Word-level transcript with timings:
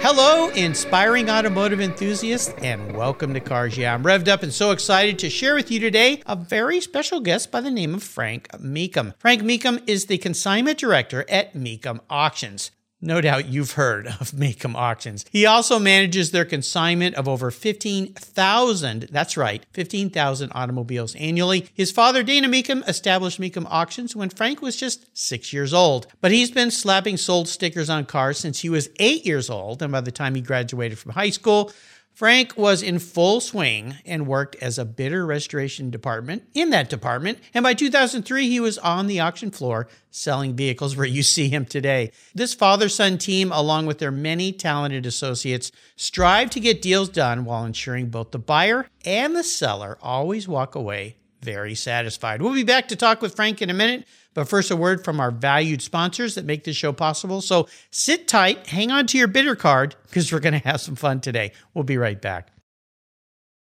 Hello, 0.00 0.48
inspiring 0.50 1.28
automotive 1.28 1.80
enthusiasts, 1.80 2.54
and 2.62 2.96
welcome 2.96 3.34
to 3.34 3.40
Cars 3.40 3.76
Yeah. 3.76 3.92
I'm 3.92 4.04
revved 4.04 4.28
up 4.28 4.44
and 4.44 4.52
so 4.54 4.70
excited 4.70 5.18
to 5.18 5.28
share 5.28 5.56
with 5.56 5.72
you 5.72 5.80
today 5.80 6.22
a 6.24 6.36
very 6.36 6.80
special 6.80 7.18
guest 7.18 7.50
by 7.50 7.60
the 7.60 7.70
name 7.70 7.94
of 7.94 8.04
Frank 8.04 8.48
Mecum. 8.52 9.14
Frank 9.18 9.42
Mecum 9.42 9.82
is 9.88 10.06
the 10.06 10.18
consignment 10.18 10.78
director 10.78 11.26
at 11.28 11.54
Mecum 11.54 11.98
Auctions. 12.08 12.70
No 13.00 13.20
doubt 13.20 13.46
you've 13.46 13.72
heard 13.72 14.08
of 14.08 14.32
Mecum 14.32 14.74
Auctions. 14.74 15.24
He 15.30 15.46
also 15.46 15.78
manages 15.78 16.32
their 16.32 16.44
consignment 16.44 17.14
of 17.14 17.28
over 17.28 17.50
15,000, 17.50 19.08
that's 19.10 19.36
right, 19.36 19.64
15,000 19.72 20.50
automobiles 20.52 21.14
annually. 21.14 21.68
His 21.74 21.92
father, 21.92 22.24
Dana 22.24 22.48
Mecum, 22.48 22.86
established 22.88 23.40
Mecum 23.40 23.66
Auctions 23.70 24.16
when 24.16 24.30
Frank 24.30 24.60
was 24.60 24.76
just 24.76 25.06
six 25.16 25.52
years 25.52 25.72
old. 25.72 26.08
But 26.20 26.32
he's 26.32 26.50
been 26.50 26.72
slapping 26.72 27.16
sold 27.16 27.48
stickers 27.48 27.88
on 27.88 28.04
cars 28.04 28.38
since 28.38 28.60
he 28.60 28.68
was 28.68 28.90
eight 28.98 29.24
years 29.24 29.48
old, 29.48 29.80
and 29.80 29.92
by 29.92 30.00
the 30.00 30.10
time 30.10 30.34
he 30.34 30.40
graduated 30.40 30.98
from 30.98 31.12
high 31.12 31.30
school, 31.30 31.70
Frank 32.18 32.56
was 32.56 32.82
in 32.82 32.98
full 32.98 33.40
swing 33.40 33.94
and 34.04 34.26
worked 34.26 34.56
as 34.56 34.76
a 34.76 34.84
bidder 34.84 35.24
restoration 35.24 35.88
department 35.88 36.42
in 36.52 36.70
that 36.70 36.90
department. 36.90 37.38
And 37.54 37.62
by 37.62 37.74
2003, 37.74 38.48
he 38.48 38.58
was 38.58 38.76
on 38.78 39.06
the 39.06 39.20
auction 39.20 39.52
floor 39.52 39.86
selling 40.10 40.56
vehicles 40.56 40.96
where 40.96 41.06
you 41.06 41.22
see 41.22 41.48
him 41.48 41.64
today. 41.64 42.10
This 42.34 42.54
father 42.54 42.88
son 42.88 43.18
team, 43.18 43.52
along 43.52 43.86
with 43.86 43.98
their 43.98 44.10
many 44.10 44.50
talented 44.50 45.06
associates, 45.06 45.70
strive 45.94 46.50
to 46.50 46.58
get 46.58 46.82
deals 46.82 47.08
done 47.08 47.44
while 47.44 47.64
ensuring 47.64 48.08
both 48.08 48.32
the 48.32 48.40
buyer 48.40 48.88
and 49.04 49.36
the 49.36 49.44
seller 49.44 49.96
always 50.02 50.48
walk 50.48 50.74
away 50.74 51.18
very 51.40 51.74
satisfied. 51.74 52.42
We'll 52.42 52.54
be 52.54 52.64
back 52.64 52.88
to 52.88 52.96
talk 52.96 53.22
with 53.22 53.36
Frank 53.36 53.62
in 53.62 53.70
a 53.70 53.74
minute, 53.74 54.06
but 54.34 54.48
first, 54.48 54.70
a 54.70 54.76
word 54.76 55.04
from 55.04 55.20
our 55.20 55.30
valued 55.30 55.82
sponsors 55.82 56.34
that 56.34 56.44
make 56.44 56.64
this 56.64 56.76
show 56.76 56.92
possible. 56.92 57.40
So 57.40 57.68
sit 57.90 58.28
tight, 58.28 58.66
hang 58.66 58.90
on 58.90 59.06
to 59.08 59.18
your 59.18 59.28
bidder 59.28 59.56
card, 59.56 59.96
because 60.04 60.32
we're 60.32 60.40
going 60.40 60.60
to 60.60 60.68
have 60.68 60.80
some 60.80 60.96
fun 60.96 61.20
today. 61.20 61.52
We'll 61.74 61.84
be 61.84 61.98
right 61.98 62.20
back. 62.20 62.50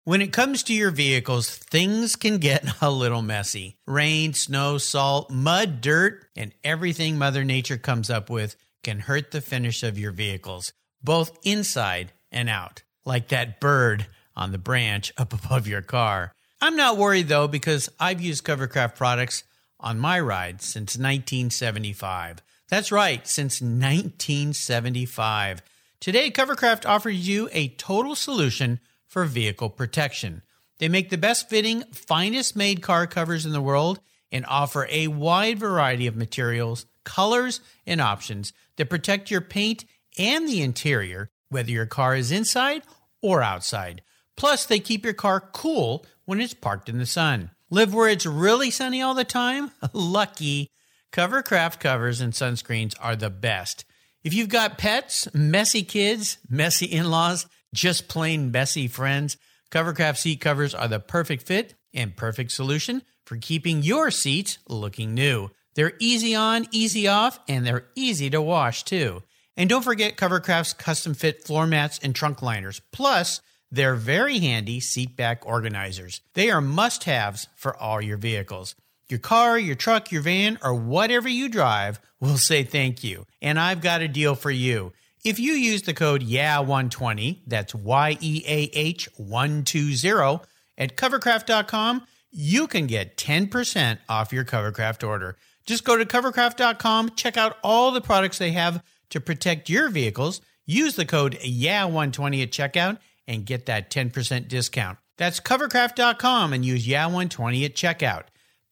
When 0.08 0.22
it 0.22 0.32
comes 0.32 0.62
to 0.62 0.72
your 0.72 0.90
vehicles, 0.90 1.50
things 1.50 2.16
can 2.16 2.38
get 2.38 2.66
a 2.80 2.90
little 2.90 3.20
messy. 3.20 3.76
Rain, 3.86 4.32
snow, 4.32 4.78
salt, 4.78 5.30
mud, 5.30 5.82
dirt, 5.82 6.24
and 6.34 6.54
everything 6.64 7.18
Mother 7.18 7.44
Nature 7.44 7.76
comes 7.76 8.08
up 8.08 8.30
with 8.30 8.56
can 8.82 9.00
hurt 9.00 9.32
the 9.32 9.42
finish 9.42 9.82
of 9.82 9.98
your 9.98 10.12
vehicles, 10.12 10.72
both 11.02 11.38
inside 11.42 12.12
and 12.32 12.48
out, 12.48 12.82
like 13.04 13.28
that 13.28 13.60
bird 13.60 14.06
on 14.34 14.52
the 14.52 14.56
branch 14.56 15.12
up 15.18 15.32
above 15.44 15.66
your 15.68 15.82
car. 15.82 16.32
I'm 16.60 16.76
not 16.76 16.96
worried 16.96 17.28
though 17.28 17.48
because 17.48 17.88
I've 18.00 18.20
used 18.20 18.44
Covercraft 18.44 18.96
products 18.96 19.44
on 19.78 19.98
my 19.98 20.18
ride 20.18 20.60
since 20.60 20.96
1975. 20.96 22.42
That's 22.68 22.92
right, 22.92 23.26
since 23.26 23.62
1975. 23.62 25.62
Today, 26.00 26.30
Covercraft 26.30 26.84
offers 26.84 27.26
you 27.26 27.48
a 27.52 27.68
total 27.68 28.14
solution 28.14 28.80
for 29.06 29.24
vehicle 29.24 29.70
protection. 29.70 30.42
They 30.78 30.88
make 30.88 31.10
the 31.10 31.16
best 31.16 31.48
fitting, 31.48 31.84
finest 31.92 32.56
made 32.56 32.82
car 32.82 33.06
covers 33.06 33.46
in 33.46 33.52
the 33.52 33.62
world 33.62 34.00
and 34.30 34.44
offer 34.46 34.86
a 34.90 35.08
wide 35.08 35.58
variety 35.58 36.06
of 36.06 36.14
materials, 36.14 36.86
colors, 37.04 37.60
and 37.86 38.00
options 38.00 38.52
that 38.76 38.90
protect 38.90 39.30
your 39.30 39.40
paint 39.40 39.84
and 40.18 40.48
the 40.48 40.60
interior, 40.60 41.30
whether 41.48 41.70
your 41.70 41.86
car 41.86 42.14
is 42.14 42.30
inside 42.30 42.82
or 43.22 43.42
outside. 43.42 44.02
Plus, 44.36 44.66
they 44.66 44.78
keep 44.78 45.04
your 45.04 45.14
car 45.14 45.40
cool 45.40 46.04
when 46.28 46.42
it's 46.42 46.52
parked 46.52 46.90
in 46.90 46.98
the 46.98 47.06
sun. 47.06 47.50
Live 47.70 47.94
where 47.94 48.06
it's 48.06 48.26
really 48.26 48.70
sunny 48.70 49.00
all 49.00 49.14
the 49.14 49.24
time? 49.24 49.70
Lucky. 49.94 50.70
Covercraft 51.10 51.80
covers 51.80 52.20
and 52.20 52.34
sunscreens 52.34 52.94
are 53.00 53.16
the 53.16 53.30
best. 53.30 53.86
If 54.22 54.34
you've 54.34 54.50
got 54.50 54.76
pets, 54.76 55.26
messy 55.32 55.82
kids, 55.82 56.36
messy 56.46 56.84
in 56.84 57.10
laws, 57.10 57.46
just 57.74 58.08
plain 58.08 58.50
messy 58.50 58.88
friends, 58.88 59.38
Covercraft 59.70 60.18
seat 60.18 60.38
covers 60.38 60.74
are 60.74 60.86
the 60.86 61.00
perfect 61.00 61.44
fit 61.44 61.76
and 61.94 62.14
perfect 62.14 62.52
solution 62.52 63.00
for 63.24 63.38
keeping 63.38 63.82
your 63.82 64.10
seats 64.10 64.58
looking 64.68 65.14
new. 65.14 65.48
They're 65.76 65.94
easy 65.98 66.34
on, 66.34 66.66
easy 66.72 67.08
off, 67.08 67.38
and 67.48 67.66
they're 67.66 67.86
easy 67.94 68.28
to 68.28 68.42
wash 68.42 68.82
too. 68.82 69.22
And 69.56 69.70
don't 69.70 69.82
forget 69.82 70.18
Covercraft's 70.18 70.74
custom 70.74 71.14
fit 71.14 71.46
floor 71.46 71.66
mats 71.66 71.98
and 72.02 72.14
trunk 72.14 72.42
liners. 72.42 72.82
Plus, 72.92 73.40
they're 73.70 73.94
very 73.94 74.38
handy 74.38 74.80
seatback 74.80 75.38
organizers. 75.44 76.20
They 76.34 76.50
are 76.50 76.60
must 76.60 77.04
haves 77.04 77.48
for 77.54 77.76
all 77.76 78.00
your 78.00 78.16
vehicles. 78.16 78.74
Your 79.08 79.18
car, 79.18 79.58
your 79.58 79.74
truck, 79.74 80.12
your 80.12 80.22
van, 80.22 80.58
or 80.62 80.74
whatever 80.74 81.28
you 81.28 81.48
drive 81.48 82.00
will 82.20 82.36
say 82.36 82.62
thank 82.62 83.02
you. 83.02 83.26
And 83.40 83.58
I've 83.58 83.80
got 83.80 84.02
a 84.02 84.08
deal 84.08 84.34
for 84.34 84.50
you. 84.50 84.92
If 85.24 85.38
you 85.38 85.52
use 85.52 85.82
the 85.82 85.94
code 85.94 86.22
YEAH120, 86.22 87.40
that's 87.46 87.74
Y 87.74 88.16
E 88.20 88.42
A 88.46 88.70
H 88.72 89.08
120 89.16 90.40
at 90.76 90.96
covercraft.com, 90.96 92.06
you 92.30 92.66
can 92.66 92.86
get 92.86 93.16
10% 93.16 93.98
off 94.08 94.32
your 94.32 94.44
Covercraft 94.44 95.06
order. 95.06 95.36
Just 95.66 95.84
go 95.84 95.96
to 95.96 96.04
covercraft.com, 96.04 97.10
check 97.16 97.36
out 97.36 97.56
all 97.62 97.90
the 97.90 98.00
products 98.00 98.38
they 98.38 98.52
have 98.52 98.82
to 99.10 99.20
protect 99.20 99.68
your 99.68 99.88
vehicles. 99.88 100.40
Use 100.66 100.96
the 100.96 101.06
code 101.06 101.38
YEAH120 101.40 102.42
at 102.42 102.50
checkout 102.50 102.98
and 103.28 103.46
get 103.46 103.66
that 103.66 103.90
10% 103.90 104.48
discount. 104.48 104.98
That's 105.18 105.38
covercraft.com 105.38 106.52
and 106.52 106.64
use 106.64 106.88
YEAH120 106.88 107.64
at 107.64 107.74
checkout. 107.74 108.24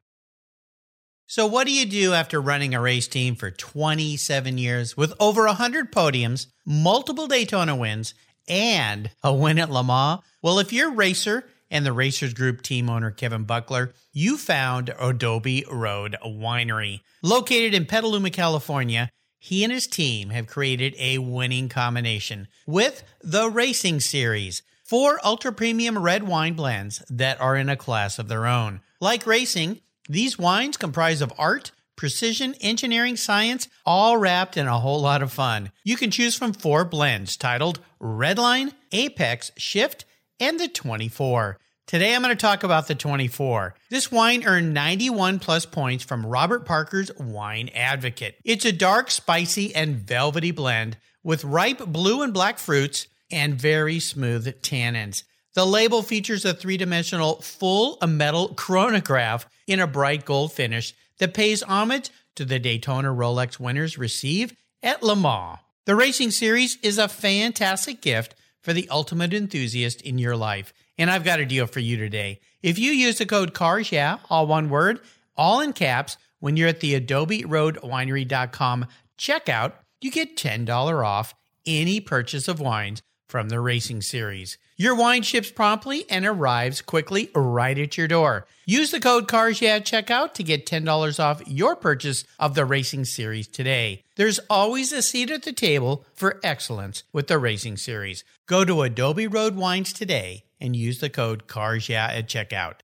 So, 1.26 1.46
what 1.46 1.66
do 1.66 1.72
you 1.72 1.84
do 1.84 2.14
after 2.14 2.40
running 2.40 2.74
a 2.74 2.80
race 2.80 3.06
team 3.06 3.34
for 3.34 3.50
27 3.50 4.56
years 4.56 4.96
with 4.96 5.12
over 5.20 5.44
100 5.44 5.92
podiums, 5.92 6.46
multiple 6.64 7.26
Daytona 7.26 7.76
wins, 7.76 8.14
and 8.48 9.10
a 9.22 9.34
win 9.34 9.58
at 9.58 9.70
Le 9.70 9.84
Mans? 9.84 10.20
Well, 10.40 10.58
if 10.58 10.72
you're 10.72 10.90
a 10.90 10.94
racer, 10.94 11.44
and 11.70 11.84
the 11.84 11.92
Racers 11.92 12.34
Group 12.34 12.62
team 12.62 12.88
owner 12.88 13.10
Kevin 13.10 13.44
Buckler, 13.44 13.92
you 14.12 14.36
found 14.36 14.94
Adobe 14.98 15.64
Road 15.70 16.16
Winery. 16.24 17.00
Located 17.22 17.74
in 17.74 17.86
Petaluma, 17.86 18.30
California, 18.30 19.10
he 19.38 19.62
and 19.64 19.72
his 19.72 19.86
team 19.86 20.30
have 20.30 20.46
created 20.46 20.94
a 20.98 21.18
winning 21.18 21.68
combination 21.68 22.48
with 22.66 23.04
the 23.22 23.48
Racing 23.48 24.00
Series, 24.00 24.62
four 24.84 25.20
ultra 25.24 25.52
premium 25.52 25.98
red 25.98 26.24
wine 26.24 26.54
blends 26.54 27.02
that 27.08 27.40
are 27.40 27.56
in 27.56 27.68
a 27.68 27.76
class 27.76 28.18
of 28.18 28.28
their 28.28 28.46
own. 28.46 28.80
Like 29.00 29.26
racing, 29.26 29.80
these 30.08 30.38
wines 30.38 30.76
comprise 30.76 31.20
of 31.20 31.32
art, 31.38 31.70
precision 31.94 32.54
engineering 32.60 33.16
science, 33.16 33.68
all 33.84 34.16
wrapped 34.16 34.56
in 34.56 34.66
a 34.66 34.78
whole 34.78 35.00
lot 35.00 35.22
of 35.22 35.32
fun. 35.32 35.70
You 35.84 35.96
can 35.96 36.10
choose 36.10 36.34
from 36.34 36.52
four 36.52 36.84
blends 36.84 37.36
titled 37.36 37.80
Redline, 38.00 38.72
Apex, 38.92 39.50
Shift, 39.56 40.04
and 40.40 40.58
the 40.58 40.68
24. 40.68 41.58
Today 41.86 42.14
I'm 42.14 42.22
going 42.22 42.36
to 42.36 42.40
talk 42.40 42.64
about 42.64 42.86
the 42.86 42.94
24. 42.94 43.74
This 43.90 44.12
wine 44.12 44.44
earned 44.44 44.74
91 44.74 45.38
plus 45.38 45.64
points 45.64 46.04
from 46.04 46.26
Robert 46.26 46.66
Parker's 46.66 47.10
Wine 47.18 47.70
Advocate. 47.74 48.36
It's 48.44 48.64
a 48.64 48.72
dark, 48.72 49.10
spicy, 49.10 49.74
and 49.74 49.96
velvety 49.96 50.50
blend 50.50 50.98
with 51.22 51.44
ripe 51.44 51.78
blue 51.86 52.22
and 52.22 52.34
black 52.34 52.58
fruits 52.58 53.08
and 53.30 53.54
very 53.54 54.00
smooth 54.00 54.46
tannins. 54.62 55.22
The 55.54 55.66
label 55.66 56.02
features 56.02 56.44
a 56.44 56.54
three 56.54 56.76
dimensional 56.76 57.40
full 57.40 57.98
metal 58.06 58.54
chronograph 58.54 59.48
in 59.66 59.80
a 59.80 59.86
bright 59.86 60.24
gold 60.24 60.52
finish 60.52 60.94
that 61.18 61.34
pays 61.34 61.62
homage 61.62 62.10
to 62.36 62.44
the 62.44 62.58
Daytona 62.58 63.08
Rolex 63.08 63.58
winners 63.58 63.98
receive 63.98 64.54
at 64.82 65.02
Le 65.02 65.16
Mans. 65.16 65.58
The 65.86 65.96
racing 65.96 66.30
series 66.32 66.76
is 66.82 66.98
a 66.98 67.08
fantastic 67.08 68.02
gift 68.02 68.34
for 68.60 68.72
the 68.72 68.88
ultimate 68.90 69.32
enthusiast 69.32 70.00
in 70.02 70.18
your 70.18 70.36
life. 70.36 70.72
And 70.96 71.10
I've 71.10 71.24
got 71.24 71.40
a 71.40 71.46
deal 71.46 71.66
for 71.66 71.80
you 71.80 71.96
today. 71.96 72.40
If 72.62 72.78
you 72.78 72.92
use 72.92 73.18
the 73.18 73.26
code 73.26 73.54
CARS, 73.54 73.92
yeah, 73.92 74.18
all 74.28 74.46
one 74.46 74.68
word, 74.68 75.00
all 75.36 75.60
in 75.60 75.72
caps, 75.72 76.16
when 76.40 76.56
you're 76.56 76.68
at 76.68 76.80
the 76.80 76.94
Adobe 76.94 77.44
Road 77.44 77.78
Winery.com 77.82 78.86
checkout, 79.18 79.72
you 80.00 80.10
get 80.10 80.36
$10 80.36 81.04
off 81.04 81.34
any 81.66 82.00
purchase 82.00 82.48
of 82.48 82.60
wines 82.60 83.02
from 83.28 83.50
the 83.50 83.60
racing 83.60 84.00
series. 84.00 84.56
Your 84.76 84.94
wine 84.94 85.22
ships 85.22 85.50
promptly 85.50 86.08
and 86.08 86.24
arrives 86.24 86.80
quickly 86.80 87.30
right 87.34 87.78
at 87.78 87.98
your 87.98 88.08
door. 88.08 88.46
Use 88.64 88.90
the 88.90 89.00
code 89.00 89.28
CARSYEAH 89.28 89.68
at 89.68 89.84
checkout 89.84 90.34
to 90.34 90.42
get 90.42 90.66
$10 90.66 91.20
off 91.22 91.42
your 91.46 91.76
purchase 91.76 92.24
of 92.38 92.54
the 92.54 92.64
racing 92.64 93.04
series 93.04 93.46
today. 93.46 94.04
There's 94.16 94.40
always 94.48 94.92
a 94.92 95.02
seat 95.02 95.30
at 95.30 95.42
the 95.42 95.52
table 95.52 96.04
for 96.14 96.40
excellence 96.42 97.02
with 97.12 97.26
the 97.26 97.38
racing 97.38 97.76
series. 97.76 98.24
Go 98.46 98.64
to 98.64 98.82
Adobe 98.82 99.26
Road 99.26 99.56
Wines 99.56 99.92
today 99.92 100.44
and 100.60 100.74
use 100.74 101.00
the 101.00 101.10
code 101.10 101.46
CARSYEAH 101.46 102.18
at 102.18 102.28
checkout. 102.28 102.74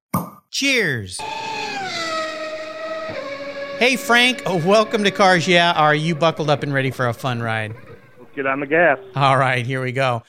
Cheers! 0.51 1.21
Hey 3.79 3.97
Frank, 3.97 4.43
welcome 4.47 5.03
to 5.05 5.11
Cars 5.11 5.49
Yeah. 5.49 5.73
Are 5.73 5.95
you 5.95 6.15
buckled 6.15 6.49
up 6.49 6.63
and 6.63 6.73
ready 6.73 6.91
for 6.91 7.09
a 7.09 7.13
fun 7.13 7.43
ride? 7.43 7.75
Get 8.35 8.47
on 8.47 8.61
the 8.61 8.67
gas. 8.67 8.99
All 9.15 9.37
right, 9.37 9.65
here 9.65 9.83
we 9.83 9.93
go. 9.93 10.23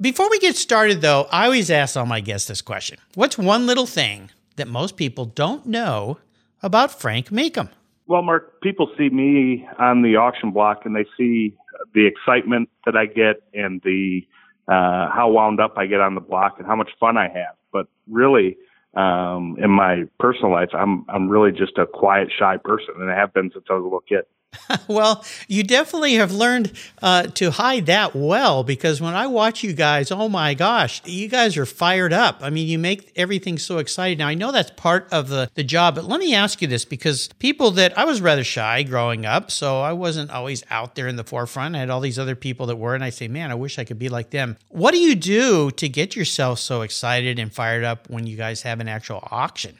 Before 0.00 0.30
we 0.30 0.38
get 0.38 0.56
started, 0.56 1.02
though, 1.02 1.28
I 1.30 1.44
always 1.44 1.70
ask 1.70 1.96
all 1.96 2.06
my 2.06 2.20
guests 2.20 2.48
this 2.48 2.62
question 2.62 2.98
What's 3.14 3.36
one 3.36 3.66
little 3.66 3.86
thing 3.86 4.30
that 4.56 4.68
most 4.68 4.96
people 4.96 5.26
don't 5.26 5.66
know 5.66 6.18
about 6.62 6.98
Frank 6.98 7.28
Mecum? 7.28 7.68
Well, 8.06 8.22
Mark, 8.22 8.60
people 8.62 8.90
see 8.96 9.10
me 9.10 9.68
on 9.78 10.02
the 10.02 10.16
auction 10.16 10.50
block 10.50 10.82
and 10.84 10.96
they 10.96 11.04
see 11.16 11.56
the 11.94 12.06
excitement 12.06 12.70
that 12.86 12.96
I 12.96 13.06
get 13.06 13.42
and 13.52 13.80
the 13.82 14.26
uh, 14.68 15.10
how 15.10 15.30
wound 15.30 15.60
up 15.60 15.74
I 15.76 15.86
get 15.86 16.00
on 16.00 16.14
the 16.14 16.20
block 16.20 16.54
and 16.58 16.66
how 16.66 16.76
much 16.76 16.90
fun 16.98 17.16
I 17.16 17.28
have. 17.28 17.54
But 17.72 17.86
really, 18.08 18.56
um, 18.94 19.56
in 19.62 19.70
my 19.70 20.04
personal 20.18 20.52
life, 20.52 20.70
I'm 20.72 21.04
I'm 21.08 21.28
really 21.28 21.52
just 21.52 21.76
a 21.78 21.86
quiet, 21.86 22.32
shy 22.36 22.56
person, 22.56 22.94
and 22.98 23.10
I 23.10 23.14
have 23.14 23.34
been 23.34 23.50
since 23.52 23.64
I 23.68 23.74
was 23.74 23.80
a 23.82 23.84
little 23.84 24.00
kid. 24.00 24.24
well, 24.88 25.24
you 25.48 25.62
definitely 25.62 26.14
have 26.14 26.32
learned 26.32 26.72
uh, 27.00 27.24
to 27.24 27.50
hide 27.50 27.86
that 27.86 28.14
well 28.14 28.64
because 28.64 29.00
when 29.00 29.14
I 29.14 29.26
watch 29.26 29.62
you 29.62 29.72
guys, 29.72 30.10
oh 30.10 30.28
my 30.28 30.54
gosh, 30.54 31.02
you 31.04 31.28
guys 31.28 31.56
are 31.56 31.66
fired 31.66 32.12
up. 32.12 32.38
I 32.42 32.50
mean, 32.50 32.68
you 32.68 32.78
make 32.78 33.12
everything 33.16 33.58
so 33.58 33.78
exciting. 33.78 34.18
Now, 34.18 34.28
I 34.28 34.34
know 34.34 34.52
that's 34.52 34.70
part 34.70 35.08
of 35.12 35.28
the, 35.28 35.50
the 35.54 35.64
job, 35.64 35.94
but 35.94 36.04
let 36.04 36.20
me 36.20 36.34
ask 36.34 36.60
you 36.62 36.68
this 36.68 36.84
because 36.84 37.28
people 37.38 37.70
that 37.72 37.96
I 37.98 38.04
was 38.04 38.20
rather 38.20 38.44
shy 38.44 38.82
growing 38.82 39.26
up, 39.26 39.50
so 39.50 39.80
I 39.80 39.92
wasn't 39.92 40.30
always 40.30 40.62
out 40.70 40.94
there 40.94 41.08
in 41.08 41.16
the 41.16 41.24
forefront. 41.24 41.76
I 41.76 41.80
had 41.80 41.90
all 41.90 42.00
these 42.00 42.18
other 42.18 42.36
people 42.36 42.66
that 42.66 42.76
were, 42.76 42.94
and 42.94 43.04
I 43.04 43.10
say, 43.10 43.28
man, 43.28 43.50
I 43.50 43.54
wish 43.54 43.78
I 43.78 43.84
could 43.84 43.98
be 43.98 44.08
like 44.08 44.30
them. 44.30 44.56
What 44.68 44.92
do 44.92 44.98
you 44.98 45.14
do 45.14 45.70
to 45.72 45.88
get 45.88 46.16
yourself 46.16 46.58
so 46.58 46.82
excited 46.82 47.38
and 47.38 47.52
fired 47.52 47.84
up 47.84 48.08
when 48.08 48.26
you 48.26 48.36
guys 48.36 48.62
have 48.62 48.80
an 48.80 48.88
actual 48.88 49.26
auction? 49.30 49.78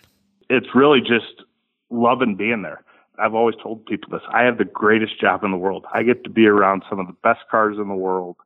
It's 0.49 0.67
really 0.75 1.01
just 1.01 1.43
loving 1.91 2.37
being 2.37 2.63
there 2.63 2.83
I've 3.23 3.35
always 3.35 3.55
told 3.63 3.87
people 3.87 4.11
this. 4.11 4.23
I 4.33 4.43
have 4.43 4.59
the 4.59 4.65
greatest 4.65 5.21
job 5.21 5.45
in 5.45 5.53
the 5.53 5.57
world. 5.57 5.87
I 5.95 6.03
get 6.03 6.25
to 6.25 6.31
be 6.31 6.47
around 6.47 6.83
some 6.91 6.99
of 6.99 7.07
the 7.07 7.15
best 7.23 7.41
cars 7.49 7.77
in 7.79 7.87
the 7.87 7.95
world 7.95 8.37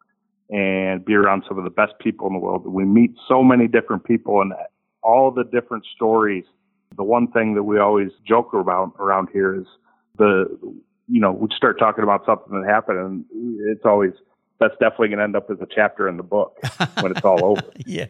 and 0.51 1.03
be 1.03 1.15
around 1.15 1.45
some 1.49 1.57
of 1.57 1.65
the 1.65 1.71
best 1.71 1.95
people 1.99 2.27
in 2.27 2.35
the 2.35 2.39
world. 2.39 2.67
We 2.67 2.85
meet 2.85 3.15
so 3.27 3.43
many 3.43 3.69
different 3.69 4.05
people 4.05 4.43
and 4.43 4.53
all 5.03 5.31
the 5.31 5.45
different 5.45 5.87
stories. 5.95 6.45
The 6.95 7.05
one 7.05 7.29
thing 7.29 7.55
that 7.55 7.63
we 7.63 7.79
always 7.79 8.11
joke 8.29 8.53
about 8.53 8.93
around 8.99 9.29
here 9.33 9.59
is 9.59 9.67
the, 10.19 10.45
you 11.09 11.21
know, 11.21 11.33
we 11.33 11.49
start 11.57 11.79
talking 11.79 12.05
about 12.05 12.27
something 12.27 12.61
that 12.61 12.69
happened 12.69 12.99
and 12.99 13.25
it's 13.71 13.87
always, 13.87 14.13
that's 14.61 14.75
definitely 14.75 15.09
going 15.09 15.19
to 15.19 15.25
end 15.25 15.37
up 15.37 15.51
as 15.51 15.59
a 15.63 15.67
chapter 15.75 16.07
in 16.07 16.19
the 16.19 16.23
book 16.23 16.59
when 17.01 17.13
it's 17.13 17.25
all 17.25 17.43
over. 17.45 17.63
yeah. 17.87 18.07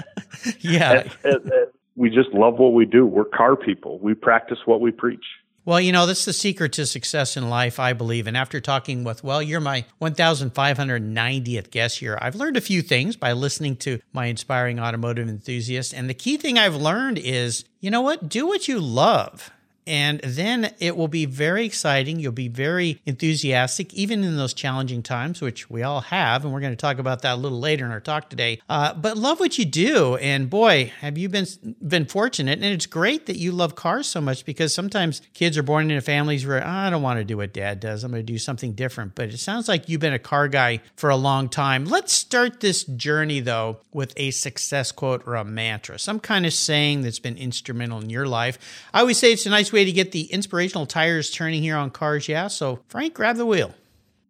yeah. 0.60 1.08
we 1.96 2.10
just 2.10 2.30
love 2.34 2.58
what 2.58 2.74
we 2.74 2.84
do. 2.84 3.06
We're 3.06 3.24
car 3.24 3.56
people. 3.56 3.98
We 4.00 4.12
practice 4.12 4.58
what 4.66 4.82
we 4.82 4.90
preach. 4.90 5.24
Well, 5.66 5.80
you 5.80 5.92
know, 5.92 6.04
that's 6.04 6.26
the 6.26 6.34
secret 6.34 6.74
to 6.74 6.84
success 6.84 7.38
in 7.38 7.48
life, 7.48 7.80
I 7.80 7.94
believe. 7.94 8.26
And 8.26 8.36
after 8.36 8.60
talking 8.60 9.02
with, 9.02 9.24
well, 9.24 9.42
you're 9.42 9.60
my 9.60 9.86
1,590th 9.98 11.70
guest 11.70 12.00
here, 12.00 12.18
I've 12.20 12.34
learned 12.34 12.58
a 12.58 12.60
few 12.60 12.82
things 12.82 13.16
by 13.16 13.32
listening 13.32 13.76
to 13.76 14.00
my 14.12 14.26
inspiring 14.26 14.78
automotive 14.78 15.26
enthusiast. 15.26 15.94
And 15.94 16.10
the 16.10 16.14
key 16.14 16.36
thing 16.36 16.58
I've 16.58 16.76
learned 16.76 17.18
is, 17.18 17.64
you 17.80 17.90
know 17.90 18.02
what? 18.02 18.28
Do 18.28 18.46
what 18.46 18.68
you 18.68 18.78
love. 18.78 19.50
And 19.86 20.20
then 20.20 20.72
it 20.78 20.96
will 20.96 21.08
be 21.08 21.26
very 21.26 21.66
exciting. 21.66 22.18
You'll 22.18 22.32
be 22.32 22.48
very 22.48 23.00
enthusiastic, 23.04 23.92
even 23.94 24.24
in 24.24 24.36
those 24.36 24.54
challenging 24.54 25.02
times, 25.02 25.40
which 25.40 25.68
we 25.68 25.82
all 25.82 26.00
have. 26.02 26.44
And 26.44 26.52
we're 26.52 26.60
going 26.60 26.72
to 26.72 26.76
talk 26.76 26.98
about 26.98 27.22
that 27.22 27.34
a 27.34 27.36
little 27.36 27.60
later 27.60 27.84
in 27.84 27.90
our 27.90 28.00
talk 28.00 28.30
today. 28.30 28.60
Uh, 28.68 28.94
but 28.94 29.16
love 29.16 29.40
what 29.40 29.58
you 29.58 29.64
do. 29.64 30.16
And 30.16 30.48
boy, 30.48 30.92
have 31.00 31.18
you 31.18 31.28
been, 31.28 31.46
been 31.86 32.06
fortunate. 32.06 32.54
And 32.54 32.64
it's 32.64 32.86
great 32.86 33.26
that 33.26 33.36
you 33.36 33.52
love 33.52 33.74
cars 33.74 34.06
so 34.06 34.20
much 34.20 34.44
because 34.44 34.74
sometimes 34.74 35.20
kids 35.34 35.58
are 35.58 35.62
born 35.62 35.90
into 35.90 36.00
families 36.00 36.46
where 36.46 36.64
oh, 36.64 36.68
I 36.68 36.90
don't 36.90 37.02
want 37.02 37.18
to 37.18 37.24
do 37.24 37.36
what 37.36 37.52
dad 37.52 37.80
does. 37.80 38.04
I'm 38.04 38.10
going 38.10 38.24
to 38.24 38.32
do 38.32 38.38
something 38.38 38.72
different. 38.72 39.14
But 39.14 39.28
it 39.28 39.38
sounds 39.38 39.68
like 39.68 39.88
you've 39.88 40.00
been 40.00 40.12
a 40.14 40.18
car 40.18 40.48
guy 40.48 40.80
for 40.96 41.10
a 41.10 41.16
long 41.16 41.48
time. 41.48 41.84
Let's 41.84 42.12
start 42.12 42.60
this 42.60 42.84
journey, 42.84 43.40
though, 43.40 43.78
with 43.92 44.14
a 44.16 44.30
success 44.30 44.92
quote 44.92 45.26
or 45.26 45.34
a 45.34 45.44
mantra, 45.44 45.98
some 45.98 46.20
kind 46.20 46.46
of 46.46 46.54
saying 46.54 47.02
that's 47.02 47.18
been 47.18 47.36
instrumental 47.36 48.00
in 48.00 48.10
your 48.10 48.26
life. 48.26 48.58
I 48.92 49.00
always 49.00 49.18
say 49.18 49.32
it's 49.32 49.46
a 49.46 49.50
nice 49.50 49.72
way 49.74 49.84
to 49.84 49.92
get 49.92 50.12
the 50.12 50.22
inspirational 50.32 50.86
tires 50.86 51.30
turning 51.30 51.62
here 51.62 51.76
on 51.76 51.90
cars. 51.90 52.28
Yeah. 52.28 52.46
So 52.46 52.80
Frank, 52.88 53.14
grab 53.14 53.36
the 53.36 53.46
wheel. 53.46 53.74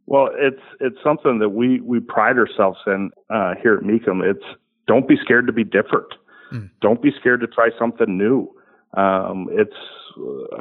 Well, 0.07 0.31
it's 0.35 0.61
it's 0.81 0.99
something 1.03 1.39
that 1.39 1.51
we 1.51 1.81
we 1.81 2.01
pride 2.01 2.37
ourselves 2.37 2.79
in 2.87 3.11
uh, 3.31 3.55
here 3.63 3.75
at 3.75 3.83
Mecum. 3.83 4.23
It's 4.29 4.45
don't 4.87 5.09
be 5.09 5.17
scared 5.23 5.47
to 5.47 5.53
be 5.53 5.65
different. 5.65 6.09
Mm. 6.53 6.71
Don't 6.81 7.01
be 7.01 7.11
scared 7.19 7.41
to 7.41 7.47
try 7.47 7.71
something 7.79 8.19
new. 8.19 8.53
Um, 8.95 9.49
it's 9.51 9.77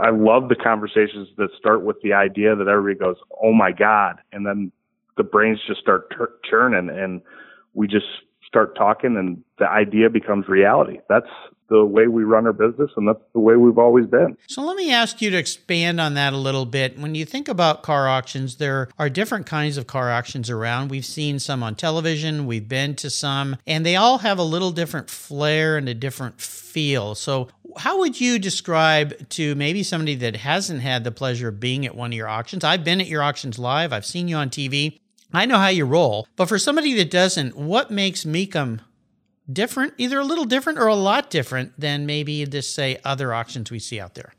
I 0.02 0.10
love 0.12 0.50
the 0.50 0.56
conversations 0.56 1.28
that 1.38 1.50
start 1.58 1.84
with 1.84 1.98
the 2.02 2.14
idea 2.14 2.56
that 2.56 2.68
everybody 2.68 2.98
goes, 2.98 3.18
"Oh 3.42 3.54
my 3.54 3.72
God," 3.72 4.20
and 4.32 4.46
then 4.46 4.72
the 5.18 5.24
brains 5.24 5.60
just 5.68 5.82
start 5.82 6.14
churning, 6.50 6.90
and 6.90 7.22
we 7.74 7.88
just 7.88 8.06
start 8.54 8.76
talking, 8.76 9.18
and 9.18 9.44
the 9.58 9.68
idea 9.68 10.12
becomes 10.12 10.48
reality. 10.48 11.00
That's 11.10 11.26
the 11.70 11.84
way 11.84 12.06
we 12.06 12.24
run 12.24 12.46
our 12.46 12.54
business, 12.54 12.92
and 12.96 13.08
that's 13.08 13.24
the 13.34 13.40
way 13.40 13.56
we've 13.56 13.80
always 13.80 14.06
been. 14.06 14.38
So 14.48 14.62
let 14.62 14.76
me 14.76 14.92
ask 14.92 15.24
you 15.24 15.32
to 15.32 15.38
expand 15.38 16.00
on 16.00 16.14
that 16.14 16.34
a 16.34 16.38
little 16.38 16.68
bit. 16.68 17.00
When 17.00 17.16
you 17.16 17.26
think 17.26 17.48
about 17.48 17.82
car 17.82 18.08
auctions, 18.08 18.58
there 18.58 18.90
are 19.00 19.10
different 19.10 19.48
kinds 19.48 19.78
of 19.78 19.88
car 19.88 20.12
auctions 20.12 20.52
around. 20.52 20.92
We've 20.92 21.04
seen 21.04 21.40
some 21.40 21.64
on 21.64 21.74
television, 21.74 22.46
we've 22.46 22.68
been 22.68 22.96
to 22.98 23.10
some, 23.10 23.56
and 23.66 23.84
they 23.84 23.96
all 23.96 24.20
have 24.20 24.38
a 24.38 24.44
little 24.44 24.72
different 24.72 25.10
flair 25.10 25.76
and 25.76 25.90
a 25.90 25.96
different 25.96 26.40
feel. 26.40 27.16
So, 27.16 27.50
how 27.76 27.98
would 28.00 28.22
you 28.22 28.38
describe 28.38 29.30
to 29.30 29.56
maybe 29.56 29.82
somebody 29.82 30.14
that 30.16 30.36
hasn't 30.36 30.82
had 30.82 31.04
the 31.04 31.12
pleasure 31.12 31.48
of 31.48 31.60
being 31.60 31.88
at 31.88 31.96
one 31.96 32.12
of 32.12 32.16
your 32.16 32.30
auctions? 32.30 32.64
I've 32.64 32.84
been 32.84 33.02
at 33.02 33.08
your 33.08 33.24
auctions 33.24 33.58
live, 33.58 33.92
I've 33.92 34.06
seen 34.06 34.28
you 34.28 34.36
on 34.36 34.52
TV. 34.52 35.00
I 35.34 35.48
know 35.48 35.58
how 35.58 35.70
you 35.70 35.86
roll, 35.86 36.28
but 36.36 36.48
for 36.48 36.60
somebody 36.60 36.94
that 36.94 37.10
doesn't, 37.10 37.58
what 37.58 37.90
makes 37.90 38.24
Mecum 38.24 38.82
different, 39.52 39.94
either 39.98 40.20
a 40.20 40.24
little 40.24 40.46
different 40.46 40.78
or 40.78 40.86
a 40.86 40.96
lot 40.96 41.32
different 41.32 41.80
than 41.80 42.06
maybe 42.06 42.46
this 42.46 42.70
say 42.70 43.00
other 43.04 43.34
auctions 43.34 43.72
we 43.72 43.80
see 43.80 44.00
out 44.00 44.14
there? 44.14 44.34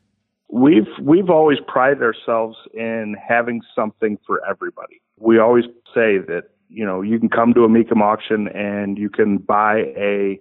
We've 0.49 0.87
we've 1.03 1.31
always 1.31 1.59
prided 1.67 2.01
ourselves 2.01 2.57
in 2.73 3.17
having 3.27 3.61
something 3.75 4.19
for 4.25 4.41
everybody. 4.49 5.01
We 5.19 5.41
always 5.41 5.65
say 5.93 6.19
that 6.19 6.45
you 6.69 6.87
know 6.87 7.03
you 7.03 7.19
can 7.19 7.29
come 7.29 7.55
to 7.55 7.65
a 7.65 7.69
Mecum 7.69 8.01
auction 8.01 8.47
and 8.49 8.97
you 8.97 9.11
can 9.11 9.39
buy 9.39 9.79
a 9.97 10.39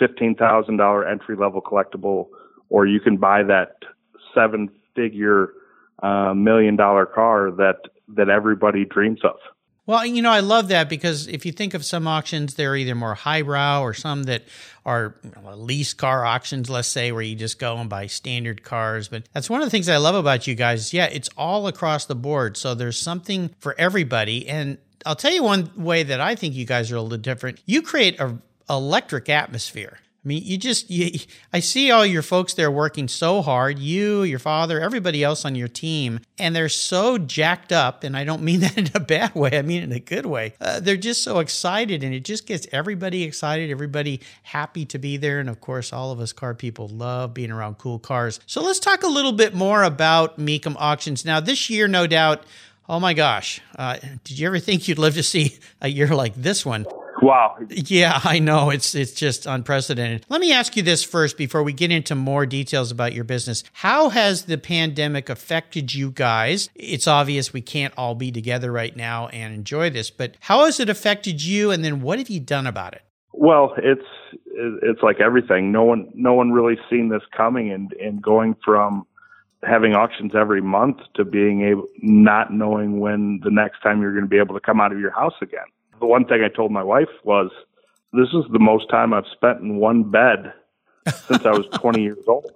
fifteen 0.00 0.34
thousand 0.34 0.78
dollar 0.78 1.06
entry 1.06 1.36
level 1.36 1.62
collectible, 1.62 2.26
or 2.70 2.86
you 2.86 2.98
can 2.98 3.18
buy 3.18 3.44
that 3.44 3.76
seven 4.34 4.68
figure 4.96 5.50
uh, 6.02 6.34
million 6.34 6.74
dollar 6.74 7.06
car 7.06 7.52
that 7.52 7.76
that 8.16 8.28
everybody 8.28 8.84
dreams 8.84 9.20
of. 9.22 9.36
Well, 9.86 10.04
you 10.04 10.20
know, 10.20 10.32
I 10.32 10.40
love 10.40 10.68
that 10.68 10.88
because 10.88 11.28
if 11.28 11.46
you 11.46 11.52
think 11.52 11.72
of 11.72 11.84
some 11.84 12.08
auctions, 12.08 12.54
they're 12.54 12.74
either 12.74 12.96
more 12.96 13.14
highbrow 13.14 13.82
or 13.82 13.94
some 13.94 14.24
that 14.24 14.42
are 14.84 15.14
you 15.22 15.30
know, 15.30 15.54
lease 15.54 15.94
car 15.94 16.24
auctions, 16.24 16.68
let's 16.68 16.88
say, 16.88 17.12
where 17.12 17.22
you 17.22 17.36
just 17.36 17.60
go 17.60 17.76
and 17.76 17.88
buy 17.88 18.06
standard 18.06 18.64
cars. 18.64 19.06
But 19.06 19.28
that's 19.32 19.48
one 19.48 19.60
of 19.60 19.66
the 19.66 19.70
things 19.70 19.88
I 19.88 19.98
love 19.98 20.16
about 20.16 20.48
you 20.48 20.56
guys. 20.56 20.92
Yeah, 20.92 21.06
it's 21.06 21.28
all 21.36 21.68
across 21.68 22.06
the 22.06 22.16
board. 22.16 22.56
So 22.56 22.74
there's 22.74 22.98
something 22.98 23.54
for 23.60 23.76
everybody. 23.78 24.48
And 24.48 24.78
I'll 25.04 25.14
tell 25.14 25.32
you 25.32 25.44
one 25.44 25.70
way 25.76 26.02
that 26.02 26.20
I 26.20 26.34
think 26.34 26.54
you 26.54 26.66
guys 26.66 26.90
are 26.90 26.96
a 26.96 27.02
little 27.02 27.18
different. 27.18 27.62
You 27.64 27.80
create 27.80 28.18
a 28.18 28.36
electric 28.68 29.28
atmosphere. 29.28 29.98
I 30.26 30.28
mean, 30.28 30.42
you 30.44 30.58
just, 30.58 30.90
you, 30.90 31.20
I 31.52 31.60
see 31.60 31.92
all 31.92 32.04
your 32.04 32.20
folks 32.20 32.54
there 32.54 32.68
working 32.68 33.06
so 33.06 33.42
hard, 33.42 33.78
you, 33.78 34.24
your 34.24 34.40
father, 34.40 34.80
everybody 34.80 35.22
else 35.22 35.44
on 35.44 35.54
your 35.54 35.68
team, 35.68 36.18
and 36.36 36.54
they're 36.54 36.68
so 36.68 37.16
jacked 37.16 37.70
up. 37.70 38.02
And 38.02 38.16
I 38.16 38.24
don't 38.24 38.42
mean 38.42 38.58
that 38.66 38.76
in 38.76 38.90
a 38.92 38.98
bad 38.98 39.36
way, 39.36 39.56
I 39.56 39.62
mean 39.62 39.84
in 39.84 39.92
a 39.92 40.00
good 40.00 40.26
way. 40.26 40.54
Uh, 40.60 40.80
they're 40.80 40.96
just 40.96 41.22
so 41.22 41.38
excited, 41.38 42.02
and 42.02 42.12
it 42.12 42.24
just 42.24 42.44
gets 42.44 42.66
everybody 42.72 43.22
excited, 43.22 43.70
everybody 43.70 44.20
happy 44.42 44.84
to 44.86 44.98
be 44.98 45.16
there. 45.16 45.38
And 45.38 45.48
of 45.48 45.60
course, 45.60 45.92
all 45.92 46.10
of 46.10 46.18
us 46.18 46.32
car 46.32 46.54
people 46.54 46.88
love 46.88 47.32
being 47.32 47.52
around 47.52 47.78
cool 47.78 48.00
cars. 48.00 48.40
So 48.46 48.60
let's 48.64 48.80
talk 48.80 49.04
a 49.04 49.08
little 49.08 49.32
bit 49.32 49.54
more 49.54 49.84
about 49.84 50.40
Mecum 50.40 50.74
Auctions. 50.76 51.24
Now, 51.24 51.38
this 51.38 51.70
year, 51.70 51.86
no 51.86 52.08
doubt, 52.08 52.42
oh 52.88 52.98
my 52.98 53.14
gosh, 53.14 53.60
uh, 53.78 53.98
did 54.24 54.40
you 54.40 54.48
ever 54.48 54.58
think 54.58 54.88
you'd 54.88 54.98
live 54.98 55.14
to 55.14 55.22
see 55.22 55.56
a 55.80 55.86
year 55.86 56.08
like 56.08 56.34
this 56.34 56.66
one? 56.66 56.84
Wow. 57.26 57.56
Yeah, 57.70 58.20
I 58.22 58.38
know. 58.38 58.70
It's 58.70 58.94
it's 58.94 59.10
just 59.10 59.46
unprecedented. 59.46 60.24
Let 60.28 60.40
me 60.40 60.52
ask 60.52 60.76
you 60.76 60.82
this 60.84 61.02
first 61.02 61.36
before 61.36 61.64
we 61.64 61.72
get 61.72 61.90
into 61.90 62.14
more 62.14 62.46
details 62.46 62.92
about 62.92 63.14
your 63.14 63.24
business. 63.24 63.64
How 63.72 64.10
has 64.10 64.44
the 64.44 64.56
pandemic 64.56 65.28
affected 65.28 65.92
you 65.92 66.12
guys? 66.12 66.70
It's 66.76 67.08
obvious 67.08 67.52
we 67.52 67.62
can't 67.62 67.92
all 67.96 68.14
be 68.14 68.30
together 68.30 68.70
right 68.70 68.94
now 68.94 69.26
and 69.28 69.52
enjoy 69.52 69.90
this, 69.90 70.08
but 70.08 70.36
how 70.38 70.66
has 70.66 70.78
it 70.78 70.88
affected 70.88 71.42
you 71.42 71.72
and 71.72 71.84
then 71.84 72.00
what 72.00 72.18
have 72.18 72.30
you 72.30 72.38
done 72.38 72.64
about 72.64 72.94
it? 72.94 73.02
Well, 73.32 73.74
it's 73.76 74.06
it's 74.54 75.02
like 75.02 75.20
everything. 75.20 75.72
No 75.72 75.82
one 75.82 76.08
no 76.14 76.34
one 76.34 76.52
really 76.52 76.78
seen 76.88 77.08
this 77.08 77.22
coming 77.36 77.72
and 77.72 77.92
and 78.00 78.22
going 78.22 78.54
from 78.64 79.04
having 79.64 79.94
auctions 79.94 80.32
every 80.38 80.62
month 80.62 80.98
to 81.16 81.24
being 81.24 81.62
able 81.62 81.88
not 82.02 82.52
knowing 82.52 83.00
when 83.00 83.40
the 83.42 83.50
next 83.50 83.80
time 83.80 84.00
you're 84.00 84.12
going 84.12 84.22
to 84.22 84.30
be 84.30 84.38
able 84.38 84.54
to 84.54 84.60
come 84.60 84.80
out 84.80 84.92
of 84.92 85.00
your 85.00 85.10
house 85.10 85.34
again 85.42 85.66
the 86.00 86.06
one 86.06 86.24
thing 86.24 86.42
I 86.44 86.48
told 86.54 86.70
my 86.72 86.82
wife 86.82 87.08
was, 87.24 87.50
"This 88.12 88.28
is 88.28 88.44
the 88.52 88.58
most 88.58 88.88
time 88.90 89.12
I've 89.12 89.26
spent 89.32 89.60
in 89.60 89.76
one 89.76 90.10
bed 90.10 90.52
since 91.06 91.44
I 91.44 91.50
was 91.50 91.66
20 91.74 92.02
years 92.02 92.24
old." 92.26 92.50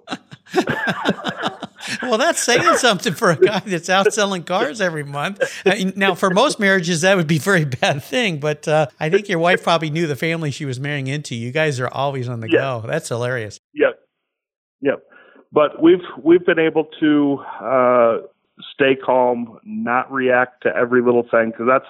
well, 2.03 2.19
that's 2.19 2.43
saying 2.43 2.77
something 2.77 3.15
for 3.15 3.31
a 3.31 3.37
guy 3.37 3.61
that's 3.61 3.89
out 3.89 4.13
selling 4.13 4.43
cars 4.43 4.81
every 4.81 5.05
month. 5.05 5.41
Now, 5.97 6.15
for 6.15 6.31
most 6.31 6.59
marriages, 6.59 7.03
that 7.03 7.17
would 7.17 7.27
be 7.27 7.37
a 7.37 7.41
very 7.41 7.65
bad 7.65 8.03
thing. 8.03 8.39
But 8.41 8.67
uh, 8.69 8.87
I 8.99 9.11
think 9.11 9.29
your 9.29 9.39
wife 9.39 9.63
probably 9.63 9.91
knew 9.91 10.07
the 10.07 10.17
family 10.17 10.51
she 10.51 10.65
was 10.65 10.81
marrying 10.81 11.07
into. 11.07 11.35
You 11.35 11.51
guys 11.53 11.81
are 11.81 11.89
always 11.89 12.29
on 12.29 12.41
the 12.41 12.49
go. 12.49 12.85
That's 12.87 13.09
hilarious. 13.09 13.61
Yep, 13.75 13.99
yep. 14.81 15.03
But 15.53 15.83
we've 15.83 16.05
we've 16.23 16.45
been 16.45 16.59
able 16.59 16.87
to 17.01 17.39
uh, 17.61 18.19
stay 18.75 18.97
calm, 18.97 19.59
not 19.65 20.11
react 20.13 20.63
to 20.63 20.75
every 20.75 21.03
little 21.03 21.27
thing 21.31 21.51
because 21.51 21.67
that's 21.67 21.89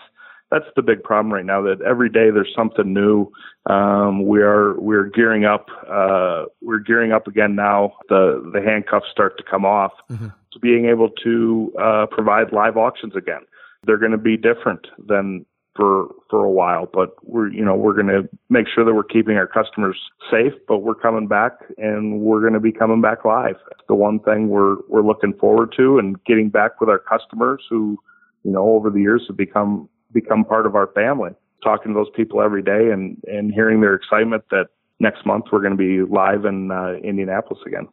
that's 0.50 0.66
the 0.76 0.83
big 0.83 1.02
problem 1.02 1.33
right 1.33 1.45
now. 1.45 1.62
That 1.62 1.80
every 1.83 2.09
day 2.09 2.30
there's 2.30 2.52
something 2.57 2.92
new. 2.92 3.30
Um, 3.66 4.26
we 4.26 4.40
are 4.40 4.78
we're 4.80 5.07
gearing 5.07 5.45
up. 5.45 5.69
Uh, 5.88 6.45
we're 6.61 6.80
gearing 6.80 7.12
up 7.12 7.26
again 7.26 7.54
now. 7.54 7.95
The 8.09 8.50
the 8.52 8.61
handcuffs 8.61 9.07
start 9.11 9.38
to 9.38 9.45
come 9.49 9.64
off 9.64 9.92
mm-hmm. 10.11 10.28
to 10.52 10.59
being 10.59 10.87
able 10.87 11.11
to 11.25 11.73
uh, 11.80 12.07
provide 12.11 12.52
live 12.52 12.76
auctions 12.76 13.14
again. 13.16 13.42
They're 13.85 13.99
going 13.99 14.12
to 14.12 14.19
be 14.19 14.37
different 14.37 14.87
than 14.99 15.47
for 15.76 16.09
for 16.28 16.45
a 16.45 16.50
while, 16.50 16.88
but 16.92 17.11
we're 17.23 17.49
you 17.49 17.64
know 17.64 17.76
we're 17.76 17.95
going 17.95 18.09
to 18.09 18.28
make 18.49 18.66
sure 18.75 18.85
that 18.85 18.92
we're 18.92 19.04
keeping 19.04 19.37
our 19.37 19.47
customers 19.47 19.97
safe. 20.30 20.52
But 20.66 20.78
we're 20.78 20.97
coming 20.97 21.28
back, 21.28 21.52
and 21.78 22.21
we're 22.21 22.40
going 22.40 22.54
to 22.54 22.61
be 22.61 22.73
coming 22.73 23.00
back 23.00 23.25
live. 23.25 23.57
That's 23.69 23.87
the 23.88 23.95
one 23.95 24.19
thing 24.21 24.49
we're 24.49 24.76
we're 24.88 25.07
looking 25.07 25.33
forward 25.35 25.73
to, 25.76 25.99
and 25.99 26.23
getting 26.25 26.49
back 26.49 26.80
with 26.80 26.90
our 26.90 26.99
customers 26.99 27.64
who 27.71 27.99
you 28.42 28.50
know 28.50 28.71
over 28.71 28.90
the 28.90 29.00
years 29.00 29.25
have 29.28 29.37
become 29.37 29.88
become 30.12 30.45
part 30.45 30.67
of 30.67 30.75
our 30.75 30.88
family. 30.88 31.31
Talking 31.62 31.93
to 31.93 31.99
those 31.99 32.11
people 32.17 32.40
every 32.40 32.62
day 32.62 32.90
and, 32.90 33.23
and 33.26 33.52
hearing 33.52 33.81
their 33.81 33.95
excitement 33.95 34.45
that 34.50 34.69
next 34.99 35.26
month 35.26 35.47
we're 35.52 35.61
going 35.61 35.76
to 35.76 35.76
be 35.76 36.02
live 36.02 36.45
in 36.45 36.71
uh, 36.71 36.95
Indianapolis 37.02 37.61
again. 37.67 37.88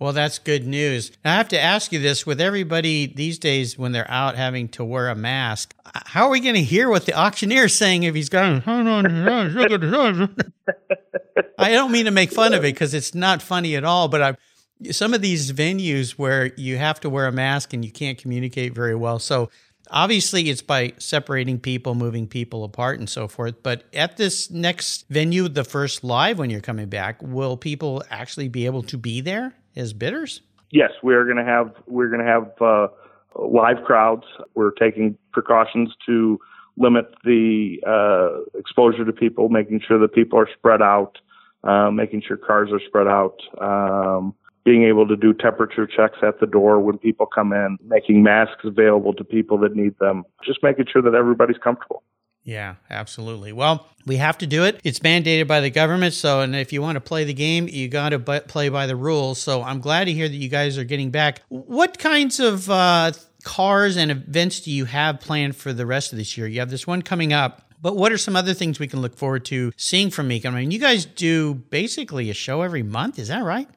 Well, 0.00 0.12
that's 0.12 0.38
good 0.38 0.64
news. 0.64 1.10
Now, 1.24 1.34
I 1.34 1.36
have 1.38 1.48
to 1.48 1.60
ask 1.60 1.90
you 1.90 1.98
this 1.98 2.24
with 2.24 2.40
everybody 2.40 3.06
these 3.06 3.36
days 3.36 3.76
when 3.76 3.90
they're 3.90 4.08
out 4.08 4.36
having 4.36 4.68
to 4.70 4.84
wear 4.84 5.08
a 5.08 5.16
mask, 5.16 5.74
how 6.06 6.26
are 6.26 6.30
we 6.30 6.38
going 6.38 6.54
to 6.54 6.62
hear 6.62 6.88
what 6.88 7.04
the 7.04 7.14
auctioneer 7.14 7.64
is 7.64 7.76
saying 7.76 8.04
if 8.04 8.14
he's 8.14 8.28
going, 8.28 8.62
I 11.58 11.70
don't 11.70 11.90
mean 11.90 12.04
to 12.04 12.12
make 12.12 12.30
fun 12.30 12.54
of 12.54 12.60
it 12.60 12.74
because 12.74 12.94
it's 12.94 13.12
not 13.12 13.42
funny 13.42 13.74
at 13.74 13.82
all, 13.82 14.06
but 14.06 14.22
I 14.22 14.36
some 14.90 15.12
of 15.12 15.22
these 15.22 15.52
venues 15.52 16.12
where 16.12 16.52
you 16.56 16.76
have 16.76 17.00
to 17.00 17.10
wear 17.10 17.26
a 17.26 17.32
mask 17.32 17.72
and 17.72 17.84
you 17.84 17.90
can't 17.90 18.18
communicate 18.18 18.74
very 18.74 18.94
well. 18.94 19.18
So 19.18 19.50
Obviously, 19.90 20.50
it's 20.50 20.62
by 20.62 20.92
separating 20.98 21.58
people, 21.58 21.94
moving 21.94 22.26
people 22.26 22.64
apart, 22.64 22.98
and 22.98 23.08
so 23.08 23.28
forth. 23.28 23.62
But 23.62 23.84
at 23.94 24.16
this 24.16 24.50
next 24.50 25.06
venue, 25.08 25.48
the 25.48 25.64
first 25.64 26.04
live 26.04 26.38
when 26.38 26.50
you're 26.50 26.60
coming 26.60 26.88
back, 26.88 27.22
will 27.22 27.56
people 27.56 28.02
actually 28.10 28.48
be 28.48 28.66
able 28.66 28.82
to 28.84 28.98
be 28.98 29.20
there 29.20 29.54
as 29.76 29.92
bidders? 29.92 30.42
Yes, 30.70 30.90
we 31.02 31.14
are 31.14 31.24
going 31.24 31.36
to 31.36 31.44
have 31.44 31.72
we're 31.86 32.08
going 32.08 32.24
to 32.24 32.30
have 32.30 32.52
uh, 32.60 32.88
live 33.36 33.84
crowds. 33.84 34.24
We're 34.54 34.72
taking 34.72 35.16
precautions 35.32 35.90
to 36.06 36.38
limit 36.76 37.06
the 37.24 37.82
uh, 37.86 38.58
exposure 38.58 39.04
to 39.04 39.12
people, 39.12 39.48
making 39.48 39.80
sure 39.86 39.98
that 39.98 40.14
people 40.14 40.38
are 40.38 40.48
spread 40.56 40.82
out, 40.82 41.18
uh, 41.64 41.90
making 41.90 42.22
sure 42.26 42.36
cars 42.36 42.70
are 42.72 42.80
spread 42.86 43.06
out. 43.06 43.40
Um, 43.60 44.34
being 44.68 44.84
able 44.84 45.08
to 45.08 45.16
do 45.16 45.32
temperature 45.32 45.86
checks 45.86 46.18
at 46.22 46.40
the 46.40 46.46
door 46.46 46.78
when 46.78 46.98
people 46.98 47.24
come 47.24 47.54
in, 47.54 47.78
making 47.86 48.22
masks 48.22 48.64
available 48.64 49.14
to 49.14 49.24
people 49.24 49.56
that 49.56 49.74
need 49.74 49.98
them, 49.98 50.24
just 50.44 50.62
making 50.62 50.84
sure 50.92 51.00
that 51.00 51.14
everybody's 51.14 51.56
comfortable. 51.56 52.02
Yeah, 52.44 52.74
absolutely. 52.90 53.54
Well, 53.54 53.86
we 54.04 54.16
have 54.16 54.36
to 54.38 54.46
do 54.46 54.64
it. 54.64 54.78
It's 54.84 54.98
mandated 54.98 55.46
by 55.46 55.60
the 55.60 55.70
government. 55.70 56.12
So, 56.12 56.42
and 56.42 56.54
if 56.54 56.70
you 56.70 56.82
want 56.82 56.96
to 56.96 57.00
play 57.00 57.24
the 57.24 57.32
game, 57.32 57.66
you 57.66 57.88
got 57.88 58.10
to 58.10 58.18
play 58.18 58.68
by 58.68 58.86
the 58.86 58.94
rules. 58.94 59.40
So, 59.40 59.62
I'm 59.62 59.80
glad 59.80 60.04
to 60.04 60.12
hear 60.12 60.28
that 60.28 60.36
you 60.36 60.50
guys 60.50 60.76
are 60.76 60.84
getting 60.84 61.10
back. 61.10 61.40
What 61.48 61.98
kinds 61.98 62.38
of 62.38 62.68
uh, 62.68 63.12
cars 63.44 63.96
and 63.96 64.10
events 64.10 64.60
do 64.60 64.70
you 64.70 64.84
have 64.84 65.18
planned 65.18 65.56
for 65.56 65.72
the 65.72 65.86
rest 65.86 66.12
of 66.12 66.18
this 66.18 66.36
year? 66.36 66.46
You 66.46 66.60
have 66.60 66.70
this 66.70 66.86
one 66.86 67.00
coming 67.00 67.32
up. 67.32 67.62
But 67.80 67.96
what 67.96 68.12
are 68.12 68.18
some 68.18 68.36
other 68.36 68.54
things 68.54 68.78
we 68.78 68.88
can 68.88 69.00
look 69.00 69.16
forward 69.16 69.44
to 69.46 69.72
seeing 69.76 70.10
from 70.10 70.28
Mecum? 70.28 70.52
I 70.52 70.60
mean, 70.60 70.72
you 70.72 70.80
guys 70.80 71.06
do 71.06 71.54
basically 71.54 72.28
a 72.28 72.34
show 72.34 72.62
every 72.62 72.82
month. 72.82 73.18
Is 73.18 73.28
that 73.28 73.44
right? 73.44 73.68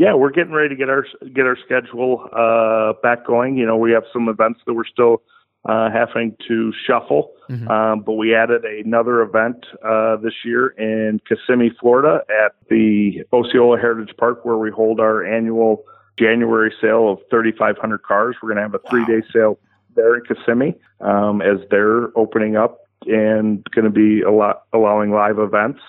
Yeah, 0.00 0.14
we're 0.14 0.30
getting 0.30 0.54
ready 0.54 0.70
to 0.70 0.76
get 0.76 0.88
our 0.88 1.04
get 1.34 1.44
our 1.44 1.58
schedule 1.62 2.26
uh, 2.32 2.94
back 3.02 3.26
going. 3.26 3.58
You 3.58 3.66
know, 3.66 3.76
we 3.76 3.92
have 3.92 4.04
some 4.14 4.30
events 4.30 4.60
that 4.66 4.72
we're 4.72 4.86
still 4.86 5.20
uh, 5.68 5.90
having 5.90 6.34
to 6.48 6.72
shuffle, 6.86 7.32
mm-hmm. 7.50 7.68
um, 7.68 8.00
but 8.00 8.14
we 8.14 8.34
added 8.34 8.64
another 8.64 9.20
event 9.20 9.66
uh, 9.84 10.16
this 10.16 10.32
year 10.42 10.68
in 10.68 11.20
Kissimmee, 11.28 11.72
Florida, 11.78 12.22
at 12.42 12.54
the 12.70 13.24
Osceola 13.30 13.78
Heritage 13.78 14.16
Park, 14.16 14.46
where 14.46 14.56
we 14.56 14.70
hold 14.70 15.00
our 15.00 15.22
annual 15.22 15.84
January 16.18 16.72
sale 16.80 17.12
of 17.12 17.18
3,500 17.28 18.02
cars. 18.02 18.36
We're 18.42 18.54
going 18.54 18.56
to 18.56 18.62
have 18.62 18.74
a 18.74 18.88
three 18.88 19.04
day 19.04 19.22
sale 19.30 19.58
there 19.96 20.16
in 20.16 20.22
Kissimmee 20.24 20.76
um, 21.02 21.42
as 21.42 21.58
they're 21.70 22.16
opening 22.16 22.56
up 22.56 22.88
and 23.06 23.62
going 23.72 23.84
to 23.84 23.90
be 23.90 24.22
a 24.22 24.30
lot, 24.30 24.62
allowing 24.72 25.10
live 25.10 25.38
events. 25.38 25.80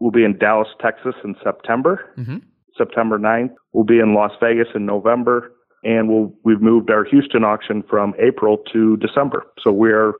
We'll 0.00 0.10
be 0.10 0.24
in 0.24 0.38
Dallas, 0.38 0.68
Texas 0.80 1.14
in 1.22 1.36
September. 1.40 2.12
Mm-hmm. 2.18 2.38
September 2.76 3.18
9th. 3.18 3.54
We'll 3.72 3.84
be 3.84 3.98
in 3.98 4.14
Las 4.14 4.32
Vegas 4.40 4.68
in 4.74 4.86
November, 4.86 5.52
and 5.82 6.08
we'll, 6.08 6.32
we've 6.44 6.60
moved 6.60 6.90
our 6.90 7.04
Houston 7.04 7.44
auction 7.44 7.82
from 7.88 8.14
April 8.18 8.58
to 8.72 8.96
December. 8.98 9.46
So 9.62 9.72
we're 9.72 10.14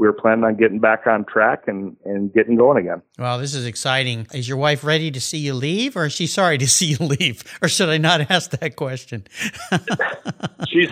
we're 0.00 0.14
planning 0.14 0.44
on 0.44 0.56
getting 0.56 0.78
back 0.78 1.06
on 1.06 1.26
track 1.26 1.64
and, 1.66 1.94
and 2.06 2.32
getting 2.32 2.56
going 2.56 2.78
again. 2.78 3.02
Well, 3.18 3.38
this 3.38 3.54
is 3.54 3.66
exciting. 3.66 4.26
Is 4.32 4.48
your 4.48 4.56
wife 4.56 4.82
ready 4.82 5.10
to 5.10 5.20
see 5.20 5.36
you 5.36 5.52
leave, 5.52 5.94
or 5.94 6.06
is 6.06 6.14
she 6.14 6.26
sorry 6.26 6.56
to 6.58 6.66
see 6.76 6.86
you 6.86 6.96
leave? 6.96 7.44
Or 7.60 7.68
should 7.68 7.90
I 7.90 7.98
not 7.98 8.30
ask 8.30 8.50
that 8.52 8.76
question? 8.76 9.26
she's 10.68 10.88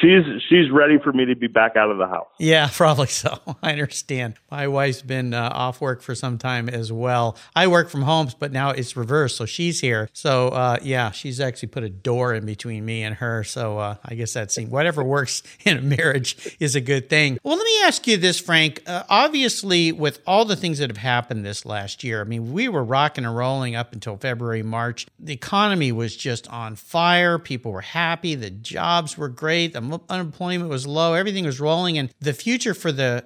she's 0.00 0.24
she's 0.48 0.70
ready 0.70 0.98
for 0.98 1.12
me 1.12 1.24
to 1.26 1.36
be 1.36 1.46
back 1.46 1.76
out 1.76 1.90
of 1.90 1.98
the 1.98 2.06
house. 2.06 2.28
Yeah, 2.38 2.68
probably 2.72 3.06
so. 3.06 3.38
I 3.62 3.72
understand. 3.72 4.34
My 4.50 4.68
wife's 4.68 5.02
been 5.02 5.34
uh, 5.34 5.50
off 5.52 5.80
work 5.80 6.02
for 6.02 6.14
some 6.14 6.38
time 6.38 6.68
as 6.68 6.92
well. 6.92 7.36
I 7.54 7.66
work 7.66 7.90
from 7.90 8.02
home, 8.02 8.28
but 8.38 8.52
now 8.52 8.70
it's 8.70 8.96
reversed. 8.96 9.36
So 9.36 9.46
she's 9.46 9.80
here. 9.80 10.08
So 10.12 10.48
uh, 10.48 10.78
yeah, 10.82 11.10
she's 11.10 11.40
actually 11.40 11.68
put 11.68 11.82
a 11.82 11.90
door 11.90 12.34
in 12.34 12.46
between 12.46 12.84
me 12.84 13.02
and 13.02 13.14
her. 13.16 13.44
So 13.44 13.78
uh, 13.78 13.96
I 14.04 14.14
guess 14.14 14.32
that's 14.32 14.58
whatever 14.58 15.02
works 15.02 15.42
in 15.64 15.78
a 15.78 15.82
marriage 15.82 16.56
is 16.60 16.74
a 16.74 16.80
good 16.80 17.08
thing. 17.08 17.38
Well, 17.42 17.56
let 17.56 17.64
me 17.64 17.82
ask 17.86 18.06
you 18.08 18.16
this, 18.16 18.40
Frank. 18.40 18.82
Uh, 18.84 19.04
obviously, 19.08 19.92
with 19.92 20.20
all 20.26 20.44
the 20.44 20.56
things 20.56 20.78
that 20.78 20.90
have 20.90 20.96
happened 20.96 21.46
this 21.46 21.64
last 21.64 22.02
year, 22.02 22.20
I 22.20 22.24
mean, 22.24 22.52
we 22.52 22.68
were 22.68 22.82
rocking 22.82 23.24
and 23.24 23.36
rolling 23.36 23.76
up 23.76 23.92
until 23.92 24.16
February, 24.16 24.64
March. 24.64 25.06
The 25.20 25.32
economy 25.32 25.92
was 25.92 26.16
just 26.16 26.48
on 26.48 26.74
fire. 26.74 27.38
People 27.38 27.70
were 27.70 27.82
happy. 27.82 28.34
The 28.34 28.50
jobs 28.50 29.16
were 29.16 29.28
great. 29.28 29.72
The 29.72 30.00
unemployment 30.08 30.68
was 30.68 30.86
low. 30.86 31.14
Everything 31.14 31.44
was 31.44 31.60
rolling. 31.60 31.96
And 31.96 32.12
the 32.20 32.32
future 32.32 32.74
for 32.74 32.90
the 32.90 33.24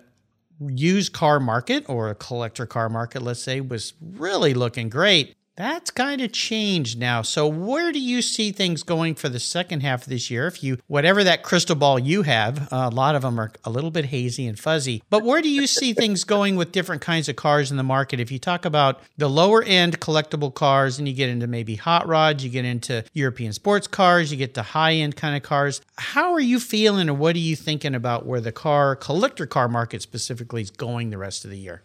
used 0.60 1.14
car 1.14 1.40
market 1.40 1.88
or 1.88 2.10
a 2.10 2.14
collector 2.14 2.66
car 2.66 2.90
market, 2.90 3.22
let's 3.22 3.40
say, 3.40 3.62
was 3.62 3.94
really 4.02 4.52
looking 4.52 4.90
great. 4.90 5.34
That's 5.60 5.90
kind 5.90 6.22
of 6.22 6.32
changed 6.32 6.98
now. 6.98 7.20
So 7.20 7.46
where 7.46 7.92
do 7.92 8.00
you 8.00 8.22
see 8.22 8.50
things 8.50 8.82
going 8.82 9.14
for 9.14 9.28
the 9.28 9.38
second 9.38 9.82
half 9.82 10.04
of 10.04 10.08
this 10.08 10.30
year? 10.30 10.46
If 10.46 10.64
you, 10.64 10.78
whatever 10.86 11.22
that 11.22 11.42
crystal 11.42 11.76
ball 11.76 11.98
you 11.98 12.22
have, 12.22 12.72
uh, 12.72 12.88
a 12.90 12.94
lot 12.94 13.14
of 13.14 13.20
them 13.20 13.38
are 13.38 13.52
a 13.62 13.68
little 13.68 13.90
bit 13.90 14.06
hazy 14.06 14.46
and 14.46 14.58
fuzzy, 14.58 15.02
but 15.10 15.22
where 15.22 15.42
do 15.42 15.50
you 15.50 15.66
see 15.66 15.92
things 15.92 16.24
going 16.24 16.56
with 16.56 16.72
different 16.72 17.02
kinds 17.02 17.28
of 17.28 17.36
cars 17.36 17.70
in 17.70 17.76
the 17.76 17.82
market? 17.82 18.20
If 18.20 18.32
you 18.32 18.38
talk 18.38 18.64
about 18.64 19.02
the 19.18 19.28
lower 19.28 19.62
end 19.62 20.00
collectible 20.00 20.54
cars 20.54 20.98
and 20.98 21.06
you 21.06 21.12
get 21.12 21.28
into 21.28 21.46
maybe 21.46 21.74
hot 21.74 22.08
rods, 22.08 22.42
you 22.42 22.48
get 22.48 22.64
into 22.64 23.04
European 23.12 23.52
sports 23.52 23.86
cars, 23.86 24.32
you 24.32 24.38
get 24.38 24.54
to 24.54 24.62
high 24.62 24.94
end 24.94 25.14
kind 25.16 25.36
of 25.36 25.42
cars, 25.42 25.82
how 25.98 26.32
are 26.32 26.40
you 26.40 26.58
feeling 26.58 27.10
or 27.10 27.14
what 27.14 27.36
are 27.36 27.38
you 27.38 27.54
thinking 27.54 27.94
about 27.94 28.24
where 28.24 28.40
the 28.40 28.50
car, 28.50 28.96
collector 28.96 29.44
car 29.44 29.68
market 29.68 30.00
specifically 30.00 30.62
is 30.62 30.70
going 30.70 31.10
the 31.10 31.18
rest 31.18 31.44
of 31.44 31.50
the 31.50 31.58
year? 31.58 31.82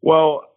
Well, 0.00 0.49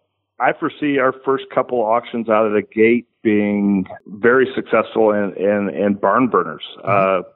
I 0.44 0.52
foresee 0.52 1.00
our 1.00 1.14
first 1.24 1.46
couple 1.56 1.80
auctions 1.80 2.28
out 2.28 2.46
of 2.46 2.52
the 2.52 2.62
gate 2.62 3.08
being 3.24 3.86
very 4.08 4.48
successful 4.54 5.12
and 5.12 5.36
and, 5.38 5.70
and 5.70 6.00
barn 6.00 6.28
burners. 6.28 6.64
Mm-hmm. 6.80 6.90
Uh, 6.90 7.30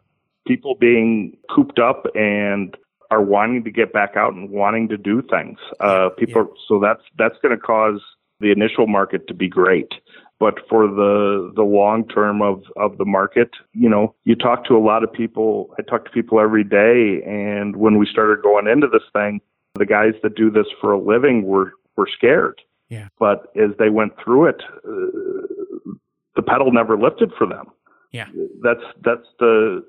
people 0.46 0.76
being 0.76 1.38
cooped 1.50 1.80
up 1.80 2.06
and 2.16 2.76
are 3.10 3.22
wanting 3.22 3.64
to 3.64 3.72
get 3.72 3.94
back 3.94 4.18
out 4.18 4.34
and 4.34 4.50
wanting 4.50 4.90
to 4.90 4.98
do 4.98 5.22
things. 5.22 5.58
Uh, 5.80 6.10
people, 6.18 6.42
yeah. 6.42 6.62
so 6.68 6.80
that's 6.82 7.02
that's 7.18 7.36
going 7.42 7.56
to 7.56 7.62
cause 7.62 8.02
the 8.42 8.52
initial 8.52 8.88
market 8.88 9.26
to 9.30 9.34
be 9.34 9.48
great. 9.48 9.94
But 10.38 10.56
for 10.70 10.88
the 10.88 11.54
the 11.56 11.64
long 11.64 12.10
term 12.10 12.42
of 12.42 12.62
of 12.76 12.98
the 12.98 13.06
market, 13.06 13.52
you 13.72 13.88
know, 13.88 14.16
you 14.26 14.36
talk 14.36 14.66
to 14.66 14.76
a 14.76 14.84
lot 14.84 15.06
of 15.06 15.14
people. 15.14 15.74
I 15.80 15.82
talk 15.82 16.04
to 16.06 16.12
people 16.12 16.42
every 16.42 16.66
day, 16.66 17.24
and 17.26 17.78
when 17.78 17.98
we 17.98 18.06
started 18.06 18.44
going 18.44 18.68
into 18.68 18.88
this 18.88 19.08
thing, 19.14 19.40
the 19.76 19.86
guys 19.86 20.14
that 20.24 20.36
do 20.36 20.52
this 20.52 20.68
for 20.82 20.92
a 20.92 21.00
living 21.00 21.44
were 21.44 21.72
were 21.96 22.10
scared 22.14 22.62
yeah. 22.90 23.08
But 23.20 23.52
as 23.56 23.72
they 23.80 23.90
went 23.90 24.14
through 24.24 24.46
it, 24.46 24.62
uh, 24.86 25.94
the 26.36 26.42
pedal 26.42 26.72
never 26.72 26.98
lifted 26.98 27.32
for 27.38 27.48
them. 27.48 27.66
Yeah. 28.12 28.28
That's 28.64 28.84
that's 29.04 29.28
the 29.40 29.84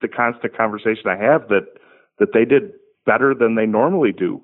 the 0.00 0.08
constant 0.08 0.56
conversation 0.56 1.06
I 1.06 1.16
have 1.16 1.48
that 1.48 1.66
that 2.18 2.32
they 2.32 2.44
did 2.44 2.72
better 3.06 3.34
than 3.34 3.54
they 3.54 3.66
normally 3.66 4.12
do 4.12 4.40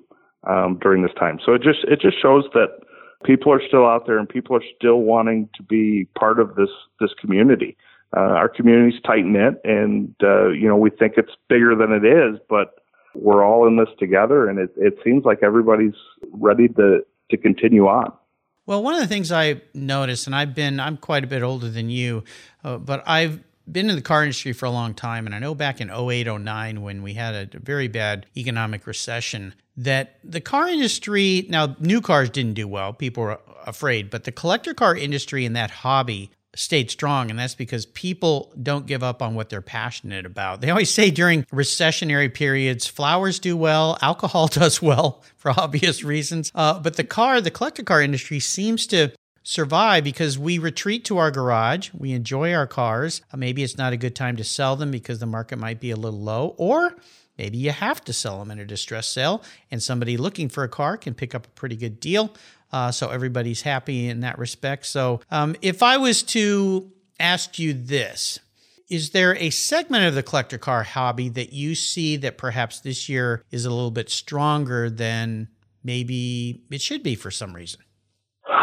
um, 0.47 0.77
during 0.81 1.01
this 1.03 1.13
time. 1.17 1.39
So 1.45 1.53
it 1.53 1.61
just 1.61 1.85
it 1.85 2.01
just 2.01 2.21
shows 2.21 2.45
that 2.53 2.79
people 3.23 3.51
are 3.51 3.61
still 3.65 3.85
out 3.85 4.05
there 4.05 4.17
and 4.17 4.27
people 4.27 4.55
are 4.55 4.63
still 4.75 5.01
wanting 5.01 5.49
to 5.55 5.63
be 5.63 6.07
part 6.17 6.39
of 6.39 6.55
this 6.55 6.69
this 6.99 7.11
community. 7.19 7.77
Uh, 8.15 8.19
our 8.19 8.47
community's 8.47 9.01
tight 9.01 9.25
knit, 9.25 9.55
and 9.63 10.13
uh, 10.23 10.49
you 10.49 10.67
know 10.67 10.77
we 10.77 10.89
think 10.89 11.13
it's 11.17 11.35
bigger 11.49 11.75
than 11.75 11.91
it 11.91 12.05
is, 12.05 12.39
but 12.49 12.75
we're 13.13 13.45
all 13.45 13.65
in 13.65 13.77
this 13.77 13.89
together, 13.97 14.47
and 14.49 14.59
it, 14.59 14.71
it 14.77 14.97
seems 15.03 15.25
like 15.25 15.39
everybody's 15.41 15.95
ready 16.31 16.67
to 16.67 16.99
to 17.29 17.37
continue 17.37 17.87
on. 17.87 18.11
Well, 18.65 18.81
one 18.81 18.95
of 18.95 19.01
the 19.01 19.07
things 19.07 19.31
I 19.31 19.61
noticed, 19.73 20.25
and 20.25 20.35
I've 20.35 20.55
been, 20.55 20.79
I'm 20.79 20.97
quite 20.97 21.23
a 21.23 21.27
bit 21.27 21.43
older 21.43 21.69
than 21.69 21.89
you, 21.89 22.23
uh, 22.63 22.77
but 22.77 23.03
I've 23.05 23.41
been 23.71 23.89
in 23.89 23.95
the 23.95 24.01
car 24.01 24.23
industry 24.23 24.53
for 24.53 24.65
a 24.65 24.71
long 24.71 24.93
time. 24.93 25.25
And 25.25 25.35
I 25.35 25.39
know 25.39 25.53
back 25.53 25.81
in 25.81 25.89
08, 25.89 26.27
09, 26.27 26.81
when 26.81 27.03
we 27.03 27.13
had 27.13 27.55
a 27.55 27.59
very 27.59 27.87
bad 27.87 28.25
economic 28.35 28.87
recession, 28.87 29.53
that 29.77 30.19
the 30.23 30.41
car 30.41 30.67
industry, 30.67 31.45
now 31.49 31.75
new 31.79 32.01
cars 32.01 32.29
didn't 32.29 32.53
do 32.53 32.67
well, 32.67 32.93
people 32.93 33.23
were 33.23 33.39
afraid, 33.65 34.09
but 34.09 34.23
the 34.23 34.31
collector 34.31 34.73
car 34.73 34.95
industry 34.95 35.45
and 35.45 35.55
that 35.55 35.71
hobby 35.71 36.31
stayed 36.55 36.89
strong. 36.89 37.29
And 37.29 37.37
that's 37.37 37.55
because 37.55 37.85
people 37.85 38.53
don't 38.61 38.85
give 38.85 39.03
up 39.03 39.21
on 39.21 39.35
what 39.35 39.49
they're 39.49 39.61
passionate 39.61 40.25
about. 40.25 40.61
They 40.61 40.69
always 40.69 40.89
say 40.89 41.11
during 41.11 41.43
recessionary 41.45 42.33
periods, 42.33 42.87
flowers 42.87 43.39
do 43.39 43.55
well, 43.55 43.97
alcohol 44.01 44.47
does 44.61 44.81
well 44.81 45.23
for 45.37 45.51
obvious 45.51 46.03
reasons. 46.03 46.51
Uh, 46.55 46.79
but 46.79 46.95
the 46.95 47.03
car, 47.03 47.41
the 47.41 47.51
collector 47.51 47.83
car 47.83 48.01
industry 48.01 48.39
seems 48.39 48.87
to 48.87 49.11
survive 49.45 50.03
because 50.03 50.39
we 50.39 50.57
retreat 50.57 51.05
to 51.05 51.19
our 51.19 51.29
garage. 51.29 51.91
We 51.93 52.11
enjoy 52.11 52.53
our 52.53 52.65
cars. 52.65 53.21
Uh, 53.31 53.37
maybe 53.37 53.63
it's 53.63 53.77
not 53.77 53.93
a 53.93 53.97
good 53.97 54.15
time 54.15 54.35
to 54.37 54.43
sell 54.43 54.75
them 54.75 54.89
because 54.89 55.19
the 55.19 55.27
market 55.27 55.59
might 55.59 55.79
be 55.79 55.91
a 55.91 55.95
little 55.95 56.19
low, 56.19 56.55
or 56.57 56.95
maybe 57.37 57.59
you 57.59 57.69
have 57.69 58.03
to 58.05 58.13
sell 58.13 58.39
them 58.39 58.49
in 58.49 58.59
a 58.59 58.65
distress 58.65 59.07
sale, 59.07 59.43
and 59.69 59.81
somebody 59.81 60.17
looking 60.17 60.49
for 60.49 60.63
a 60.63 60.69
car 60.69 60.97
can 60.97 61.13
pick 61.13 61.35
up 61.35 61.45
a 61.45 61.49
pretty 61.51 61.75
good 61.75 61.99
deal. 61.99 62.33
Uh, 62.71 62.91
so 62.91 63.09
everybody's 63.09 63.61
happy 63.61 64.09
in 64.09 64.21
that 64.21 64.39
respect. 64.39 64.87
So 64.87 65.21
um, 65.29 65.55
if 65.61 65.83
I 65.83 65.97
was 65.97 66.23
to 66.23 66.91
ask 67.19 67.59
you 67.59 67.73
this, 67.73 68.39
is 68.89 69.11
there 69.11 69.35
a 69.37 69.51
segment 69.51 70.05
of 70.05 70.15
the 70.15 70.23
collector 70.23 70.57
car 70.57 70.83
hobby 70.83 71.29
that 71.29 71.53
you 71.53 71.75
see 71.75 72.17
that 72.17 72.39
perhaps 72.39 72.79
this 72.79 73.07
year 73.07 73.43
is 73.51 73.65
a 73.65 73.69
little 73.69 73.91
bit 73.91 74.09
stronger 74.09 74.89
than 74.89 75.49
maybe 75.83 76.63
it 76.71 76.81
should 76.81 77.03
be 77.03 77.13
for 77.13 77.29
some 77.29 77.53
reason? 77.53 77.84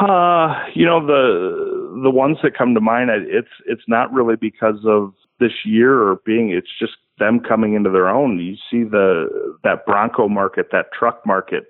Uh, 0.03 0.65
you 0.75 0.85
know 0.85 1.05
the 1.05 2.01
the 2.03 2.11
ones 2.11 2.39
that 2.43 2.57
come 2.57 2.75
to 2.75 2.81
mind. 2.81 3.11
It's 3.11 3.49
it's 3.67 3.85
not 3.87 4.13
really 4.13 4.37
because 4.37 4.81
of 4.85 5.13
this 5.39 5.53
year 5.65 6.03
or 6.03 6.21
being. 6.25 6.51
It's 6.51 6.71
just 6.79 6.95
them 7.19 7.41
coming 7.41 7.75
into 7.75 7.91
their 7.91 8.09
own. 8.09 8.41
You 8.41 8.57
see 8.71 8.89
the 8.89 9.57
that 9.63 9.87
Bronco 9.87 10.29
market, 10.29 10.69
that 10.73 10.87
truck 10.99 11.25
market 11.25 11.65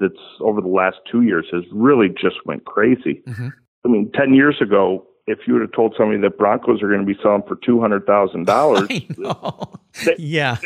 that's 0.00 0.14
over 0.40 0.60
the 0.60 0.68
last 0.68 0.96
two 1.10 1.22
years 1.22 1.46
has 1.52 1.64
really 1.72 2.08
just 2.08 2.36
went 2.44 2.64
crazy. 2.64 3.22
Mm-hmm. 3.26 3.48
I 3.84 3.88
mean, 3.88 4.10
10 4.14 4.34
years 4.34 4.56
ago, 4.60 5.06
if 5.26 5.40
you 5.46 5.54
would 5.54 5.62
have 5.62 5.72
told 5.72 5.94
somebody 5.96 6.20
that 6.20 6.38
Broncos 6.38 6.82
are 6.82 6.88
going 6.88 7.00
to 7.00 7.06
be 7.06 7.18
selling 7.22 7.42
for 7.46 7.56
$200,000, 7.56 9.16
yeah. 10.18 10.56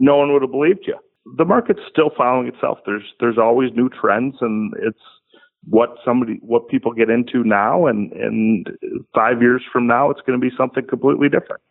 no 0.00 0.16
one 0.16 0.32
would 0.32 0.42
have 0.42 0.50
believed 0.50 0.84
you. 0.86 0.96
The 1.36 1.44
market's 1.44 1.80
still 1.90 2.10
following 2.16 2.48
itself. 2.48 2.78
There's, 2.86 3.02
there's 3.18 3.38
always 3.38 3.72
new 3.74 3.88
trends 3.88 4.36
and 4.40 4.72
it's 4.80 5.00
what 5.68 5.96
somebody, 6.04 6.38
what 6.42 6.68
people 6.68 6.92
get 6.92 7.10
into 7.10 7.44
now. 7.44 7.86
And, 7.86 8.12
and 8.12 8.68
five 9.14 9.42
years 9.42 9.62
from 9.72 9.86
now, 9.86 10.10
it's 10.10 10.20
going 10.26 10.40
to 10.40 10.44
be 10.50 10.54
something 10.56 10.86
completely 10.86 11.28
different. 11.28 11.62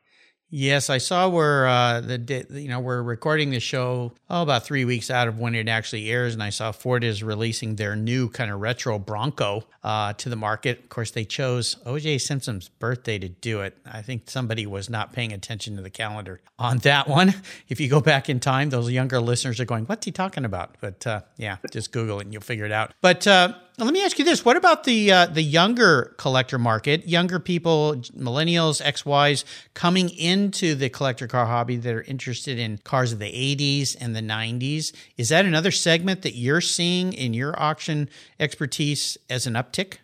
Yes, 0.57 0.91
I 0.91 0.99
saw 0.99 1.27
where 1.27 1.67
uh, 1.67 2.01
the 2.01 2.45
you 2.51 2.69
know 2.69 2.79
we're 2.79 3.01
recording 3.01 3.49
the 3.49 3.59
show 3.59 4.13
oh, 4.29 4.43
about 4.43 4.63
three 4.63 4.85
weeks 4.85 5.09
out 5.09 5.27
of 5.27 5.39
when 5.39 5.55
it 5.55 5.67
actually 5.67 6.09
airs, 6.09 6.33
and 6.35 6.43
I 6.43 6.51
saw 6.51 6.71
Ford 6.71 7.03
is 7.03 7.23
releasing 7.23 7.75
their 7.75 7.95
new 7.95 8.29
kind 8.29 8.51
of 8.51 8.61
retro 8.61 8.99
Bronco 8.99 9.63
uh, 9.83 10.13
to 10.13 10.29
the 10.29 10.35
market. 10.35 10.79
Of 10.83 10.89
course, 10.89 11.09
they 11.11 11.25
chose 11.25 11.77
O.J. 11.85 12.19
Simpson's 12.19 12.69
birthday 12.69 13.17
to 13.17 13.27
do 13.27 13.61
it. 13.61 13.75
I 13.91 14.03
think 14.03 14.29
somebody 14.29 14.67
was 14.67 14.87
not 14.87 15.13
paying 15.13 15.33
attention 15.33 15.77
to 15.77 15.81
the 15.81 15.89
calendar 15.89 16.41
on 16.59 16.77
that 16.79 17.07
one. 17.07 17.33
If 17.67 17.79
you 17.79 17.89
go 17.89 17.99
back 17.99 18.29
in 18.29 18.39
time, 18.39 18.69
those 18.69 18.91
younger 18.91 19.19
listeners 19.19 19.59
are 19.59 19.65
going, 19.65 19.85
"What's 19.85 20.05
he 20.05 20.11
talking 20.11 20.45
about?" 20.45 20.77
But 20.79 21.07
uh, 21.07 21.21
yeah, 21.37 21.57
just 21.71 21.91
Google 21.91 22.19
it 22.19 22.25
and 22.25 22.33
you'll 22.33 22.43
figure 22.43 22.65
it 22.65 22.71
out. 22.71 22.93
But 23.01 23.25
uh, 23.25 23.53
let 23.83 23.93
me 23.93 24.03
ask 24.03 24.17
you 24.17 24.25
this: 24.25 24.45
What 24.45 24.57
about 24.57 24.85
the 24.85 25.11
uh, 25.11 25.25
the 25.25 25.41
younger 25.41 26.15
collector 26.17 26.57
market? 26.57 27.07
Younger 27.07 27.39
people, 27.39 27.95
millennials, 28.17 28.81
XYs, 28.81 29.43
coming 29.73 30.09
into 30.09 30.75
the 30.75 30.89
collector 30.89 31.27
car 31.27 31.45
hobby 31.45 31.75
that 31.77 31.93
are 31.93 32.03
interested 32.03 32.57
in 32.57 32.77
cars 32.79 33.11
of 33.11 33.19
the 33.19 33.25
'80s 33.25 33.95
and 33.99 34.15
the 34.15 34.21
'90s. 34.21 34.93
Is 35.17 35.29
that 35.29 35.45
another 35.45 35.71
segment 35.71 36.21
that 36.21 36.35
you're 36.35 36.61
seeing 36.61 37.13
in 37.13 37.33
your 37.33 37.59
auction 37.61 38.09
expertise 38.39 39.17
as 39.29 39.45
an 39.45 39.53
uptick? 39.53 39.97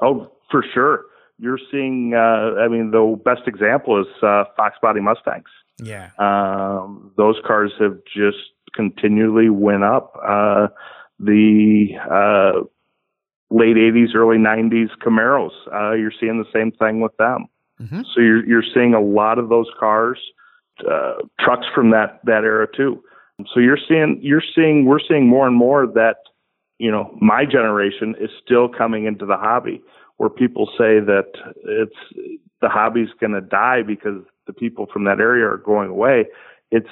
Oh, 0.00 0.32
for 0.50 0.64
sure. 0.74 1.04
You're 1.38 1.60
seeing. 1.70 2.14
Uh, 2.14 2.60
I 2.60 2.68
mean, 2.68 2.90
the 2.90 3.20
best 3.24 3.42
example 3.46 4.00
is 4.00 4.06
uh, 4.22 4.44
Fox 4.56 4.76
Body 4.82 5.00
Mustangs. 5.00 5.48
Yeah. 5.80 6.10
Um, 6.18 7.12
those 7.16 7.36
cars 7.46 7.72
have 7.78 7.98
just 8.04 8.38
continually 8.74 9.48
went 9.48 9.84
up. 9.84 10.12
Uh, 10.22 10.68
the 11.18 11.88
uh, 12.10 12.64
late 13.52 13.76
80s, 13.76 14.14
early 14.14 14.38
90s 14.38 14.90
Camaros. 15.04 15.50
Uh, 15.72 15.92
you're 15.92 16.12
seeing 16.18 16.38
the 16.38 16.50
same 16.52 16.72
thing 16.72 17.00
with 17.00 17.16
them. 17.18 17.46
Mm-hmm. 17.80 18.02
So 18.14 18.20
you're 18.20 18.46
you're 18.46 18.64
seeing 18.74 18.94
a 18.94 19.00
lot 19.00 19.38
of 19.38 19.48
those 19.48 19.66
cars, 19.78 20.18
uh, 20.88 21.14
trucks 21.40 21.66
from 21.74 21.90
that 21.90 22.20
that 22.24 22.44
era 22.44 22.66
too. 22.74 23.02
So 23.52 23.60
you're 23.60 23.78
seeing 23.88 24.20
you're 24.22 24.42
seeing 24.54 24.86
we're 24.86 25.00
seeing 25.00 25.26
more 25.26 25.46
and 25.46 25.56
more 25.56 25.86
that 25.86 26.16
you 26.78 26.90
know 26.90 27.16
my 27.20 27.44
generation 27.44 28.14
is 28.20 28.30
still 28.44 28.68
coming 28.68 29.06
into 29.06 29.26
the 29.26 29.36
hobby 29.36 29.82
where 30.18 30.30
people 30.30 30.66
say 30.78 31.00
that 31.00 31.32
it's 31.64 31.96
the 32.60 32.68
hobby's 32.68 33.08
going 33.20 33.32
to 33.32 33.40
die 33.40 33.82
because 33.82 34.22
the 34.46 34.52
people 34.52 34.86
from 34.92 35.04
that 35.04 35.18
area 35.18 35.46
are 35.46 35.56
going 35.56 35.90
away. 35.90 36.26
It's 36.70 36.90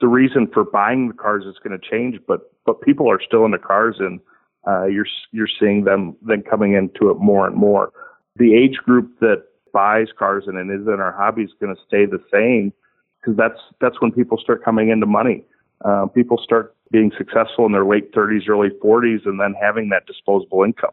the 0.00 0.08
reason 0.08 0.48
for 0.52 0.64
buying 0.64 1.08
the 1.08 1.14
cars 1.14 1.44
is 1.44 1.56
going 1.62 1.78
to 1.78 1.90
change, 1.90 2.20
but 2.28 2.52
but 2.64 2.80
people 2.82 3.10
are 3.10 3.20
still 3.20 3.44
in 3.44 3.50
the 3.50 3.58
cars 3.58 3.96
and 3.98 4.20
uh, 4.66 4.84
you're 4.84 5.06
you're 5.32 5.48
seeing 5.60 5.84
them 5.84 6.16
then 6.22 6.42
coming 6.42 6.74
into 6.74 7.10
it 7.10 7.18
more 7.18 7.46
and 7.46 7.56
more. 7.56 7.92
The 8.36 8.54
age 8.54 8.76
group 8.84 9.18
that 9.20 9.44
buys 9.72 10.08
cars 10.18 10.44
and 10.46 10.70
is 10.70 10.86
in 10.86 11.00
our 11.00 11.12
hobby 11.12 11.42
is 11.42 11.50
going 11.60 11.74
to 11.74 11.80
stay 11.86 12.06
the 12.06 12.22
same 12.32 12.72
because 13.20 13.36
that's 13.36 13.60
that's 13.80 14.00
when 14.00 14.12
people 14.12 14.38
start 14.38 14.64
coming 14.64 14.90
into 14.90 15.06
money. 15.06 15.44
Uh, 15.84 16.06
people 16.06 16.38
start 16.42 16.76
being 16.92 17.10
successful 17.16 17.66
in 17.66 17.72
their 17.72 17.84
late 17.84 18.12
30s, 18.12 18.48
early 18.48 18.68
40s, 18.82 19.26
and 19.26 19.40
then 19.40 19.54
having 19.60 19.88
that 19.88 20.06
disposable 20.06 20.62
income. 20.62 20.92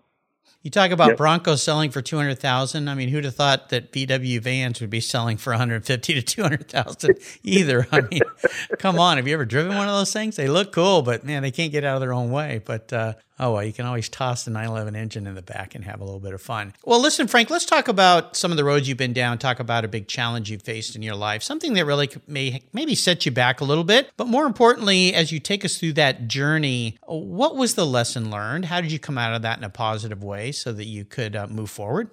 You 0.63 0.71
talk 0.71 0.91
about 0.91 1.09
yep. 1.09 1.17
Broncos 1.17 1.63
selling 1.63 1.89
for 1.91 2.01
200,000. 2.01 2.89
I 2.89 2.95
mean, 2.95 3.09
who'd 3.09 3.23
have 3.23 3.35
thought 3.35 3.69
that 3.69 3.93
VW 3.93 4.41
vans 4.41 4.81
would 4.81 4.89
be 4.89 4.99
selling 4.99 5.37
for 5.37 5.51
150 5.51 6.13
to 6.15 6.21
200,000 6.21 7.17
either? 7.43 7.87
I 7.91 8.01
mean, 8.01 8.21
come 8.79 8.99
on. 8.99 9.17
Have 9.17 9.27
you 9.27 9.33
ever 9.33 9.45
driven 9.45 9.77
one 9.77 9.87
of 9.87 9.95
those 9.95 10.11
things? 10.11 10.35
They 10.35 10.47
look 10.47 10.73
cool, 10.73 11.01
but 11.01 11.23
man, 11.23 11.43
they 11.43 11.51
can't 11.51 11.71
get 11.71 11.83
out 11.83 11.95
of 11.95 12.01
their 12.01 12.13
own 12.13 12.31
way. 12.31 12.61
But 12.65 12.91
uh, 12.91 13.13
oh 13.39 13.53
well, 13.53 13.63
you 13.63 13.73
can 13.73 13.85
always 13.85 14.09
toss 14.09 14.45
the 14.45 14.51
911 14.51 14.95
engine 14.95 15.27
in 15.27 15.35
the 15.35 15.41
back 15.41 15.75
and 15.75 15.85
have 15.85 16.01
a 16.01 16.03
little 16.03 16.19
bit 16.19 16.33
of 16.33 16.41
fun. 16.41 16.73
Well, 16.83 17.01
listen, 17.01 17.27
Frank, 17.27 17.49
let's 17.49 17.65
talk 17.65 17.87
about 17.87 18.35
some 18.35 18.51
of 18.51 18.57
the 18.57 18.63
roads 18.63 18.87
you've 18.87 18.97
been 18.97 19.13
down. 19.13 19.37
Talk 19.37 19.59
about 19.59 19.85
a 19.85 19.87
big 19.87 20.07
challenge 20.07 20.51
you've 20.51 20.61
faced 20.61 20.95
in 20.95 21.01
your 21.01 21.15
life, 21.15 21.41
something 21.43 21.73
that 21.73 21.85
really 21.85 22.09
may 22.27 22.61
maybe 22.73 22.95
set 22.95 23.25
you 23.25 23.31
back 23.31 23.61
a 23.61 23.63
little 23.63 23.83
bit. 23.83 24.11
But 24.17 24.27
more 24.27 24.45
importantly, 24.45 25.13
as 25.13 25.31
you 25.31 25.39
take 25.39 25.63
us 25.63 25.77
through 25.77 25.93
that 25.93 26.27
journey, 26.27 26.97
what 27.07 27.55
was 27.55 27.75
the 27.75 27.85
lesson 27.85 28.29
learned? 28.29 28.65
How 28.65 28.81
did 28.81 28.91
you 28.91 28.99
come 28.99 29.17
out 29.17 29.33
of 29.33 29.41
that 29.43 29.57
in 29.57 29.63
a 29.63 29.69
positive 29.69 30.23
way 30.23 30.51
so 30.51 30.71
that 30.73 30.85
you 30.85 31.05
could 31.05 31.35
uh, 31.35 31.47
move 31.47 31.69
forward? 31.69 32.09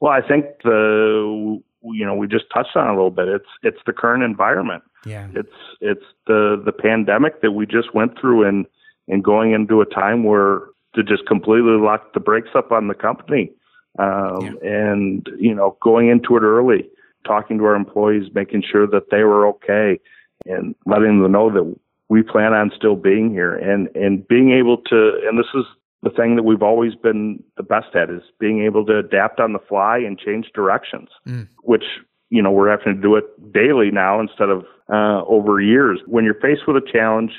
Well, 0.00 0.12
I 0.12 0.26
think 0.26 0.46
the 0.64 1.62
you 1.82 2.04
know 2.04 2.14
we 2.14 2.26
just 2.26 2.44
touched 2.52 2.76
on 2.76 2.86
a 2.86 2.92
little 2.92 3.10
bit. 3.10 3.28
It's 3.28 3.48
it's 3.62 3.78
the 3.86 3.92
current 3.92 4.22
environment. 4.22 4.82
Yeah. 5.06 5.28
It's 5.34 5.48
it's 5.80 6.04
the 6.26 6.60
the 6.64 6.72
pandemic 6.72 7.40
that 7.42 7.52
we 7.52 7.66
just 7.66 7.94
went 7.94 8.18
through 8.20 8.46
and 8.46 8.66
and 9.10 9.24
going 9.24 9.52
into 9.52 9.80
a 9.80 9.86
time 9.86 10.24
where 10.24 10.62
to 10.94 11.02
just 11.02 11.26
completely 11.26 11.72
lock 11.72 12.14
the 12.14 12.20
brakes 12.20 12.50
up 12.54 12.72
on 12.72 12.88
the 12.88 12.94
company 12.94 13.52
um, 13.98 14.40
yeah. 14.42 14.70
and 14.70 15.28
you 15.38 15.54
know 15.54 15.76
going 15.82 16.08
into 16.08 16.36
it 16.36 16.42
early 16.42 16.88
talking 17.26 17.58
to 17.58 17.64
our 17.64 17.74
employees 17.74 18.30
making 18.34 18.62
sure 18.62 18.86
that 18.86 19.10
they 19.10 19.24
were 19.24 19.46
okay 19.46 20.00
and 20.46 20.74
letting 20.86 21.22
them 21.22 21.32
know 21.32 21.50
that 21.52 21.76
we 22.08 22.22
plan 22.22 22.52
on 22.54 22.72
still 22.74 22.96
being 22.96 23.30
here 23.30 23.56
and 23.56 23.88
and 23.94 24.26
being 24.26 24.52
able 24.52 24.78
to 24.78 25.20
and 25.28 25.38
this 25.38 25.46
is 25.54 25.64
the 26.02 26.10
thing 26.10 26.34
that 26.34 26.44
we've 26.44 26.62
always 26.62 26.94
been 26.94 27.42
the 27.58 27.62
best 27.62 27.94
at 27.94 28.08
is 28.08 28.22
being 28.38 28.64
able 28.64 28.86
to 28.86 28.98
adapt 28.98 29.38
on 29.38 29.52
the 29.52 29.58
fly 29.58 29.98
and 29.98 30.18
change 30.18 30.50
directions 30.54 31.08
mm. 31.26 31.46
which 31.62 31.84
you 32.30 32.40
know 32.40 32.50
we're 32.50 32.70
having 32.70 32.94
to 32.94 33.00
do 33.00 33.16
it 33.16 33.52
daily 33.52 33.90
now 33.90 34.20
instead 34.20 34.48
of 34.48 34.64
uh, 34.92 35.22
over 35.26 35.60
years 35.60 36.00
when 36.06 36.24
you're 36.24 36.34
faced 36.34 36.66
with 36.66 36.76
a 36.76 36.92
challenge 36.92 37.32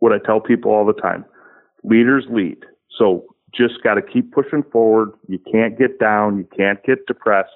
what 0.00 0.12
I 0.12 0.18
tell 0.18 0.40
people 0.40 0.70
all 0.70 0.86
the 0.86 0.92
time. 0.92 1.24
Leaders 1.84 2.24
lead. 2.30 2.58
So 2.96 3.24
just 3.54 3.82
got 3.82 3.94
to 3.94 4.02
keep 4.02 4.32
pushing 4.32 4.62
forward. 4.72 5.12
You 5.28 5.38
can't 5.52 5.78
get 5.78 5.98
down. 5.98 6.36
You 6.38 6.48
can't 6.56 6.82
get 6.84 7.06
depressed 7.06 7.50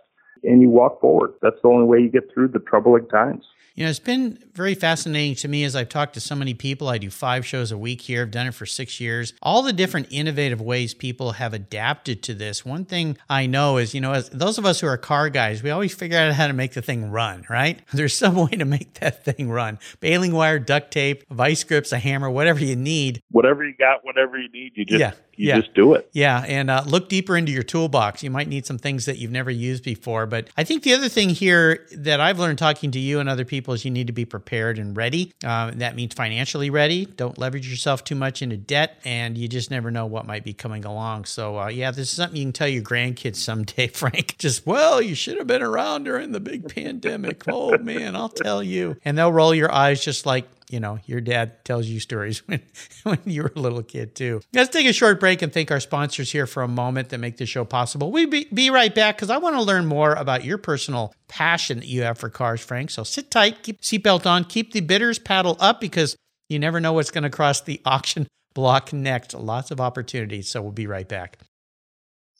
and 0.44 0.60
you 0.60 0.70
walk 0.70 1.00
forward. 1.00 1.34
That's 1.42 1.60
the 1.62 1.68
only 1.68 1.84
way 1.84 2.00
you 2.00 2.08
get 2.08 2.32
through 2.32 2.48
the 2.48 2.60
troubling 2.60 3.06
times. 3.08 3.44
You 3.74 3.84
know, 3.84 3.90
it's 3.90 3.98
been 3.98 4.38
very 4.52 4.74
fascinating 4.74 5.34
to 5.36 5.48
me 5.48 5.64
as 5.64 5.74
I've 5.74 5.88
talked 5.88 6.14
to 6.14 6.20
so 6.20 6.34
many 6.34 6.52
people. 6.52 6.88
I 6.88 6.98
do 6.98 7.08
five 7.08 7.46
shows 7.46 7.72
a 7.72 7.78
week 7.78 8.02
here. 8.02 8.22
I've 8.22 8.30
done 8.30 8.46
it 8.46 8.54
for 8.54 8.66
six 8.66 9.00
years. 9.00 9.32
All 9.40 9.62
the 9.62 9.72
different 9.72 10.08
innovative 10.10 10.60
ways 10.60 10.92
people 10.92 11.32
have 11.32 11.54
adapted 11.54 12.22
to 12.24 12.34
this. 12.34 12.66
One 12.66 12.84
thing 12.84 13.16
I 13.30 13.46
know 13.46 13.78
is, 13.78 13.94
you 13.94 14.02
know, 14.02 14.12
as 14.12 14.28
those 14.28 14.58
of 14.58 14.66
us 14.66 14.80
who 14.80 14.86
are 14.88 14.98
car 14.98 15.30
guys, 15.30 15.62
we 15.62 15.70
always 15.70 15.94
figure 15.94 16.18
out 16.18 16.34
how 16.34 16.48
to 16.48 16.52
make 16.52 16.74
the 16.74 16.82
thing 16.82 17.10
run, 17.10 17.46
right? 17.48 17.80
There's 17.92 18.14
some 18.14 18.36
way 18.36 18.50
to 18.50 18.66
make 18.66 18.94
that 18.94 19.24
thing 19.24 19.48
run. 19.48 19.78
Baling 20.00 20.32
wire, 20.32 20.58
duct 20.58 20.90
tape, 20.90 21.24
vice 21.30 21.64
grips, 21.64 21.92
a 21.92 21.98
hammer, 21.98 22.30
whatever 22.30 22.62
you 22.62 22.76
need. 22.76 23.22
Whatever 23.30 23.66
you 23.66 23.74
got, 23.74 24.04
whatever 24.04 24.38
you 24.38 24.50
need, 24.50 24.72
you 24.74 24.84
just 24.84 25.00
yeah 25.00 25.12
you 25.36 25.48
yeah. 25.48 25.60
just 25.60 25.74
do 25.74 25.94
it. 25.94 26.08
Yeah, 26.12 26.44
and 26.46 26.70
uh, 26.70 26.84
look 26.86 27.08
deeper 27.08 27.36
into 27.36 27.52
your 27.52 27.62
toolbox. 27.62 28.22
You 28.22 28.30
might 28.30 28.48
need 28.48 28.66
some 28.66 28.78
things 28.78 29.06
that 29.06 29.18
you've 29.18 29.30
never 29.30 29.50
used 29.50 29.82
before. 29.82 30.26
But 30.32 30.48
I 30.56 30.64
think 30.64 30.82
the 30.82 30.94
other 30.94 31.10
thing 31.10 31.28
here 31.28 31.86
that 31.94 32.18
I've 32.18 32.38
learned 32.38 32.56
talking 32.56 32.90
to 32.92 32.98
you 32.98 33.20
and 33.20 33.28
other 33.28 33.44
people 33.44 33.74
is 33.74 33.84
you 33.84 33.90
need 33.90 34.06
to 34.06 34.14
be 34.14 34.24
prepared 34.24 34.78
and 34.78 34.96
ready. 34.96 35.30
Uh, 35.44 35.72
that 35.74 35.94
means 35.94 36.14
financially 36.14 36.70
ready. 36.70 37.04
Don't 37.04 37.36
leverage 37.36 37.68
yourself 37.68 38.02
too 38.02 38.14
much 38.14 38.40
into 38.40 38.56
debt, 38.56 38.98
and 39.04 39.36
you 39.36 39.46
just 39.46 39.70
never 39.70 39.90
know 39.90 40.06
what 40.06 40.26
might 40.26 40.42
be 40.42 40.54
coming 40.54 40.86
along. 40.86 41.26
So 41.26 41.58
uh, 41.58 41.68
yeah, 41.68 41.90
this 41.90 42.08
is 42.08 42.16
something 42.16 42.38
you 42.38 42.44
can 42.46 42.54
tell 42.54 42.66
your 42.66 42.82
grandkids 42.82 43.36
someday, 43.36 43.88
Frank. 43.94 44.38
Just 44.38 44.64
well, 44.66 45.02
you 45.02 45.14
should 45.14 45.36
have 45.36 45.46
been 45.46 45.60
around 45.60 46.04
during 46.04 46.32
the 46.32 46.40
big 46.40 46.74
pandemic. 46.74 47.42
oh 47.46 47.76
man, 47.76 48.16
I'll 48.16 48.30
tell 48.30 48.62
you, 48.62 48.96
and 49.04 49.18
they'll 49.18 49.30
roll 49.30 49.54
your 49.54 49.70
eyes 49.70 50.02
just 50.02 50.24
like 50.24 50.48
you 50.72 50.80
know, 50.80 50.98
your 51.04 51.20
dad 51.20 51.64
tells 51.64 51.86
you 51.86 52.00
stories 52.00 52.38
when, 52.48 52.62
when 53.02 53.18
you 53.24 53.42
were 53.42 53.52
a 53.54 53.60
little 53.60 53.82
kid 53.82 54.14
too. 54.14 54.40
Let's 54.52 54.70
take 54.70 54.86
a 54.86 54.92
short 54.92 55.20
break 55.20 55.42
and 55.42 55.52
thank 55.52 55.70
our 55.70 55.80
sponsors 55.80 56.32
here 56.32 56.46
for 56.46 56.62
a 56.62 56.68
moment 56.68 57.10
that 57.10 57.18
make 57.18 57.36
this 57.36 57.48
show 57.48 57.64
possible. 57.64 58.10
We'll 58.10 58.28
be, 58.28 58.48
be 58.52 58.70
right 58.70 58.94
back 58.94 59.16
because 59.16 59.30
I 59.30 59.36
want 59.36 59.56
to 59.56 59.62
learn 59.62 59.86
more 59.86 60.14
about 60.14 60.44
your 60.44 60.58
personal 60.58 61.14
passion 61.28 61.78
that 61.78 61.86
you 61.86 62.02
have 62.02 62.18
for 62.18 62.30
cars, 62.30 62.62
Frank. 62.62 62.90
So 62.90 63.04
sit 63.04 63.30
tight, 63.30 63.62
keep 63.62 63.80
seatbelt 63.82 64.26
on, 64.26 64.44
keep 64.44 64.72
the 64.72 64.80
bitters 64.80 65.18
paddle 65.18 65.56
up 65.60 65.80
because 65.80 66.16
you 66.48 66.58
never 66.58 66.80
know 66.80 66.94
what's 66.94 67.10
going 67.10 67.24
to 67.24 67.30
cross 67.30 67.60
the 67.60 67.80
auction 67.84 68.26
block 68.54 68.92
next. 68.92 69.34
Lots 69.34 69.70
of 69.70 69.80
opportunities. 69.80 70.48
So 70.48 70.62
we'll 70.62 70.72
be 70.72 70.86
right 70.86 71.08
back. 71.08 71.38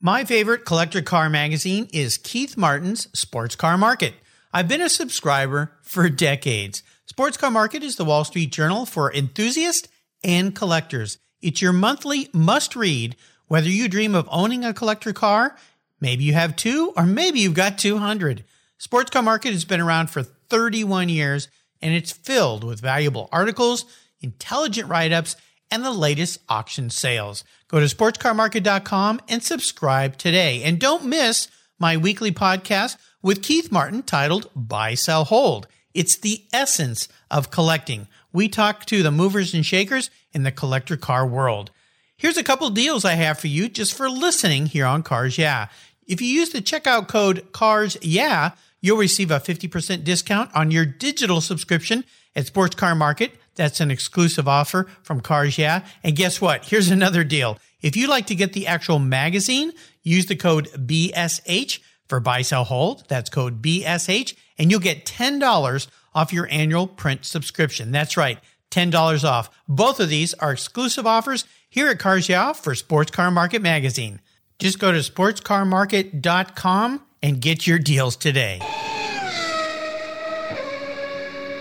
My 0.01 0.25
favorite 0.25 0.65
collector 0.65 1.03
car 1.03 1.29
magazine 1.29 1.89
is 1.93 2.19
Keith 2.19 2.57
Martin's 2.57 3.09
Sports 3.19 3.57
Car 3.57 3.77
Market. 3.77 4.15
I've 4.53 4.69
been 4.69 4.81
a 4.81 4.89
subscriber 4.89 5.73
for 5.83 6.09
decades. 6.09 6.85
Sports 7.07 7.37
Car 7.37 7.51
Market 7.51 7.83
is 7.83 7.97
the 7.97 8.05
Wall 8.05 8.23
Street 8.23 8.53
Journal 8.53 8.87
for 8.87 9.13
enthusiasts 9.13 9.89
and 10.23 10.55
collectors. 10.55 11.19
It's 11.41 11.63
your 11.63 11.73
monthly 11.73 12.29
must 12.33 12.75
read, 12.75 13.17
whether 13.47 13.69
you 13.69 13.89
dream 13.89 14.15
of 14.15 14.29
owning 14.31 14.65
a 14.65 14.75
collector 14.75 15.13
car, 15.13 15.57
maybe 16.01 16.25
you 16.25 16.35
have 16.35 16.57
two, 16.57 16.93
or 16.97 17.07
maybe 17.07 17.41
you've 17.41 17.55
got 17.55 17.79
200. 17.79 18.45
Sports 18.79 19.11
Car 19.11 19.23
Market 19.23 19.53
has 19.53 19.65
been 19.65 19.81
around 19.81 20.09
for 20.11 20.23
31 20.23 21.09
years 21.09 21.49
and 21.81 21.95
it's 21.95 22.13
filled 22.13 22.65
with 22.65 22.81
valuable 22.81 23.29
articles, 23.33 23.85
intelligent 24.21 24.89
write 24.89 25.13
ups, 25.13 25.37
and 25.71 25.85
the 25.85 25.93
latest 25.93 26.41
auction 26.49 26.91
sales. 26.91 27.45
Go 27.69 27.79
to 27.81 27.87
sportscarmarket.com 27.87 29.21
and 29.29 29.43
subscribe 29.43 30.17
today. 30.17 30.63
And 30.63 30.81
don't 30.81 31.05
miss 31.05 31.49
my 31.79 31.97
weekly 31.97 32.33
podcast 32.33 32.97
with 33.23 33.43
Keith 33.43 33.71
Martin 33.71 34.03
titled 34.03 34.51
Buy, 34.55 34.95
Sell, 34.95 35.25
Hold. 35.25 35.67
It's 35.95 36.17
the 36.17 36.45
essence 36.53 37.09
of 37.31 37.51
collecting. 37.51 38.09
We 38.33 38.49
talk 38.49 38.85
to 38.87 39.03
the 39.03 39.11
movers 39.11 39.55
and 39.55 39.65
shakers 39.65 40.11
in 40.33 40.43
the 40.43 40.53
collector 40.53 40.97
car 40.97 41.27
world. 41.27 41.71
Here's 42.17 42.37
a 42.37 42.45
couple 42.45 42.69
deals 42.71 43.05
I 43.05 43.15
have 43.15 43.39
for 43.39 43.47
you 43.47 43.69
just 43.69 43.95
for 43.95 44.11
listening 44.11 44.67
here 44.67 44.87
on 44.87 45.03
Cars 45.03 45.39
Yeah. 45.39 45.69
If 46.07 46.21
you 46.21 46.29
use 46.29 46.51
the 46.51 46.61
checkout 46.61 47.09
code 47.09 47.53
CARS 47.53 47.97
Yeah, 48.03 48.53
you'll 48.81 48.99
receive 48.99 49.31
a 49.31 49.39
50% 49.39 50.05
discount 50.05 50.51
on 50.55 50.71
your 50.71 50.85
digital 50.85 51.41
subscription 51.41 52.05
at 52.35 52.47
Sports 52.47 52.75
Car 52.75 52.95
Market. 52.95 53.33
That's 53.55 53.81
an 53.81 53.91
exclusive 53.91 54.49
offer 54.49 54.89
from 55.03 55.21
Cars 55.21 55.59
Yeah. 55.59 55.87
And 56.03 56.17
guess 56.17 56.41
what? 56.41 56.65
Here's 56.65 56.91
another 56.91 57.25
deal. 57.25 57.59
If 57.81 57.97
you'd 57.97 58.11
like 58.11 58.27
to 58.27 58.35
get 58.35 58.53
the 58.53 58.67
actual 58.67 58.99
magazine, 58.99 59.73
use 60.03 60.27
the 60.27 60.37
code 60.37 60.69
BSH 60.75 61.79
for 62.09 62.21
buy, 62.21 62.43
sell, 62.43 62.65
hold. 62.65 63.05
That's 63.09 63.31
code 63.31 63.63
BSH 63.63 64.35
and 64.59 64.71
you'll 64.71 64.81
get 64.81 65.07
$10 65.07 65.89
off 66.19 66.33
your 66.33 66.49
annual 66.51 66.89
print 66.89 67.25
subscription. 67.25 67.93
That's 67.93 68.17
right. 68.17 68.41
$10 68.73 69.25
off. 69.25 69.51
Both 69.69 70.01
of 70.01 70.09
these 70.09 70.35
are 70.35 70.51
exclusive 70.51 71.07
offers 71.07 71.45
here 71.71 71.89
at 71.89 72.01
Cars 72.01 72.29
Yeah 72.29 72.53
for 72.53 72.75
Sports 72.75 73.13
Car 73.13 73.31
Market 73.31 73.63
Magazine. 73.63 74.21
Just 74.59 74.81
go 74.81 74.91
to 74.91 74.99
sportscarmarket.com 74.99 77.03
and 77.23 77.41
get 77.41 77.69
your 77.69 77.79
deals 77.79 78.17
today. 78.17 78.59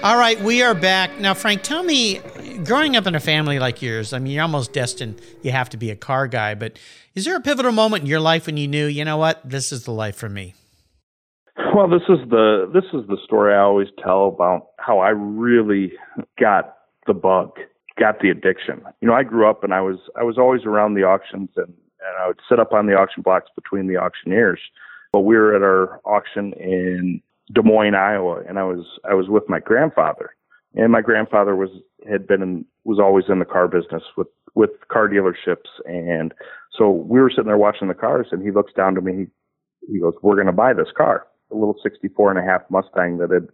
All 0.03 0.17
right, 0.17 0.39
we 0.41 0.63
are 0.63 0.73
back. 0.73 1.19
Now, 1.19 1.35
Frank, 1.35 1.61
tell 1.61 1.83
me, 1.83 2.19
growing 2.63 2.95
up 2.95 3.05
in 3.05 3.13
a 3.13 3.19
family 3.19 3.59
like 3.59 3.81
yours, 3.81 4.13
I 4.13 4.19
mean, 4.19 4.33
you're 4.33 4.43
almost 4.43 4.73
destined, 4.73 5.21
you 5.43 5.51
have 5.51 5.69
to 5.69 5.77
be 5.77 5.91
a 5.91 5.95
car 5.95 6.27
guy, 6.27 6.55
but 6.55 6.79
is 7.13 7.25
there 7.25 7.35
a 7.35 7.41
pivotal 7.41 7.71
moment 7.71 8.01
in 8.01 8.07
your 8.07 8.19
life 8.19 8.47
when 8.47 8.57
you 8.57 8.67
knew, 8.67 8.87
you 8.87 9.05
know 9.05 9.17
what, 9.17 9.47
this 9.47 9.71
is 9.71 9.85
the 9.85 9.91
life 9.91 10.15
for 10.15 10.29
me? 10.29 10.55
Well, 11.77 11.87
this 11.87 12.09
is 12.09 12.27
the 12.27 12.67
this 12.73 12.85
is 12.85 13.07
the 13.07 13.19
story 13.23 13.53
I 13.53 13.59
always 13.59 13.89
tell 14.03 14.29
about 14.29 14.69
how 14.79 14.97
I 14.97 15.09
really 15.09 15.93
got 16.39 16.75
the 17.05 17.13
bug, 17.13 17.51
got 17.99 18.19
the 18.19 18.31
addiction. 18.31 18.81
You 18.99 19.07
know, 19.07 19.13
I 19.13 19.21
grew 19.21 19.47
up 19.47 19.63
and 19.63 19.71
I 19.71 19.81
was 19.81 19.97
I 20.19 20.23
was 20.23 20.39
always 20.39 20.65
around 20.65 20.95
the 20.95 21.03
auctions 21.03 21.49
and, 21.55 21.67
and 21.67 22.17
I 22.19 22.25
would 22.25 22.39
sit 22.49 22.59
up 22.59 22.73
on 22.73 22.87
the 22.87 22.95
auction 22.95 23.21
blocks 23.21 23.51
between 23.53 23.85
the 23.85 23.95
auctioneers. 23.95 24.59
But 25.13 25.19
we 25.19 25.35
were 25.35 25.55
at 25.55 25.61
our 25.61 26.01
auction 26.03 26.53
in 26.53 27.21
Des 27.53 27.61
Moines, 27.61 27.93
Iowa, 27.93 28.41
and 28.49 28.57
I 28.57 28.63
was 28.63 28.83
I 29.07 29.13
was 29.13 29.27
with 29.29 29.47
my 29.47 29.59
grandfather, 29.59 30.31
and 30.73 30.91
my 30.91 31.01
grandfather 31.01 31.55
was 31.55 31.69
had 32.09 32.25
been 32.25 32.41
in, 32.41 32.65
was 32.85 32.99
always 32.99 33.25
in 33.29 33.37
the 33.37 33.45
car 33.45 33.67
business 33.67 34.01
with 34.17 34.29
with 34.55 34.71
car 34.91 35.07
dealerships, 35.07 35.69
and 35.85 36.33
so 36.75 36.89
we 36.89 37.19
were 37.19 37.29
sitting 37.29 37.45
there 37.45 37.55
watching 37.59 37.87
the 37.87 37.93
cars, 37.93 38.29
and 38.31 38.41
he 38.41 38.49
looks 38.49 38.73
down 38.73 38.95
to 38.95 39.01
me, 39.01 39.27
he, 39.87 39.93
he 39.93 39.99
goes, 39.99 40.15
"We're 40.23 40.33
going 40.33 40.47
to 40.47 40.51
buy 40.53 40.73
this 40.73 40.91
car, 40.97 41.27
a 41.51 41.55
little 41.55 41.75
64 41.81 42.31
and 42.31 42.39
a 42.39 42.43
half 42.43 42.61
Mustang 42.69 43.17
that 43.19 43.31
had 43.31 43.47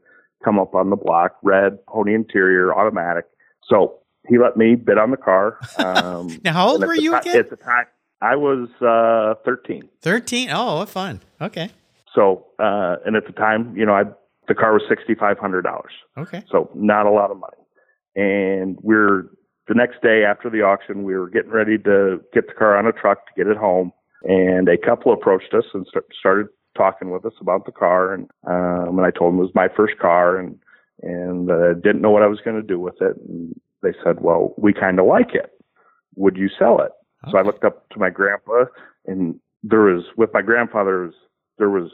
come 0.43 0.59
up 0.59 0.75
on 0.75 0.89
the 0.89 0.95
block, 0.95 1.37
red 1.43 1.85
pony 1.85 2.13
interior, 2.13 2.73
automatic." 2.73 3.25
So 3.69 3.99
he 4.27 4.37
let 4.37 4.57
me 4.57 4.75
bid 4.75 4.97
on 4.97 5.11
the 5.11 5.17
car. 5.17 5.59
Um, 5.77 6.39
now, 6.43 6.53
how 6.53 6.69
old 6.69 6.81
were 6.85 6.95
you 6.95 7.15
again? 7.15 7.37
At 7.37 7.49
the 7.49 7.55
time, 7.55 7.85
I 8.21 8.35
was 8.35 8.69
uh, 8.81 9.35
13. 9.43 9.89
13? 10.01 10.49
Oh, 10.51 10.77
what 10.77 10.89
fun. 10.89 11.21
Okay. 11.41 11.69
So, 12.15 12.45
uh, 12.59 12.95
and 13.05 13.15
at 13.15 13.25
the 13.25 13.33
time, 13.33 13.75
you 13.75 13.85
know, 13.85 13.93
I, 13.93 14.03
the 14.47 14.55
car 14.55 14.73
was 14.73 14.83
$6,500. 14.89 15.63
Okay. 16.17 16.43
So 16.49 16.69
not 16.73 17.05
a 17.05 17.11
lot 17.11 17.31
of 17.31 17.37
money. 17.37 17.57
And 18.15 18.77
we're, 18.81 19.23
the 19.67 19.73
next 19.73 20.01
day 20.01 20.23
after 20.23 20.49
the 20.49 20.61
auction, 20.61 21.03
we 21.03 21.15
were 21.15 21.29
getting 21.29 21.51
ready 21.51 21.77
to 21.79 22.21
get 22.33 22.47
the 22.47 22.53
car 22.53 22.77
on 22.77 22.85
a 22.85 22.93
truck 22.93 23.25
to 23.27 23.33
get 23.35 23.47
it 23.47 23.57
home. 23.57 23.91
And 24.23 24.69
a 24.69 24.77
couple 24.77 25.11
approached 25.11 25.53
us 25.53 25.65
and 25.73 25.85
st- 25.87 26.05
started 26.17 26.47
talking 26.75 27.11
with 27.11 27.25
us 27.25 27.33
about 27.39 27.65
the 27.65 27.71
car. 27.71 28.13
And, 28.13 28.29
um, 28.45 28.97
and 28.97 29.05
I 29.05 29.11
told 29.11 29.33
them 29.33 29.39
it 29.39 29.43
was 29.43 29.55
my 29.55 29.67
first 29.75 29.97
car 29.99 30.37
and, 30.37 30.59
and, 31.01 31.49
uh, 31.49 31.73
didn't 31.75 32.01
know 32.01 32.11
what 32.11 32.23
I 32.23 32.27
was 32.27 32.39
going 32.43 32.55
to 32.55 32.67
do 32.67 32.79
with 32.79 33.01
it. 33.01 33.17
And 33.27 33.59
they 33.81 33.93
said, 34.03 34.21
well, 34.21 34.53
we 34.57 34.73
kind 34.73 34.99
of 34.99 35.05
like 35.05 35.33
it. 35.33 35.51
Would 36.15 36.37
you 36.37 36.49
sell 36.57 36.79
it? 36.79 36.91
Okay. 37.23 37.31
So 37.31 37.37
I 37.37 37.41
looked 37.41 37.63
up 37.63 37.89
to 37.89 37.99
my 37.99 38.09
grandpa 38.09 38.65
and 39.05 39.39
there 39.63 39.81
was, 39.81 40.03
with 40.17 40.29
my 40.33 40.41
grandfather's 40.41 41.13
there 41.57 41.69
was 41.69 41.91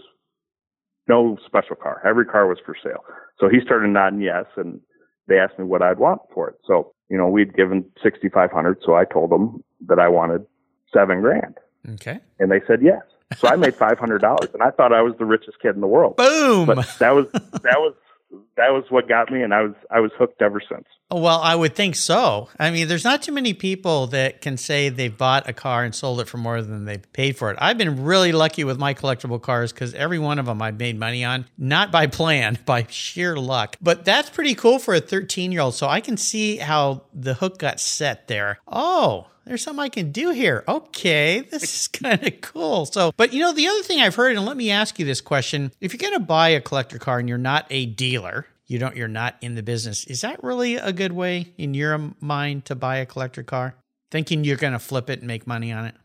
no 1.08 1.38
special 1.46 1.76
car. 1.76 2.02
Every 2.06 2.26
car 2.26 2.48
was 2.48 2.60
for 2.66 2.76
sale. 2.82 3.04
So 3.40 3.50
he 3.50 3.60
started 3.64 3.90
nodding 3.90 4.22
yes, 4.22 4.46
and 4.56 4.80
they 5.28 5.40
asked 5.40 5.58
me 5.58 5.66
what 5.66 5.82
I'd 5.82 6.00
want 6.00 6.22
for 6.34 6.50
it. 6.50 6.56
So 6.66 6.94
you 7.10 7.18
know 7.18 7.28
we'd 7.28 7.56
given 7.56 7.86
sixty 8.02 8.30
five 8.30 8.52
hundred, 8.52 8.78
so 8.86 8.96
I 8.96 9.06
told 9.06 9.32
them 9.32 9.64
that 9.88 10.00
I 10.00 10.08
wanted 10.08 10.46
seven 10.94 11.22
grand. 11.22 11.58
Okay. 11.90 12.20
And 12.40 12.52
they 12.52 12.62
said 12.68 12.80
yes. 12.82 13.02
So 13.38 13.48
I 13.48 13.56
made 13.56 13.76
five 13.76 14.00
hundred 14.00 14.20
dollars, 14.20 14.50
and 14.54 14.64
I 14.64 14.72
thought 14.72 14.92
I 14.92 15.02
was 15.02 15.14
the 15.20 15.26
richest 15.26 15.62
kid 15.62 15.76
in 15.76 15.82
the 15.82 15.88
world. 15.88 16.16
Boom! 16.16 16.66
But 16.66 16.78
that 17.00 17.12
was 17.12 17.28
that 17.32 17.78
was 17.78 17.94
that 18.58 18.74
was 18.74 18.86
what 18.90 19.08
got 19.08 19.32
me, 19.32 19.42
and 19.42 19.54
I 19.54 19.62
was 19.62 19.74
I 19.92 20.00
was 20.00 20.12
hooked 20.18 20.42
ever 20.42 20.60
since. 20.60 20.86
Well, 21.12 21.40
I 21.40 21.56
would 21.56 21.76
think 21.76 21.96
so. 21.96 22.50
I 22.60 22.70
mean, 22.70 22.88
there's 22.88 23.04
not 23.04 23.24
too 23.24 23.32
many 23.32 23.54
people 23.54 24.08
that 24.08 24.42
can 24.42 24.58
say 24.58 24.90
they've 24.90 25.16
bought 25.16 25.50
a 25.50 25.54
car 25.54 25.84
and 25.84 25.96
sold 25.96 26.22
it 26.22 26.28
for 26.28 26.38
more 26.38 26.62
than 26.62 26.86
they 26.86 26.98
paid 26.98 27.36
for 27.36 27.50
it. 27.50 27.58
I've 27.60 27.80
been 27.80 28.04
really 28.04 28.32
lucky 28.32 28.64
with 28.64 28.78
my 28.78 28.94
collectible 28.94 29.42
cars 29.42 29.74
because 29.74 29.96
every 29.96 30.20
one 30.20 30.38
of 30.38 30.46
them 30.46 30.62
I've 30.62 30.78
made 30.78 31.00
money 31.00 31.24
on, 31.24 31.46
not 31.58 31.92
by 31.92 32.06
plan, 32.06 32.60
by 32.66 32.86
sheer 32.90 33.36
luck. 33.38 33.76
But 33.82 34.06
that's 34.06 34.30
pretty 34.30 34.54
cool 34.54 34.78
for 34.78 34.94
a 34.94 35.02
13 35.02 35.52
year 35.52 35.62
old. 35.62 35.74
So 35.74 35.88
I 35.88 36.00
can 36.00 36.18
see 36.18 36.58
how 36.58 37.04
the 37.14 37.36
hook 37.36 37.58
got 37.58 37.80
set 37.80 38.28
there. 38.28 38.60
Oh, 38.68 39.28
there's 39.46 39.64
something 39.64 39.84
I 39.84 39.90
can 39.90 40.12
do 40.12 40.32
here. 40.32 40.64
Okay, 40.68 41.42
this 41.52 41.64
is 41.64 41.88
kind 42.02 42.26
of 42.26 42.42
cool. 42.42 42.86
So, 42.86 43.12
but 43.18 43.34
you 43.34 43.42
know, 43.42 43.54
the 43.54 43.68
other 43.68 43.84
thing 43.84 44.02
I've 44.02 44.16
heard, 44.16 44.36
and 44.36 44.46
let 44.46 44.58
me 44.58 44.72
ask 44.72 45.00
you 45.00 45.06
this 45.06 45.22
question 45.22 45.72
if 45.82 45.94
you're 45.94 46.10
going 46.10 46.20
to 46.20 46.26
buy 46.26 46.50
a 46.50 46.62
collector 46.62 47.00
car 47.00 47.20
and 47.20 47.30
you're 47.30 47.38
not 47.38 47.66
a 47.70 47.86
dealer, 47.86 48.46
you 48.68 48.80
don't 48.80 48.96
you're 48.96 49.08
not 49.08 49.36
in 49.42 49.56
the 49.56 49.64
business 49.64 50.06
is 50.06 50.22
that 50.22 50.44
really 50.44 50.76
a 50.76 50.94
good 50.94 51.12
way 51.12 51.54
in 51.58 51.74
your 51.74 52.14
mind 52.20 52.66
to 52.66 52.76
buy 52.76 52.98
a 52.98 53.06
collector 53.06 53.44
car? 53.44 53.76
Thinking 54.12 54.44
you're 54.44 54.58
going 54.58 54.74
to 54.74 54.80
flip 54.80 55.10
it 55.10 55.20
and 55.20 55.28
make 55.28 55.46
money 55.46 55.72
on 55.72 55.86
it? 55.86 55.96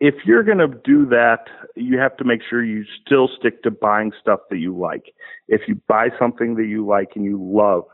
If 0.00 0.14
you're 0.24 0.42
going 0.42 0.58
to 0.58 0.68
do 0.84 1.06
that 1.06 1.44
you 1.76 1.98
have 1.98 2.16
to 2.18 2.24
make 2.24 2.40
sure 2.48 2.62
you 2.62 2.84
still 3.04 3.28
stick 3.38 3.62
to 3.62 3.70
buying 3.70 4.12
stuff 4.20 4.40
that 4.50 4.58
you 4.58 4.76
like. 4.76 5.14
If 5.48 5.62
you 5.68 5.80
buy 5.88 6.08
something 6.18 6.56
that 6.56 6.66
you 6.66 6.86
like 6.86 7.12
and 7.14 7.24
you 7.24 7.38
love 7.40 7.84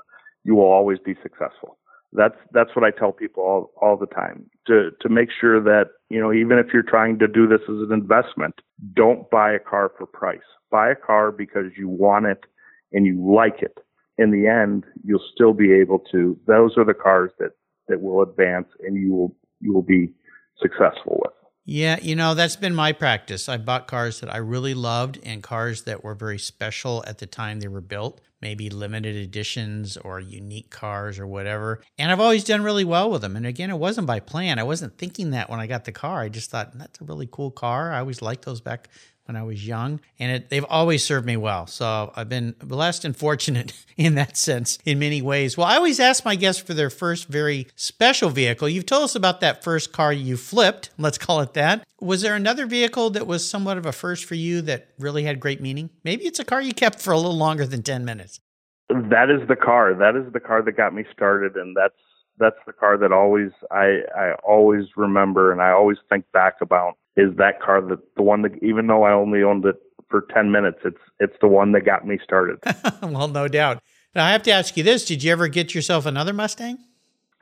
you 0.45 0.55
will 0.55 0.65
always 0.65 0.99
be 0.99 1.15
successful. 1.23 1.79
That's 2.13 2.37
that's 2.53 2.71
what 2.75 2.85
I 2.85 2.91
tell 2.91 3.13
people 3.13 3.43
all 3.43 3.71
all 3.81 3.97
the 3.97 4.07
time 4.07 4.49
to 4.69 4.91
to 5.01 5.09
make 5.09 5.29
sure 5.41 5.61
that 5.61 5.91
you 6.09 6.21
know 6.21 6.33
even 6.33 6.59
if 6.59 6.67
you're 6.73 6.83
trying 6.83 7.19
to 7.19 7.27
do 7.27 7.49
this 7.49 7.61
as 7.63 7.77
an 7.89 7.93
investment 7.93 8.55
don't 8.95 9.29
buy 9.31 9.53
a 9.53 9.59
car 9.59 9.91
for 9.99 10.07
price 10.07 10.39
buy 10.71 10.91
a 10.91 10.95
car 10.95 11.33
because 11.33 11.73
you 11.77 11.89
want 11.89 12.27
it 12.27 12.45
and 12.93 13.05
you 13.07 13.35
like 13.35 13.61
it 13.63 13.79
in 14.19 14.33
the 14.33 14.49
end, 14.49 14.85
you'll 15.05 15.25
still 15.33 15.55
be 15.55 15.73
able 15.73 16.01
to. 16.11 16.39
Those 16.47 16.77
are 16.77 16.85
the 16.85 16.95
cars 16.95 17.31
that 17.39 17.53
that 17.87 18.03
will 18.03 18.23
advance, 18.23 18.67
and 18.81 18.97
you 18.97 19.15
will 19.15 19.35
you 19.61 19.73
will 19.73 19.83
be 19.83 20.13
successful 20.61 21.21
with. 21.25 21.33
Yeah, 21.71 21.99
you 22.01 22.17
know, 22.17 22.33
that's 22.33 22.57
been 22.57 22.75
my 22.75 22.93
practice. 22.93 23.47
I 23.47 23.59
bought 23.59 23.89
cars 23.89 24.21
that 24.21 24.33
I 24.33 24.39
really 24.39 24.73
loved 24.73 25.19
and 25.23 25.43
cars 25.43 25.83
that 25.83 26.03
were 26.03 26.15
very 26.15 26.39
special 26.39 27.05
at 27.07 27.19
the 27.19 27.27
time 27.27 27.61
they 27.61 27.69
were 27.69 27.83
built, 27.83 28.23
maybe 28.41 28.71
limited 28.71 29.17
editions 29.17 29.99
or 29.99 30.19
unique 30.19 30.71
cars 30.71 31.19
or 31.19 31.27
whatever. 31.27 31.83
And 31.99 32.11
I've 32.11 32.21
always 32.21 32.43
done 32.45 32.63
really 32.63 32.87
well 32.87 33.11
with 33.11 33.21
them. 33.21 33.37
And 33.37 33.45
again, 33.45 33.69
it 33.69 33.77
wasn't 33.77 34.07
by 34.07 34.19
plan. 34.19 34.59
I 34.59 34.63
wasn't 34.63 34.97
thinking 34.97 35.33
that 35.33 35.51
when 35.51 35.61
I 35.61 35.67
got 35.67 35.85
the 35.85 35.93
car. 35.93 36.23
I 36.23 36.31
just 36.31 36.51
thought, 36.51 36.73
that's 36.79 37.03
a 37.03 37.05
really 37.05 37.29
cool 37.31 37.51
car. 37.51 37.93
I 37.93 37.99
always 37.99 38.23
liked 38.23 38.47
those 38.47 38.63
back 38.63 38.89
when 39.29 39.37
I 39.37 39.43
was 39.43 39.65
young, 39.65 40.01
and 40.19 40.33
it, 40.33 40.49
they've 40.49 40.65
always 40.69 41.05
served 41.05 41.27
me 41.27 41.37
well. 41.37 41.67
So 41.67 42.11
I've 42.17 42.31
been 42.31 42.55
blessed 42.59 43.05
and 43.05 43.15
fortunate 43.15 43.75
in 43.97 44.15
that 44.15 44.37
sense 44.39 44.79
in 44.87 44.99
many 44.99 45.21
ways. 45.21 45.57
Well, 45.57 45.67
I 45.67 45.77
always 45.77 46.01
ask 46.01 46.25
my 46.25 46.35
guests 46.35 46.63
for 46.63 46.73
their 46.73 46.89
first 46.91 47.29
very 47.29 47.69
special 47.77 48.31
vehicle. 48.31 48.69
You've 48.69 48.87
told 48.87 49.05
us 49.05 49.15
about 49.15 49.41
that 49.43 49.63
first 49.63 49.93
car 49.93 50.13
you 50.13 50.39
flipped, 50.39 50.91
let's 50.97 51.19
call 51.19 51.41
it 51.43 51.53
that. 51.53 51.87
Was 52.01 52.23
there 52.23 52.35
another 52.35 52.65
vehicle 52.65 53.11
that 53.11 53.27
was 53.27 53.49
somewhat 53.49 53.77
of 53.77 53.85
a 53.85 53.93
first 53.93 54.25
for 54.25 54.35
you 54.35 54.63
that 54.63 54.89
really 54.99 55.25
had 55.25 55.41
great 55.41 55.61
meaning? 55.61 55.91
Maybe 56.05 56.25
it's 56.25 56.39
a 56.39 56.45
car 56.45 56.63
you 56.63 56.73
kept 56.73 57.01
for 57.01 57.13
a 57.13 57.17
little 57.17 57.37
longer 57.37 57.67
than 57.67 57.83
10 57.83 58.05
minutes. 58.05 58.41
That 58.89 59.29
is 59.29 59.47
the 59.47 59.57
car. 59.57 59.95
That 59.95 60.17
is 60.17 60.33
the 60.33 60.41
car 60.41 60.63
that 60.63 60.73
got 60.73 60.95
me 60.95 61.05
started, 61.13 61.57
and 61.57 61.77
that's 61.77 61.95
that's 62.39 62.57
the 62.67 62.73
car 62.73 62.97
that 62.97 63.13
always 63.13 63.51
I 63.71 64.01
I 64.17 64.33
always 64.43 64.87
remember 64.97 65.53
and 65.53 65.61
I 65.61 65.73
always 65.73 65.99
think 66.09 66.25
back 66.33 66.55
about 66.63 66.97
is 67.19 67.37
that 67.37 67.61
car 67.61 67.83
that 67.83 67.99
the 68.17 68.23
one 68.23 68.43
that 68.43 68.53
even 68.63 68.87
though 68.87 69.03
I 69.03 69.13
only 69.13 69.43
owned 69.43 69.65
it 69.67 69.77
for 70.09 70.27
10 70.33 70.51
minutes 70.51 70.79
it's 70.85 71.01
it's 71.21 71.37
the 71.41 71.49
one 71.49 71.73
that 71.73 71.85
got 71.85 72.07
me 72.07 72.19
started. 72.23 72.59
well, 73.03 73.29
no 73.29 73.49
doubt. 73.49 73.83
Now 74.15 74.25
I 74.25 74.33
have 74.33 74.43
to 74.45 74.53
ask 74.53 74.77
you 74.77 74.85
this, 74.85 75.05
did 75.05 75.23
you 75.23 75.33
ever 75.33 75.49
get 75.49 75.75
yourself 75.75 76.07
another 76.07 76.33
Mustang? 76.33 76.79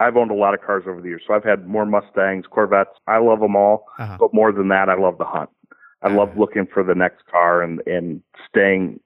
I've 0.00 0.16
owned 0.16 0.30
a 0.30 0.34
lot 0.34 0.54
of 0.54 0.60
cars 0.60 0.84
over 0.86 1.00
the 1.00 1.08
years. 1.08 1.22
So 1.26 1.32
I've 1.32 1.44
had 1.44 1.66
more 1.66 1.86
Mustangs, 1.86 2.44
Corvettes. 2.50 2.98
I 3.06 3.18
love 3.18 3.40
them 3.40 3.56
all, 3.56 3.84
uh-huh. 3.98 4.18
but 4.20 4.34
more 4.34 4.52
than 4.52 4.68
that 4.68 4.90
I 4.90 4.94
love 4.94 5.16
the 5.18 5.24
hunt. 5.24 5.48
I 6.02 6.08
uh-huh. 6.08 6.16
love 6.16 6.36
looking 6.36 6.66
for 6.66 6.82
the 6.82 6.94
next 6.94 7.24
car 7.26 7.62
and 7.62 7.80
and 7.86 8.22
staying 8.48 9.00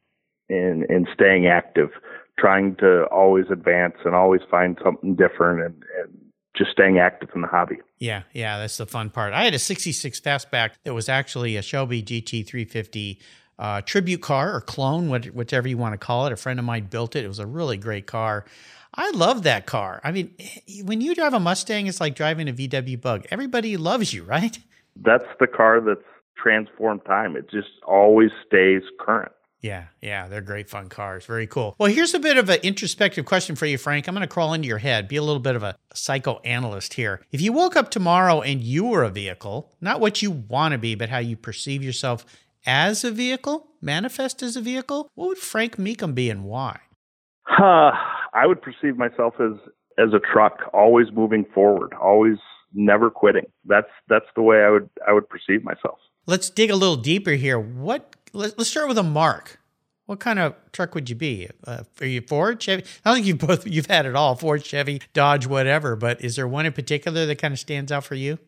in 0.48 0.87
and 0.88 1.06
staying 1.12 1.46
active 1.46 1.90
trying 2.38 2.74
to 2.76 3.04
always 3.12 3.44
advance 3.52 3.96
and 4.04 4.14
always 4.14 4.40
find 4.50 4.78
something 4.83 5.14
different 5.14 5.61
and, 5.61 5.85
and 6.02 6.19
just 6.61 6.73
staying 6.73 6.99
active 6.99 7.31
in 7.35 7.40
the 7.40 7.46
hobby. 7.46 7.79
Yeah, 7.99 8.25
yeah, 8.35 8.59
that's 8.59 8.77
the 8.77 8.85
fun 8.85 9.09
part. 9.09 9.33
I 9.33 9.44
had 9.44 9.55
a 9.55 9.59
66 9.59 10.20
fastback 10.20 10.73
that 10.85 10.92
was 10.92 11.09
actually 11.09 11.57
a 11.57 11.62
Shelby 11.62 12.03
GT350 12.03 13.18
uh, 13.59 13.81
tribute 13.81 14.20
car 14.20 14.55
or 14.55 14.61
clone, 14.61 15.09
whatever 15.09 15.68
you 15.68 15.79
want 15.79 15.94
to 15.94 15.99
call 15.99 16.27
it. 16.27 16.33
A 16.35 16.37
friend 16.37 16.59
of 16.59 16.66
mine 16.66 16.88
built 16.90 17.16
it. 17.16 17.25
It 17.25 17.29
was 17.29 17.38
a 17.38 17.46
really 17.46 17.79
great 17.79 18.07
car. 18.07 18.44
I 18.94 19.11
love 19.12 19.44
that 19.44 19.64
car. 19.64 20.03
I 20.05 20.12
mean, 20.12 20.35
when 20.85 21.01
you 21.01 21.14
drive 21.14 21.33
a 21.33 21.40
Mustang, 21.40 21.87
it's 21.87 22.01
like 22.01 22.14
driving 22.14 22.46
a 22.49 22.53
VW 22.53 23.01
Bug. 23.01 23.27
Everybody 23.31 23.79
loves 23.79 24.12
you, 24.12 24.25
right? 24.37 24.59
That's 24.96 25.29
the 25.38 25.46
car 25.46 25.81
that's 25.81 26.05
transformed 26.37 27.07
time. 27.07 27.37
It 27.37 27.51
just 27.51 27.70
always 27.87 28.31
stays 28.46 28.83
current. 28.99 29.33
Yeah, 29.61 29.85
yeah, 30.01 30.27
they're 30.29 30.40
great 30.40 30.70
fun 30.70 30.88
cars. 30.88 31.27
Very 31.27 31.46
cool. 31.46 31.75
Well, 31.79 31.92
here's 31.92 32.14
a 32.14 32.18
bit 32.18 32.38
of 32.38 32.49
an 32.49 32.61
introspective 32.62 33.27
question 33.27 33.57
for 33.57 33.66
you, 33.66 33.77
Frank. 33.77 34.09
I'm 34.09 34.14
going 34.14 34.27
to 34.27 34.33
crawl 34.33 34.55
into 34.55 34.66
your 34.66 34.79
head, 34.79 35.07
be 35.07 35.16
a 35.16 35.23
little 35.23 35.40
bit 35.40 35.55
of 35.55 35.62
a 35.62 35.77
psychoanalyst 35.92 36.94
here. 36.94 37.20
If 37.31 37.42
you 37.42 37.53
woke 37.53 37.77
up 37.77 37.90
tomorrow 37.90 38.40
and 38.40 38.62
you 38.62 38.87
were 38.87 39.03
a 39.03 39.11
vehicle, 39.11 39.70
not 39.81 40.01
what 40.01 40.23
you 40.23 40.31
want 40.31 40.73
to 40.73 40.79
be, 40.79 40.94
but 40.94 41.11
how 41.11 41.18
you 41.18 41.37
perceive 41.37 41.83
yourself 41.83 42.25
as 42.64 43.05
a 43.05 43.11
vehicle, 43.11 43.68
manifest 43.83 44.42
as 44.42 44.57
a 44.57 44.61
vehicle, 44.62 45.11
what 45.14 45.29
would 45.29 45.38
Frank 45.38 45.77
Mecum 45.77 46.14
be 46.14 46.31
and 46.31 46.44
why? 46.44 46.81
Uh, 47.59 47.90
I 48.33 48.46
would 48.46 48.62
perceive 48.62 48.96
myself 48.96 49.35
as 49.40 49.53
as 49.99 50.14
a 50.14 50.20
truck, 50.33 50.61
always 50.73 51.09
moving 51.12 51.44
forward, 51.53 51.92
always 52.01 52.38
never 52.73 53.11
quitting. 53.11 53.44
That's 53.66 53.88
that's 54.09 54.27
the 54.37 54.42
way 54.42 54.62
I 54.62 54.70
would 54.70 54.88
I 55.07 55.12
would 55.12 55.29
perceive 55.29 55.64
myself. 55.64 55.99
let's 56.27 56.49
dig 56.49 56.70
a 56.70 56.77
little 56.77 56.96
deeper 56.96 57.33
here. 57.33 57.59
What? 57.59 58.14
Let, 58.32 58.58
us 58.58 58.68
start 58.68 58.88
with 58.88 58.98
a 58.98 59.02
mark. 59.02 59.58
What 60.06 60.18
kind 60.18 60.38
of 60.38 60.54
truck 60.72 60.94
would 60.94 61.08
you 61.08 61.14
be? 61.14 61.48
Uh, 61.64 61.84
are 62.00 62.06
you 62.06 62.20
Ford, 62.20 62.60
Chevy? 62.60 62.82
I 63.04 63.10
don't 63.10 63.16
think 63.16 63.26
you've 63.26 63.38
both 63.38 63.66
you've 63.66 63.86
had 63.86 64.06
it 64.06 64.16
all: 64.16 64.34
Ford, 64.34 64.64
Chevy, 64.64 65.00
Dodge, 65.12 65.46
whatever. 65.46 65.94
But 65.94 66.24
is 66.24 66.36
there 66.36 66.48
one 66.48 66.66
in 66.66 66.72
particular 66.72 67.26
that 67.26 67.36
kind 67.36 67.52
of 67.52 67.60
stands 67.60 67.92
out 67.92 68.04
for 68.04 68.16
you? 68.16 68.38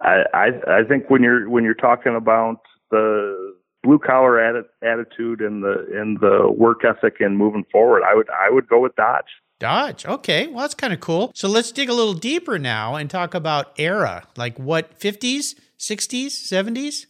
I 0.00 0.24
I, 0.34 0.46
I 0.80 0.84
think 0.84 1.10
when 1.10 1.22
you're 1.22 1.48
when 1.48 1.62
you're 1.62 1.74
talking 1.74 2.16
about 2.16 2.62
the 2.90 3.54
blue 3.84 4.00
collar 4.00 4.32
atti- 4.32 4.64
attitude 4.82 5.40
and 5.40 5.62
the 5.62 5.86
and 5.94 6.18
the 6.20 6.50
work 6.50 6.84
ethic 6.84 7.20
and 7.20 7.38
moving 7.38 7.64
forward, 7.70 8.02
I 8.02 8.14
would 8.14 8.28
I 8.30 8.50
would 8.50 8.68
go 8.68 8.80
with 8.80 8.96
Dodge. 8.96 9.30
Dodge. 9.60 10.04
Okay. 10.04 10.48
Well, 10.48 10.60
that's 10.62 10.74
kind 10.74 10.92
of 10.92 11.00
cool. 11.00 11.30
So 11.34 11.48
let's 11.48 11.70
dig 11.70 11.88
a 11.88 11.94
little 11.94 12.14
deeper 12.14 12.58
now 12.58 12.96
and 12.96 13.08
talk 13.08 13.34
about 13.34 13.72
era. 13.78 14.26
Like 14.36 14.58
what, 14.58 14.98
50s, 14.98 15.54
60s, 15.78 16.26
70s? 16.26 17.06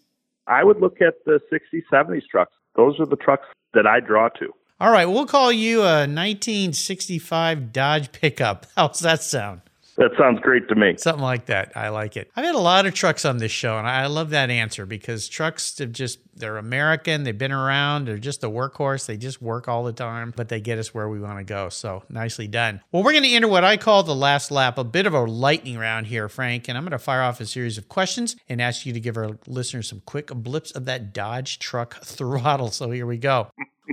I 0.47 0.65
would 0.65 0.81
look 0.81 1.01
at 1.01 1.25
the 1.25 1.41
60s, 1.53 1.83
70s 1.93 2.27
trucks. 2.31 2.53
Those 2.77 2.99
are 3.01 3.07
the 3.07 3.17
trucks 3.17 3.47
that 3.73 3.87
I 3.87 4.01
draw 4.01 4.29
to. 4.41 4.53
All 4.81 4.91
right. 4.91 5.07
We'll 5.07 5.27
call 5.27 5.53
you 5.53 5.81
a 5.81 6.07
1965 6.07 7.73
Dodge 7.73 8.13
pickup. 8.13 8.67
How's 8.77 9.01
that 9.01 9.23
sound? 9.23 9.63
That 9.97 10.11
sounds 10.19 10.41
great 10.41 10.69
to 10.69 10.75
me. 10.75 10.97
Something 10.97 11.23
like 11.23 11.47
that. 11.47 11.73
I 11.77 11.91
like 11.91 12.17
it. 12.17 12.31
I've 12.35 12.45
had 12.45 12.57
a 12.57 12.61
lot 12.61 12.87
of 12.87 12.95
trucks 12.95 13.25
on 13.25 13.39
this 13.39 13.53
show, 13.53 13.79
and 13.79 13.87
I 13.87 14.07
love 14.07 14.31
that 14.31 14.51
answer 14.51 14.87
because 14.87 15.29
trucks 15.29 15.79
have 15.79 15.93
just, 15.93 16.19
they're 16.35 16.57
American. 16.57 17.23
They've 17.23 17.37
been 17.37 17.53
around. 17.53 18.09
They're 18.09 18.19
just 18.19 18.43
a 18.43 18.49
workhorse. 18.49 19.07
They 19.07 19.17
just 19.17 19.41
work 19.41 19.69
all 19.69 19.85
the 19.85 19.93
time, 19.93 20.33
but 20.35 20.49
they 20.49 20.61
get 20.61 20.79
us 20.79 20.93
where 20.93 21.09
we 21.09 21.21
want 21.21 21.39
to 21.39 21.45
go. 21.45 21.69
So 21.69 22.03
nicely 22.09 22.49
done. 22.49 22.81
Well, 22.91 23.05
we're 23.05 23.13
going 23.13 23.25
to 23.25 23.33
enter 23.33 23.47
what 23.47 23.63
I 23.63 23.77
call 23.77 24.03
the 24.03 24.17
last 24.17 24.51
lap, 24.51 24.79
a 24.79 24.85
bit 24.85 25.07
of 25.07 25.15
a 25.15 25.21
lightning 25.21 25.79
round 25.79 26.09
here, 26.09 26.29
Frank, 26.29 26.69
and 26.69 26.77
I'm 26.77 26.85
going 26.85 26.91
to 26.91 26.99
fire 26.99 27.23
off 27.23 27.41
a 27.41 27.47
series 27.47 27.79
of 27.79 27.89
questions 27.89 28.35
and 28.49 28.61
ask 28.61 28.85
you 28.85 28.93
to 28.93 29.01
give 29.01 29.17
our 29.17 29.39
listeners 29.47 29.89
some 29.89 30.03
quick 30.05 30.27
blips 30.27 30.73
of 30.73 30.87
that 30.87 31.13
Dodge 31.13 31.61
truck 31.61 31.95
throttle. 32.05 32.73
So 32.73 32.91
here 32.91 33.07
we 33.07 33.19
go. 33.19 33.49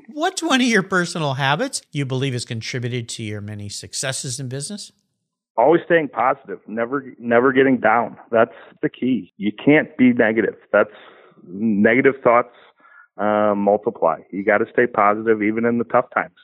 What's 0.08 0.42
one 0.42 0.62
of 0.62 0.68
your 0.68 0.84
personal 0.84 1.36
habits 1.36 1.82
you 1.92 2.06
believe 2.06 2.34
has 2.34 2.46
contributed 2.46 3.08
to 3.10 3.24
your 3.24 3.42
many 3.42 3.70
successes 3.70 4.40
in 4.40 4.48
business? 4.50 4.92
Always 5.58 5.82
staying 5.86 6.10
positive, 6.10 6.60
never 6.68 7.14
never 7.20 7.54
getting 7.54 7.78
down. 7.80 8.18
That's 8.32 8.56
the 8.82 8.90
key. 8.90 9.34
You 9.38 9.52
can't 9.52 9.96
be 9.98 10.14
negative. 10.14 10.56
That's 10.72 10.90
negative 11.44 12.16
thoughts 12.24 12.56
um, 13.18 13.60
multiply. 13.60 14.20
You 14.32 14.44
got 14.44 14.60
to 14.60 14.66
stay 14.72 14.88
positive 14.88 15.42
even 15.42 15.66
in 15.66 15.78
the 15.78 15.84
tough 15.86 16.06
times. 16.14 16.36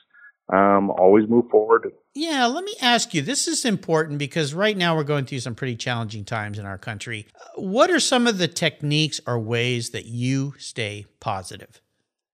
Um, 0.50 0.90
always 0.90 1.28
move 1.28 1.44
forward. 1.50 1.92
Yeah, 2.14 2.46
let 2.46 2.64
me 2.64 2.74
ask 2.80 3.12
you. 3.12 3.20
This 3.20 3.46
is 3.46 3.66
important 3.66 4.18
because 4.18 4.54
right 4.54 4.76
now 4.76 4.96
we're 4.96 5.04
going 5.04 5.26
through 5.26 5.40
some 5.40 5.54
pretty 5.54 5.76
challenging 5.76 6.24
times 6.24 6.58
in 6.58 6.64
our 6.64 6.78
country. 6.78 7.26
What 7.56 7.90
are 7.90 8.00
some 8.00 8.26
of 8.26 8.38
the 8.38 8.48
techniques 8.48 9.20
or 9.26 9.38
ways 9.38 9.90
that 9.90 10.06
you 10.06 10.54
stay 10.58 11.04
positive? 11.20 11.82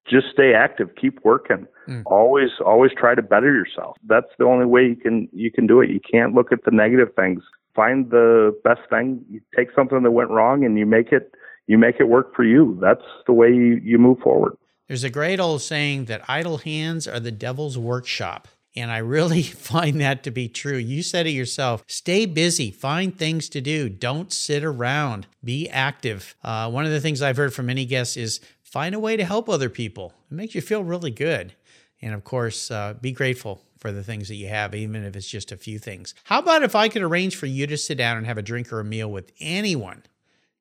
just 0.09 0.27
stay 0.33 0.53
active, 0.55 0.91
keep 1.01 1.25
working. 1.25 1.67
Mm. 1.89 2.03
Always 2.07 2.51
always 2.65 2.93
try 2.97 3.15
to 3.15 3.23
better 3.23 3.53
yourself. 3.53 3.97
That's 4.07 4.31
the 4.39 4.45
only 4.45 4.67
way 4.67 4.87
you 4.87 4.97
can 4.97 5.29
you 5.33 5.51
can 5.51 5.67
do 5.67 5.81
it. 5.81 5.91
You 5.91 6.01
can't 6.01 6.35
look 6.35 6.53
at 6.53 6.65
the 6.65 6.71
negative 6.71 7.15
things. 7.15 7.43
Find 7.75 8.11
the 8.11 8.59
best 8.65 8.81
thing. 8.89 9.25
You 9.31 9.41
take 9.57 9.69
something 9.75 10.03
that 10.03 10.11
went 10.11 10.31
wrong 10.31 10.65
and 10.65 10.79
you 10.79 10.87
make 10.87 11.13
it 11.13 11.35
you 11.67 11.79
make 11.79 11.97
it 11.99 12.05
work 12.05 12.35
for 12.35 12.45
you. 12.45 12.79
That's 12.81 13.05
the 13.27 13.33
way 13.33 13.49
you, 13.49 13.81
you 13.83 13.99
move 13.99 14.19
forward. 14.19 14.57
There's 14.89 15.05
a 15.05 15.11
great 15.11 15.41
old 15.41 15.63
saying 15.63 16.07
that 16.07 16.23
idle 16.29 16.59
hands 16.59 17.09
are 17.09 17.21
the 17.21 17.33
devil's 17.33 17.79
workshop. 17.79 18.49
And 18.77 18.91
I 18.91 18.99
really 18.99 19.43
find 19.43 20.01
that 20.01 20.23
to 20.25 20.31
be 20.31 20.49
true. 20.49 20.77
You 20.77 21.03
said 21.03 21.27
it 21.27 21.31
yourself. 21.31 21.85
Stay 21.87 22.27
busy, 22.27 22.71
find 22.71 23.17
things 23.17 23.49
to 23.51 23.61
do. 23.61 23.89
Don't 23.89 24.33
sit 24.33 24.65
around, 24.65 25.27
be 25.43 25.69
active. 25.71 26.35
Uh, 26.43 26.71
one 26.71 26.85
of 26.85 26.91
the 26.91 27.01
things 27.01 27.23
I've 27.23 27.37
heard 27.37 27.55
from 27.55 27.67
many 27.67 27.87
guests 27.87 28.17
is 28.17 28.41
find 28.63 28.95
a 28.95 29.01
way 29.01 29.17
to 29.17 29.25
help 29.25 29.49
other 29.49 29.71
people. 29.71 30.13
It 30.31 30.35
makes 30.35 30.55
you 30.55 30.61
feel 30.61 30.85
really 30.85 31.13
good. 31.13 31.55
And 32.05 32.13
of 32.13 32.23
course, 32.23 32.71
uh, 32.71 32.95
be 33.01 33.13
grateful 33.13 33.63
for 33.79 33.91
the 33.91 34.03
things 34.03 34.29
that 34.29 34.35
you 34.35 34.49
have, 34.49 34.75
even 34.75 35.05
if 35.05 35.17
it's 35.17 35.27
just 35.27 35.51
a 35.51 35.57
few 35.57 35.79
things. 35.79 36.15
How 36.25 36.41
about 36.41 36.63
if 36.63 36.75
I 36.75 36.91
could 36.91 37.01
arrange 37.01 37.35
for 37.35 37.47
you 37.47 37.67
to 37.67 37.79
sit 37.79 37.97
down 37.97 38.19
and 38.19 38.27
have 38.27 38.37
a 38.37 38.43
drink 38.43 38.71
or 38.71 38.81
a 38.81 38.85
meal 38.85 39.11
with 39.11 39.33
anyone 39.41 40.03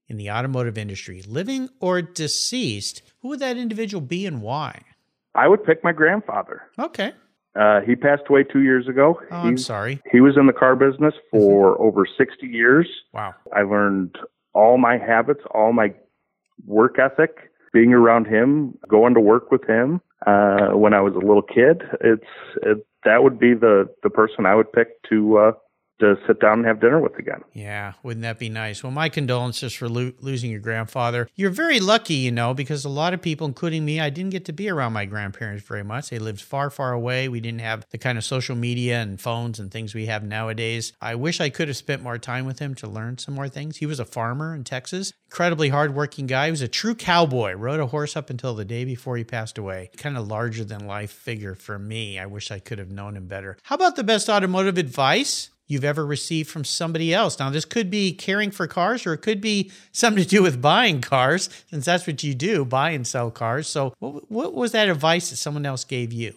in 0.08 0.16
the 0.16 0.32
automotive 0.32 0.78
industry, 0.78 1.22
living 1.28 1.68
or 1.82 2.02
deceased? 2.02 3.02
Who 3.22 3.28
would 3.28 3.40
that 3.40 3.58
individual 3.58 4.00
be 4.00 4.26
and 4.26 4.42
why? 4.42 4.84
I 5.36 5.50
would 5.50 5.66
pick 5.66 5.84
my 5.84 5.92
grandfather. 5.92 6.62
Okay. 6.80 7.12
Uh, 7.60 7.82
he 7.82 7.98
passed 7.98 8.24
away 8.30 8.44
two 8.44 8.62
years 8.62 8.88
ago. 8.88 9.20
Oh, 9.30 9.36
I'm 9.36 9.58
sorry. 9.58 10.02
He 10.14 10.22
was 10.22 10.38
in 10.38 10.48
the 10.48 10.54
car 10.54 10.78
business 10.78 11.14
for 11.30 11.80
over 11.82 12.06
60 12.06 12.48
years. 12.48 12.88
Wow. 13.12 13.36
I 13.54 13.64
learned 13.64 14.16
all 14.54 14.78
my 14.78 14.98
habits, 14.98 15.42
all 15.52 15.74
my 15.74 15.94
work 16.66 17.00
ethic, 17.00 17.52
being 17.74 17.92
around 17.92 18.28
him, 18.28 18.78
going 18.88 19.14
to 19.16 19.20
work 19.20 19.52
with 19.52 19.68
him 19.68 20.00
uh, 20.26 20.70
when 20.78 20.94
I 20.94 21.02
was 21.02 21.14
a 21.16 21.26
little 21.26 21.42
kid, 21.42 21.84
it's 22.02 22.24
it, 22.62 22.86
that 23.06 23.24
would 23.24 23.40
be 23.40 23.54
the 23.54 23.90
the 24.04 24.10
person 24.10 24.46
I 24.46 24.56
would 24.56 24.72
pick 24.72 25.02
to 25.10 25.38
uh, 25.38 25.52
to 26.04 26.18
sit 26.28 26.40
down 26.40 26.60
and 26.60 26.66
have 26.66 26.80
dinner 26.80 27.00
with 27.00 27.18
again. 27.18 27.42
Yeah, 27.54 27.94
wouldn't 28.04 28.24
that 28.24 28.40
be 28.40 28.50
nice? 28.50 28.84
Well, 28.84 28.92
my 28.92 29.10
condolences 29.10 29.74
for 29.74 29.90
lo- 29.90 30.12
losing 30.20 30.52
your 30.52 30.60
grandfather. 30.60 31.28
You're 31.36 31.50
very 31.50 31.80
lucky, 31.80 32.16
you 32.16 32.32
know, 32.32 32.54
because 32.54 32.86
a 32.86 32.90
lot 32.90 33.14
of 33.14 33.22
people, 33.22 33.48
including 33.48 33.86
me, 33.86 34.00
I 34.00 34.10
didn't 34.10 34.32
get 34.32 34.46
to 34.46 34.54
be 34.54 34.70
around 34.70 34.94
my 34.94 35.06
grandparents 35.06 35.66
very 35.66 35.84
much. 35.84 36.10
They 36.10 36.20
lived 36.20 36.42
far, 36.42 36.70
far 36.70 36.94
away. 36.94 37.28
We 37.30 37.40
didn't 37.40 37.62
have 37.62 37.86
the 37.92 37.98
kind 37.98 38.18
of 38.18 38.24
social 38.24 38.56
media 38.56 39.02
and 39.02 39.20
phones 39.20 39.60
and 39.60 39.72
things 39.72 39.96
we 39.96 40.06
have 40.08 40.24
nowadays. 40.24 40.94
I 41.02 41.16
wish 41.16 41.40
I 41.40 41.50
could 41.50 41.68
have 41.70 41.78
spent 41.78 42.04
more 42.04 42.18
time 42.18 42.46
with 42.46 42.60
him 42.60 42.76
to 42.76 42.88
learn 42.88 43.18
some 43.18 43.36
more 43.36 43.50
things. 43.50 43.78
He 43.78 43.86
was 43.86 44.00
a 44.00 44.06
farmer 44.06 44.54
in 44.54 44.64
Texas, 44.64 45.14
incredibly 45.28 45.70
hardworking 45.70 46.28
guy. 46.28 46.46
He 46.46 46.52
was 46.52 46.62
a 46.62 46.68
true 46.68 46.96
cowboy, 46.96 47.54
rode 47.54 47.80
a 47.80 47.88
horse 47.88 48.16
up 48.16 48.30
until 48.30 48.54
the 48.54 48.66
day 48.66 48.86
before 48.86 49.18
he 49.18 49.24
passed 49.24 49.58
away. 49.58 49.90
Kind 49.98 50.18
of 50.18 50.28
larger 50.28 50.66
than 50.66 50.86
life 50.86 51.12
figure 51.12 51.56
for 51.56 51.80
me. 51.80 52.20
I 52.20 52.26
wish 52.26 52.52
I 52.52 52.60
could 52.60 52.80
have 52.80 52.92
known 52.92 53.16
him 53.16 53.28
better. 53.28 53.58
How 53.64 53.76
about 53.76 53.96
the 53.96 54.04
best 54.04 54.30
automotive 54.30 54.78
advice? 54.78 55.50
You've 55.74 55.84
ever 55.84 56.06
received 56.06 56.50
from 56.50 56.64
somebody 56.64 57.14
else. 57.14 57.38
Now, 57.40 57.50
this 57.50 57.66
could 57.66 57.90
be 57.90 58.14
caring 58.14 58.52
for 58.52 58.68
cars 58.68 59.06
or 59.06 59.14
it 59.14 59.22
could 59.22 59.42
be 59.42 59.72
something 59.92 60.24
to 60.24 60.30
do 60.30 60.42
with 60.42 60.62
buying 60.62 61.02
cars, 61.02 61.50
since 61.70 61.86
that's 61.86 62.08
what 62.08 62.24
you 62.24 62.34
do 62.34 62.64
buy 62.64 62.92
and 62.92 63.06
sell 63.06 63.32
cars. 63.32 63.68
So, 63.68 63.94
what, 64.00 64.32
what 64.32 64.54
was 64.54 64.72
that 64.72 64.88
advice 64.88 65.32
that 65.32 65.38
someone 65.38 65.66
else 65.66 65.84
gave 65.84 66.14
you? 66.14 66.36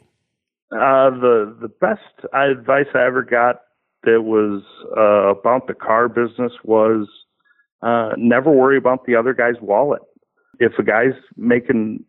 Uh, 0.72 1.10
the 1.10 1.56
the 1.60 1.68
best 1.68 2.00
advice 2.34 2.86
I 2.92 3.06
ever 3.06 3.22
got 3.22 3.62
that 4.02 4.22
was 4.22 4.62
uh, 4.96 5.38
about 5.38 5.68
the 5.68 5.74
car 5.74 6.08
business 6.08 6.52
was 6.64 7.06
uh, 7.82 8.10
never 8.16 8.50
worry 8.50 8.76
about 8.76 9.04
the 9.04 9.14
other 9.14 9.32
guy's 9.32 9.60
wallet. 9.60 10.02
If 10.58 10.72
a 10.78 10.82
guy's 10.82 11.14
making 11.36 12.04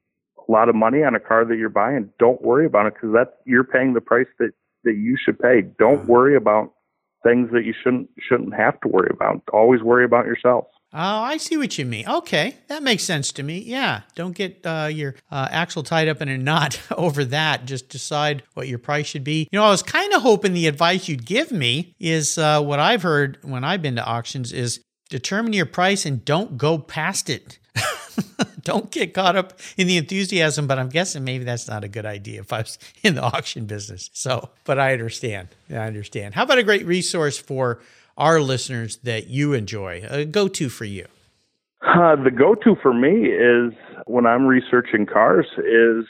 a 0.47 0.51
lot 0.51 0.69
of 0.69 0.75
money 0.75 1.03
on 1.03 1.13
a 1.13 1.19
car 1.19 1.45
that 1.45 1.57
you're 1.57 1.69
buying, 1.69 2.09
don't 2.17 2.41
worry 2.41 2.65
about 2.65 2.87
it 2.87 2.93
because 2.95 3.13
that 3.13 3.37
you're 3.45 3.63
paying 3.63 3.93
the 3.93 4.01
price 4.01 4.27
that 4.39 4.51
that 4.83 4.95
you 4.95 5.17
should 5.23 5.37
pay. 5.37 5.61
Don't 5.77 6.05
worry 6.07 6.35
about 6.35 6.73
things 7.23 7.49
that 7.51 7.65
you 7.65 7.73
shouldn't 7.83 8.09
shouldn't 8.19 8.53
have 8.53 8.79
to 8.81 8.87
worry 8.87 9.09
about. 9.11 9.41
Always 9.51 9.81
worry 9.81 10.05
about 10.05 10.25
yourself. 10.25 10.65
Oh, 10.93 10.99
I 10.99 11.35
see 11.35 11.57
what 11.57 11.77
you 11.77 11.85
mean. 11.85 12.07
Okay, 12.07 12.55
that 12.69 12.81
makes 12.81 13.03
sense 13.03 13.33
to 13.33 13.43
me. 13.43 13.59
Yeah, 13.59 14.01
don't 14.15 14.31
get 14.33 14.65
uh, 14.65 14.89
your 14.91 15.15
uh, 15.29 15.47
axle 15.51 15.83
tied 15.83 16.07
up 16.07 16.21
in 16.21 16.29
a 16.29 16.37
knot 16.37 16.79
over 16.91 17.25
that. 17.25 17.65
Just 17.65 17.89
decide 17.89 18.43
what 18.53 18.69
your 18.69 18.79
price 18.79 19.05
should 19.05 19.25
be. 19.25 19.49
You 19.51 19.59
know, 19.59 19.65
I 19.65 19.69
was 19.69 19.83
kind 19.83 20.13
of 20.13 20.21
hoping 20.21 20.53
the 20.53 20.67
advice 20.67 21.09
you'd 21.09 21.25
give 21.25 21.51
me 21.51 21.93
is 21.99 22.37
uh, 22.37 22.61
what 22.61 22.79
I've 22.79 23.01
heard 23.01 23.37
when 23.41 23.65
I've 23.65 23.81
been 23.81 23.97
to 23.97 24.05
auctions 24.05 24.53
is 24.53 24.81
determine 25.07 25.53
your 25.53 25.65
price 25.65 26.05
and 26.05 26.23
don't 26.23 26.57
go 26.57 26.77
past 26.77 27.29
it. 27.29 27.59
don't 28.63 28.91
get 28.91 29.13
caught 29.13 29.35
up 29.35 29.59
in 29.77 29.87
the 29.87 29.97
enthusiasm, 29.97 30.67
but 30.67 30.77
I'm 30.77 30.89
guessing 30.89 31.23
maybe 31.23 31.43
that's 31.43 31.67
not 31.67 31.83
a 31.83 31.87
good 31.87 32.05
idea 32.05 32.41
if 32.41 32.51
I 32.51 32.59
was 32.59 32.77
in 33.03 33.15
the 33.15 33.23
auction 33.23 33.65
business. 33.65 34.09
So, 34.13 34.49
but 34.65 34.79
I 34.79 34.93
understand. 34.93 35.49
I 35.69 35.75
understand. 35.75 36.35
How 36.35 36.43
about 36.43 36.57
a 36.57 36.63
great 36.63 36.85
resource 36.85 37.37
for 37.37 37.79
our 38.17 38.41
listeners 38.41 38.97
that 39.03 39.27
you 39.27 39.53
enjoy, 39.53 40.03
a 40.09 40.25
go 40.25 40.47
to 40.47 40.69
for 40.69 40.85
you? 40.85 41.05
Uh, 41.81 42.15
the 42.15 42.31
go 42.31 42.55
to 42.55 42.75
for 42.81 42.93
me 42.93 43.27
is 43.27 43.73
when 44.07 44.25
I'm 44.25 44.45
researching 44.45 45.05
cars 45.05 45.45
is 45.59 46.05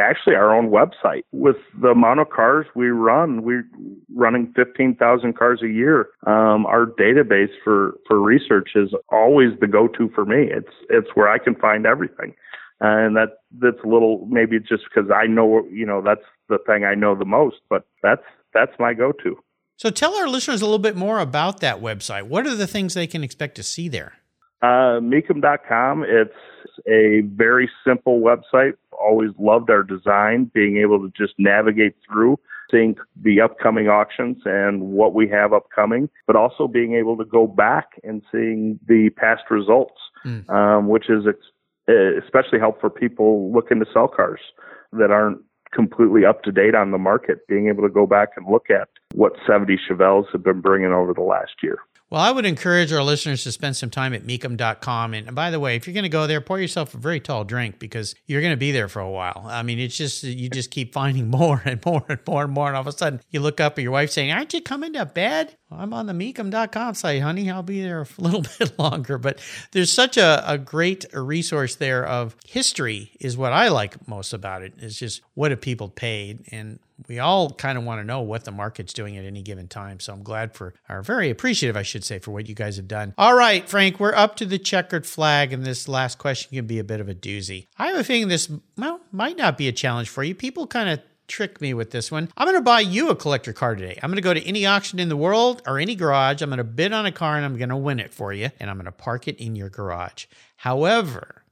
actually 0.00 0.34
our 0.34 0.54
own 0.56 0.70
website. 0.70 1.22
With 1.32 1.56
the 1.80 1.88
amount 1.88 2.20
of 2.20 2.30
cars 2.30 2.66
we 2.74 2.88
run, 2.88 3.42
we're 3.42 3.66
running 4.14 4.52
15,000 4.56 5.36
cars 5.36 5.60
a 5.62 5.68
year. 5.68 6.08
Um, 6.26 6.66
our 6.66 6.86
database 6.86 7.52
for, 7.62 7.94
for 8.06 8.20
research 8.20 8.70
is 8.74 8.90
always 9.10 9.50
the 9.60 9.66
go-to 9.66 10.10
for 10.14 10.24
me. 10.24 10.48
It's, 10.50 10.74
it's 10.88 11.08
where 11.14 11.28
I 11.28 11.38
can 11.38 11.54
find 11.54 11.86
everything. 11.86 12.34
And 12.80 13.14
that, 13.16 13.40
that's 13.58 13.76
a 13.84 13.88
little, 13.88 14.26
maybe 14.28 14.58
just 14.58 14.84
because 14.84 15.10
I 15.14 15.26
know, 15.26 15.66
you 15.70 15.84
know, 15.84 16.00
that's 16.02 16.24
the 16.48 16.58
thing 16.66 16.84
I 16.84 16.94
know 16.94 17.14
the 17.14 17.26
most, 17.26 17.56
but 17.68 17.84
that's, 18.02 18.24
that's 18.54 18.72
my 18.78 18.94
go-to. 18.94 19.36
So 19.76 19.90
tell 19.90 20.14
our 20.16 20.28
listeners 20.28 20.60
a 20.60 20.66
little 20.66 20.78
bit 20.78 20.96
more 20.96 21.20
about 21.20 21.60
that 21.60 21.80
website. 21.80 22.24
What 22.24 22.46
are 22.46 22.54
the 22.54 22.66
things 22.66 22.94
they 22.94 23.06
can 23.06 23.24
expect 23.24 23.54
to 23.54 23.62
see 23.62 23.88
there? 23.88 24.14
Uh, 24.62 25.00
Mecum.com. 25.00 26.04
It's 26.06 26.34
a 26.86 27.22
very 27.34 27.70
simple 27.86 28.20
website. 28.20 28.74
Always 28.92 29.30
loved 29.38 29.70
our 29.70 29.82
design, 29.82 30.50
being 30.52 30.76
able 30.76 31.00
to 31.00 31.12
just 31.16 31.34
navigate 31.38 31.94
through, 32.06 32.38
seeing 32.70 32.96
the 33.22 33.40
upcoming 33.40 33.88
auctions 33.88 34.38
and 34.44 34.82
what 34.82 35.14
we 35.14 35.28
have 35.28 35.52
upcoming, 35.54 36.10
but 36.26 36.36
also 36.36 36.68
being 36.68 36.94
able 36.94 37.16
to 37.16 37.24
go 37.24 37.46
back 37.46 37.92
and 38.04 38.22
seeing 38.30 38.78
the 38.86 39.08
past 39.16 39.44
results, 39.50 39.98
mm. 40.26 40.48
um, 40.50 40.88
which 40.88 41.08
is 41.08 41.24
ex- 41.26 42.22
especially 42.22 42.58
helpful 42.58 42.90
for 42.90 42.90
people 42.90 43.50
looking 43.52 43.80
to 43.80 43.86
sell 43.92 44.08
cars 44.08 44.40
that 44.92 45.10
aren't 45.10 45.38
completely 45.72 46.24
up 46.24 46.42
to 46.42 46.52
date 46.52 46.74
on 46.74 46.90
the 46.90 46.98
market, 46.98 47.46
being 47.48 47.68
able 47.68 47.82
to 47.82 47.88
go 47.88 48.06
back 48.06 48.30
and 48.36 48.46
look 48.50 48.70
at 48.70 48.88
what 49.14 49.32
70 49.46 49.78
Chevelles 49.88 50.26
have 50.32 50.42
been 50.42 50.60
bringing 50.60 50.92
over 50.92 51.14
the 51.14 51.22
last 51.22 51.52
year. 51.62 51.78
Well, 52.10 52.20
I 52.20 52.32
would 52.32 52.44
encourage 52.44 52.92
our 52.92 53.04
listeners 53.04 53.44
to 53.44 53.52
spend 53.52 53.76
some 53.76 53.88
time 53.88 54.12
at 54.14 54.24
mecum.com. 54.24 55.14
And 55.14 55.32
by 55.32 55.52
the 55.52 55.60
way, 55.60 55.76
if 55.76 55.86
you're 55.86 55.94
going 55.94 56.02
to 56.02 56.08
go 56.08 56.26
there, 56.26 56.40
pour 56.40 56.58
yourself 56.58 56.92
a 56.92 56.98
very 56.98 57.20
tall 57.20 57.44
drink 57.44 57.78
because 57.78 58.16
you're 58.26 58.40
going 58.40 58.52
to 58.52 58.56
be 58.56 58.72
there 58.72 58.88
for 58.88 58.98
a 58.98 59.08
while. 59.08 59.44
I 59.46 59.62
mean, 59.62 59.78
it's 59.78 59.96
just, 59.96 60.24
you 60.24 60.50
just 60.50 60.72
keep 60.72 60.92
finding 60.92 61.28
more 61.30 61.62
and 61.64 61.84
more 61.86 62.04
and 62.08 62.18
more 62.26 62.44
and 62.44 62.52
more. 62.52 62.66
And 62.66 62.76
all 62.76 62.80
of 62.80 62.88
a 62.88 62.92
sudden, 62.92 63.20
you 63.30 63.38
look 63.38 63.60
up 63.60 63.78
at 63.78 63.82
your 63.82 63.92
wife 63.92 64.10
saying, 64.10 64.32
Aren't 64.32 64.52
you 64.52 64.60
coming 64.60 64.92
to 64.94 65.06
bed? 65.06 65.56
I'm 65.70 65.92
on 65.92 66.06
the 66.06 66.12
mecum.com 66.12 66.94
site, 66.94 67.22
honey. 67.22 67.50
I'll 67.50 67.62
be 67.62 67.82
there 67.82 68.02
a 68.02 68.06
little 68.18 68.42
bit 68.58 68.78
longer. 68.78 69.18
But 69.18 69.40
there's 69.72 69.92
such 69.92 70.16
a, 70.16 70.42
a 70.50 70.58
great 70.58 71.04
resource 71.12 71.76
there 71.76 72.04
of 72.04 72.36
history, 72.46 73.12
is 73.20 73.36
what 73.36 73.52
I 73.52 73.68
like 73.68 74.08
most 74.08 74.32
about 74.32 74.62
it. 74.62 74.74
It's 74.78 74.98
just 74.98 75.22
what 75.34 75.50
have 75.50 75.60
people 75.60 75.88
paid? 75.88 76.44
And 76.50 76.78
we 77.08 77.18
all 77.18 77.50
kind 77.50 77.78
of 77.78 77.84
want 77.84 78.00
to 78.00 78.04
know 78.04 78.20
what 78.20 78.44
the 78.44 78.50
market's 78.50 78.92
doing 78.92 79.16
at 79.16 79.24
any 79.24 79.42
given 79.42 79.68
time. 79.68 80.00
So 80.00 80.12
I'm 80.12 80.22
glad 80.22 80.54
for, 80.54 80.74
or 80.88 81.02
very 81.02 81.30
appreciative, 81.30 81.76
I 81.76 81.82
should 81.82 82.04
say, 82.04 82.18
for 82.18 82.30
what 82.30 82.48
you 82.48 82.54
guys 82.54 82.76
have 82.76 82.88
done. 82.88 83.14
All 83.16 83.34
right, 83.34 83.68
Frank, 83.68 83.98
we're 84.00 84.14
up 84.14 84.36
to 84.36 84.46
the 84.46 84.58
checkered 84.58 85.06
flag, 85.06 85.52
and 85.52 85.64
this 85.64 85.88
last 85.88 86.18
question 86.18 86.56
can 86.56 86.66
be 86.66 86.78
a 86.78 86.84
bit 86.84 87.00
of 87.00 87.08
a 87.08 87.14
doozy. 87.14 87.68
I 87.78 87.88
have 87.88 87.96
a 87.96 88.04
feeling 88.04 88.28
this, 88.28 88.50
well, 88.76 89.00
might 89.12 89.36
not 89.36 89.56
be 89.56 89.68
a 89.68 89.72
challenge 89.72 90.08
for 90.08 90.22
you. 90.22 90.34
People 90.34 90.66
kind 90.66 90.90
of 90.90 91.00
trick 91.30 91.60
me 91.60 91.72
with 91.72 91.92
this 91.92 92.10
one. 92.10 92.28
I'm 92.36 92.46
going 92.46 92.58
to 92.58 92.62
buy 92.62 92.80
you 92.80 93.08
a 93.08 93.16
collector 93.16 93.54
car 93.54 93.74
today. 93.74 93.98
I'm 94.02 94.10
going 94.10 94.16
to 94.16 94.22
go 94.22 94.34
to 94.34 94.46
any 94.46 94.66
auction 94.66 94.98
in 94.98 95.08
the 95.08 95.16
world 95.16 95.62
or 95.66 95.78
any 95.78 95.94
garage. 95.94 96.42
I'm 96.42 96.50
going 96.50 96.58
to 96.58 96.64
bid 96.64 96.92
on 96.92 97.06
a 97.06 97.12
car 97.12 97.36
and 97.36 97.44
I'm 97.44 97.56
going 97.56 97.70
to 97.70 97.76
win 97.76 98.00
it 98.00 98.12
for 98.12 98.32
you, 98.32 98.50
and 98.60 98.68
I'm 98.68 98.76
going 98.76 98.84
to 98.84 98.92
park 98.92 99.28
it 99.28 99.38
in 99.38 99.56
your 99.56 99.70
garage. 99.70 100.26
However, 100.56 101.44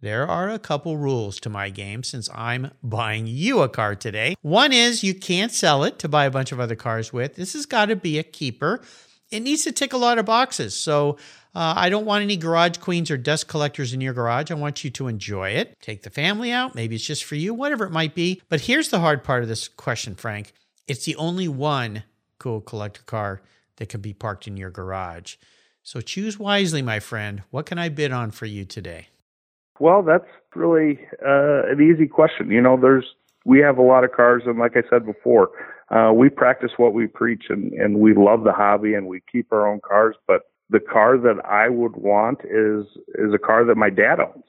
there 0.00 0.28
are 0.28 0.50
a 0.50 0.58
couple 0.58 0.96
rules 0.96 1.40
to 1.40 1.48
my 1.48 1.70
game 1.70 2.02
since 2.02 2.28
I'm 2.34 2.72
buying 2.82 3.26
you 3.26 3.62
a 3.62 3.68
car 3.68 3.94
today. 3.94 4.34
One 4.42 4.72
is 4.72 5.04
you 5.04 5.14
can't 5.14 5.52
sell 5.52 5.84
it 5.84 5.98
to 6.00 6.08
buy 6.08 6.24
a 6.26 6.30
bunch 6.30 6.52
of 6.52 6.60
other 6.60 6.76
cars 6.76 7.12
with. 7.12 7.36
This 7.36 7.54
has 7.54 7.66
got 7.66 7.86
to 7.86 7.96
be 7.96 8.18
a 8.18 8.24
keeper. 8.24 8.82
It 9.30 9.40
needs 9.40 9.64
to 9.64 9.72
tick 9.72 9.92
a 9.92 9.96
lot 9.96 10.18
of 10.18 10.26
boxes. 10.26 10.76
So 10.76 11.16
uh, 11.54 11.74
I 11.76 11.90
don't 11.90 12.06
want 12.06 12.22
any 12.22 12.36
garage 12.36 12.78
queens 12.78 13.10
or 13.10 13.16
dust 13.16 13.46
collectors 13.46 13.92
in 13.92 14.00
your 14.00 14.14
garage. 14.14 14.50
I 14.50 14.54
want 14.54 14.84
you 14.84 14.90
to 14.90 15.08
enjoy 15.08 15.50
it. 15.50 15.78
Take 15.80 16.02
the 16.02 16.10
family 16.10 16.50
out. 16.50 16.74
Maybe 16.74 16.94
it's 16.94 17.04
just 17.04 17.24
for 17.24 17.34
you, 17.34 17.52
whatever 17.52 17.84
it 17.84 17.92
might 17.92 18.14
be. 18.14 18.40
But 18.48 18.62
here's 18.62 18.88
the 18.88 19.00
hard 19.00 19.22
part 19.22 19.42
of 19.42 19.48
this 19.48 19.68
question, 19.68 20.14
Frank. 20.14 20.52
It's 20.88 21.04
the 21.04 21.16
only 21.16 21.48
one 21.48 22.04
cool 22.38 22.60
collector 22.60 23.02
car 23.02 23.42
that 23.76 23.88
can 23.88 24.00
be 24.00 24.14
parked 24.14 24.46
in 24.46 24.56
your 24.56 24.70
garage. 24.70 25.36
So 25.82 26.00
choose 26.00 26.38
wisely, 26.38 26.80
my 26.80 27.00
friend. 27.00 27.42
What 27.50 27.66
can 27.66 27.78
I 27.78 27.88
bid 27.88 28.12
on 28.12 28.30
for 28.30 28.46
you 28.46 28.64
today? 28.64 29.08
Well, 29.78 30.02
that's 30.02 30.28
really 30.54 31.00
uh, 31.24 31.64
an 31.70 31.80
easy 31.82 32.06
question. 32.06 32.50
You 32.50 32.62
know, 32.62 32.78
there's 32.80 33.04
we 33.44 33.58
have 33.58 33.78
a 33.78 33.82
lot 33.82 34.04
of 34.04 34.12
cars, 34.12 34.44
and 34.46 34.58
like 34.58 34.76
I 34.76 34.82
said 34.88 35.04
before, 35.04 35.50
uh, 35.90 36.12
we 36.14 36.28
practice 36.28 36.70
what 36.76 36.94
we 36.94 37.08
preach, 37.08 37.44
and 37.48 37.72
and 37.72 37.98
we 37.98 38.14
love 38.14 38.44
the 38.44 38.52
hobby, 38.52 38.94
and 38.94 39.06
we 39.06 39.22
keep 39.30 39.52
our 39.52 39.66
own 39.66 39.80
cars. 39.80 40.14
But 40.26 40.42
the 40.72 40.80
car 40.80 41.16
that 41.18 41.44
I 41.44 41.68
would 41.68 41.96
want 41.96 42.40
is 42.44 42.86
is 43.14 43.32
a 43.34 43.38
car 43.38 43.64
that 43.64 43.76
my 43.76 43.90
dad 43.90 44.18
owns 44.20 44.44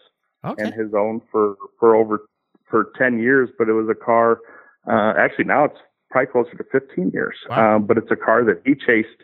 Okay. 0.46 0.62
and 0.64 0.74
has 0.74 0.94
owned 0.94 1.22
for 1.32 1.56
for 1.80 1.96
over 1.96 2.22
for 2.70 2.92
ten 2.98 3.20
years. 3.20 3.50
But 3.58 3.70
it 3.70 3.74
was 3.74 3.88
a 3.90 3.96
car. 3.96 4.40
Uh, 4.88 5.14
actually, 5.18 5.46
now 5.46 5.66
it's 5.66 5.80
probably 6.10 6.32
closer 6.32 6.58
to 6.58 6.64
fifteen 6.72 7.12
years. 7.14 7.36
Wow. 7.50 7.76
Um, 7.76 7.86
but 7.86 7.98
it's 7.98 8.12
a 8.12 8.16
car 8.16 8.44
that 8.46 8.62
he 8.66 8.74
chased 8.76 9.22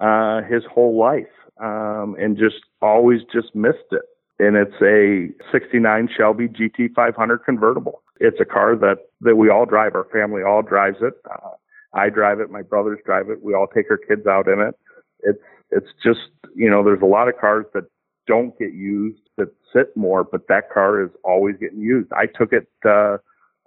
uh, 0.00 0.42
his 0.42 0.62
whole 0.72 0.98
life 0.98 1.32
um, 1.62 2.16
and 2.18 2.36
just 2.36 2.60
always 2.82 3.20
just 3.32 3.54
missed 3.54 3.90
it 3.92 4.02
and 4.40 4.56
it's 4.56 4.80
a 4.80 5.28
69 5.52 6.08
Shelby 6.16 6.48
GT 6.48 6.94
500 6.94 7.38
convertible. 7.44 8.02
It's 8.20 8.40
a 8.40 8.46
car 8.46 8.74
that, 8.76 8.96
that 9.20 9.36
we 9.36 9.50
all 9.50 9.66
drive. 9.66 9.94
Our 9.94 10.06
family 10.10 10.42
all 10.42 10.62
drives 10.62 10.96
it. 11.02 11.12
Uh, 11.30 11.50
I 11.92 12.08
drive 12.08 12.40
it. 12.40 12.50
My 12.50 12.62
brothers 12.62 13.00
drive 13.04 13.28
it. 13.28 13.42
We 13.42 13.54
all 13.54 13.66
take 13.66 13.90
our 13.90 13.98
kids 13.98 14.26
out 14.26 14.48
in 14.48 14.60
it. 14.60 14.74
It's, 15.20 15.38
it's 15.70 15.88
just, 16.02 16.30
you 16.54 16.70
know, 16.70 16.82
there's 16.84 17.02
a 17.02 17.06
lot 17.06 17.28
of 17.28 17.38
cars 17.38 17.66
that 17.74 17.84
don't 18.26 18.58
get 18.58 18.74
used 18.74 19.20
that 19.36 19.48
sit 19.72 19.96
more, 19.96 20.24
but 20.24 20.48
that 20.48 20.70
car 20.70 21.02
is 21.02 21.10
always 21.24 21.56
getting 21.56 21.80
used. 21.80 22.12
I 22.12 22.26
took 22.26 22.52
it, 22.52 22.68
uh, 22.84 23.18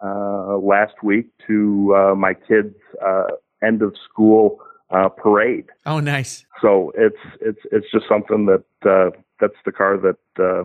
uh, 0.04 0.58
last 0.58 0.96
week 1.04 1.28
to, 1.48 1.96
uh, 1.96 2.16
my 2.16 2.34
kids, 2.34 2.76
uh, 3.06 3.28
end 3.62 3.82
of 3.82 3.96
school, 4.10 4.60
uh, 4.90 5.10
parade. 5.10 5.66
Oh, 5.86 6.00
nice. 6.00 6.46
So 6.62 6.92
it's, 6.96 7.16
it's, 7.42 7.60
it's 7.72 7.88
just 7.92 8.06
something 8.08 8.46
that, 8.46 8.90
uh, 8.90 9.10
that's 9.40 9.56
the 9.66 9.72
car 9.72 9.98
that 9.98 10.44
uh, 10.44 10.64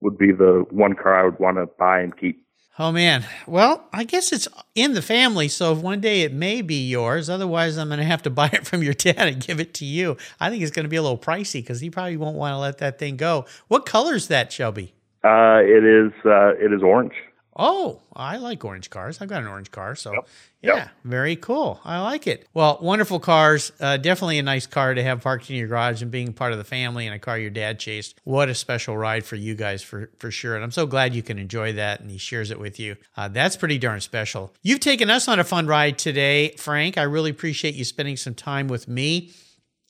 would 0.00 0.16
be 0.16 0.32
the 0.32 0.64
one 0.70 0.94
car 0.94 1.18
I 1.18 1.24
would 1.24 1.38
want 1.38 1.56
to 1.56 1.66
buy 1.78 2.00
and 2.00 2.16
keep. 2.16 2.45
Oh 2.78 2.92
man. 2.92 3.24
Well, 3.46 3.88
I 3.90 4.04
guess 4.04 4.32
it's 4.32 4.46
in 4.74 4.92
the 4.92 5.00
family, 5.00 5.48
so 5.48 5.72
if 5.72 5.78
one 5.78 6.00
day 6.00 6.22
it 6.22 6.32
may 6.32 6.60
be 6.60 6.86
yours. 6.86 7.30
Otherwise, 7.30 7.78
I'm 7.78 7.88
going 7.88 8.00
to 8.00 8.04
have 8.04 8.22
to 8.24 8.30
buy 8.42 8.50
it 8.52 8.66
from 8.66 8.82
your 8.82 8.92
dad 8.92 9.28
and 9.28 9.44
give 9.44 9.60
it 9.60 9.72
to 9.74 9.86
you. 9.86 10.18
I 10.38 10.50
think 10.50 10.62
it's 10.62 10.72
going 10.72 10.84
to 10.84 10.90
be 10.90 10.96
a 10.96 11.02
little 11.02 11.18
pricey 11.18 11.60
because 11.62 11.80
he 11.80 11.88
probably 11.88 12.18
won't 12.18 12.36
want 12.36 12.52
to 12.52 12.58
let 12.58 12.78
that 12.78 12.98
thing 12.98 13.16
go. 13.16 13.46
What 13.68 13.86
color 13.86 14.14
is 14.14 14.28
that, 14.28 14.52
Shelby? 14.52 14.92
Uh, 15.24 15.60
it 15.62 15.84
is 15.84 16.12
uh, 16.24 16.52
it 16.60 16.72
is 16.72 16.82
orange. 16.82 17.14
Oh, 17.58 18.02
I 18.14 18.36
like 18.36 18.62
orange 18.64 18.90
cars. 18.90 19.20
I've 19.22 19.28
got 19.28 19.40
an 19.40 19.48
orange 19.48 19.70
car, 19.70 19.94
so 19.94 20.12
Yep. 20.12 20.28
yeah, 20.62 20.76
Yep. 20.76 20.88
very 21.04 21.36
cool. 21.36 21.80
I 21.86 22.00
like 22.02 22.26
it. 22.26 22.46
Well, 22.52 22.78
wonderful 22.82 23.18
cars. 23.18 23.72
Uh, 23.80 23.96
definitely 23.96 24.38
a 24.38 24.42
nice 24.42 24.66
car 24.66 24.92
to 24.92 25.02
have 25.02 25.22
parked 25.22 25.48
in 25.48 25.56
your 25.56 25.66
garage 25.66 26.02
and 26.02 26.10
being 26.10 26.34
part 26.34 26.52
of 26.52 26.58
the 26.58 26.64
family 26.64 27.06
and 27.06 27.14
a 27.14 27.18
car 27.18 27.38
your 27.38 27.48
dad 27.50 27.78
chased. 27.80 28.20
What 28.24 28.50
a 28.50 28.54
special 28.54 28.98
ride 28.98 29.24
for 29.24 29.36
you 29.36 29.54
guys 29.54 29.82
for 29.82 30.10
for 30.18 30.30
sure. 30.30 30.54
And 30.54 30.62
I'm 30.62 30.70
so 30.70 30.86
glad 30.86 31.14
you 31.14 31.22
can 31.22 31.38
enjoy 31.38 31.72
that 31.72 32.00
and 32.00 32.10
he 32.10 32.18
shares 32.18 32.50
it 32.50 32.60
with 32.60 32.78
you. 32.78 32.96
Uh, 33.16 33.28
that's 33.28 33.56
pretty 33.56 33.78
darn 33.78 34.02
special. 34.02 34.52
You've 34.62 34.80
taken 34.80 35.08
us 35.08 35.26
on 35.26 35.40
a 35.40 35.44
fun 35.44 35.66
ride 35.66 35.96
today, 35.96 36.50
Frank. 36.58 36.98
I 36.98 37.02
really 37.04 37.30
appreciate 37.30 37.74
you 37.74 37.84
spending 37.84 38.18
some 38.18 38.34
time 38.34 38.68
with 38.68 38.86
me. 38.86 39.30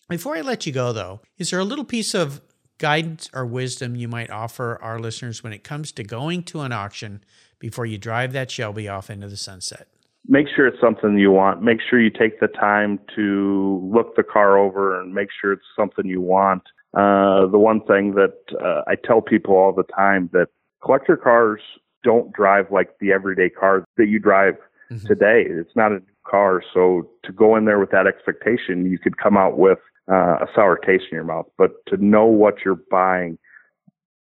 Before 0.08 0.36
I 0.36 0.42
let 0.42 0.66
you 0.66 0.72
go, 0.72 0.92
though, 0.92 1.20
is 1.36 1.50
there 1.50 1.58
a 1.58 1.64
little 1.64 1.84
piece 1.84 2.14
of 2.14 2.40
guidance 2.78 3.28
or 3.34 3.44
wisdom 3.44 3.96
you 3.96 4.06
might 4.06 4.30
offer 4.30 4.78
our 4.82 5.00
listeners 5.00 5.42
when 5.42 5.52
it 5.52 5.64
comes 5.64 5.90
to 5.92 6.04
going 6.04 6.42
to 6.44 6.60
an 6.60 6.70
auction 6.70 7.24
before 7.58 7.86
you 7.86 7.98
drive 7.98 8.32
that 8.32 8.50
Shelby 8.50 8.88
off 8.88 9.10
into 9.10 9.28
the 9.28 9.36
sunset? 9.36 9.88
Make 10.28 10.46
sure 10.54 10.66
it's 10.66 10.80
something 10.80 11.18
you 11.18 11.30
want. 11.30 11.62
Make 11.62 11.78
sure 11.88 12.00
you 12.00 12.10
take 12.10 12.40
the 12.40 12.48
time 12.48 12.98
to 13.14 13.80
look 13.92 14.16
the 14.16 14.24
car 14.24 14.58
over 14.58 15.00
and 15.00 15.14
make 15.14 15.28
sure 15.40 15.52
it's 15.52 15.62
something 15.78 16.04
you 16.06 16.20
want. 16.20 16.62
Uh, 16.94 17.46
the 17.46 17.58
one 17.58 17.80
thing 17.84 18.14
that 18.14 18.34
uh, 18.60 18.82
I 18.88 18.96
tell 18.96 19.20
people 19.20 19.54
all 19.54 19.72
the 19.72 19.84
time 19.84 20.28
that 20.32 20.48
collector 20.82 21.16
cars 21.16 21.60
don't 22.02 22.32
drive 22.32 22.66
like 22.70 22.98
the 23.00 23.12
everyday 23.12 23.50
car 23.50 23.84
that 23.96 24.06
you 24.06 24.18
drive 24.18 24.56
Mhm. 24.90 25.04
today. 25.06 25.44
It's 25.48 25.74
not 25.74 25.90
a 25.90 26.00
car, 26.24 26.62
so 26.72 27.10
to 27.24 27.32
go 27.32 27.56
in 27.56 27.64
there 27.64 27.80
with 27.80 27.90
that 27.90 28.06
expectation, 28.06 28.86
you 28.88 29.00
could 29.00 29.16
come 29.18 29.36
out 29.36 29.58
with 29.58 29.80
uh, 30.08 30.38
a 30.44 30.46
sour 30.54 30.76
taste 30.76 31.06
in 31.10 31.16
your 31.16 31.24
mouth. 31.24 31.46
But 31.58 31.72
to 31.86 31.96
know 31.96 32.26
what 32.26 32.64
you're 32.64 32.78
buying 32.88 33.36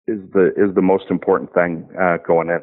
is 0.08 0.20
the 0.32 0.54
is 0.56 0.74
the 0.76 0.82
most 0.82 1.12
important 1.12 1.54
thing 1.54 1.90
uh, 2.00 2.18
going 2.26 2.50
in. 2.50 2.62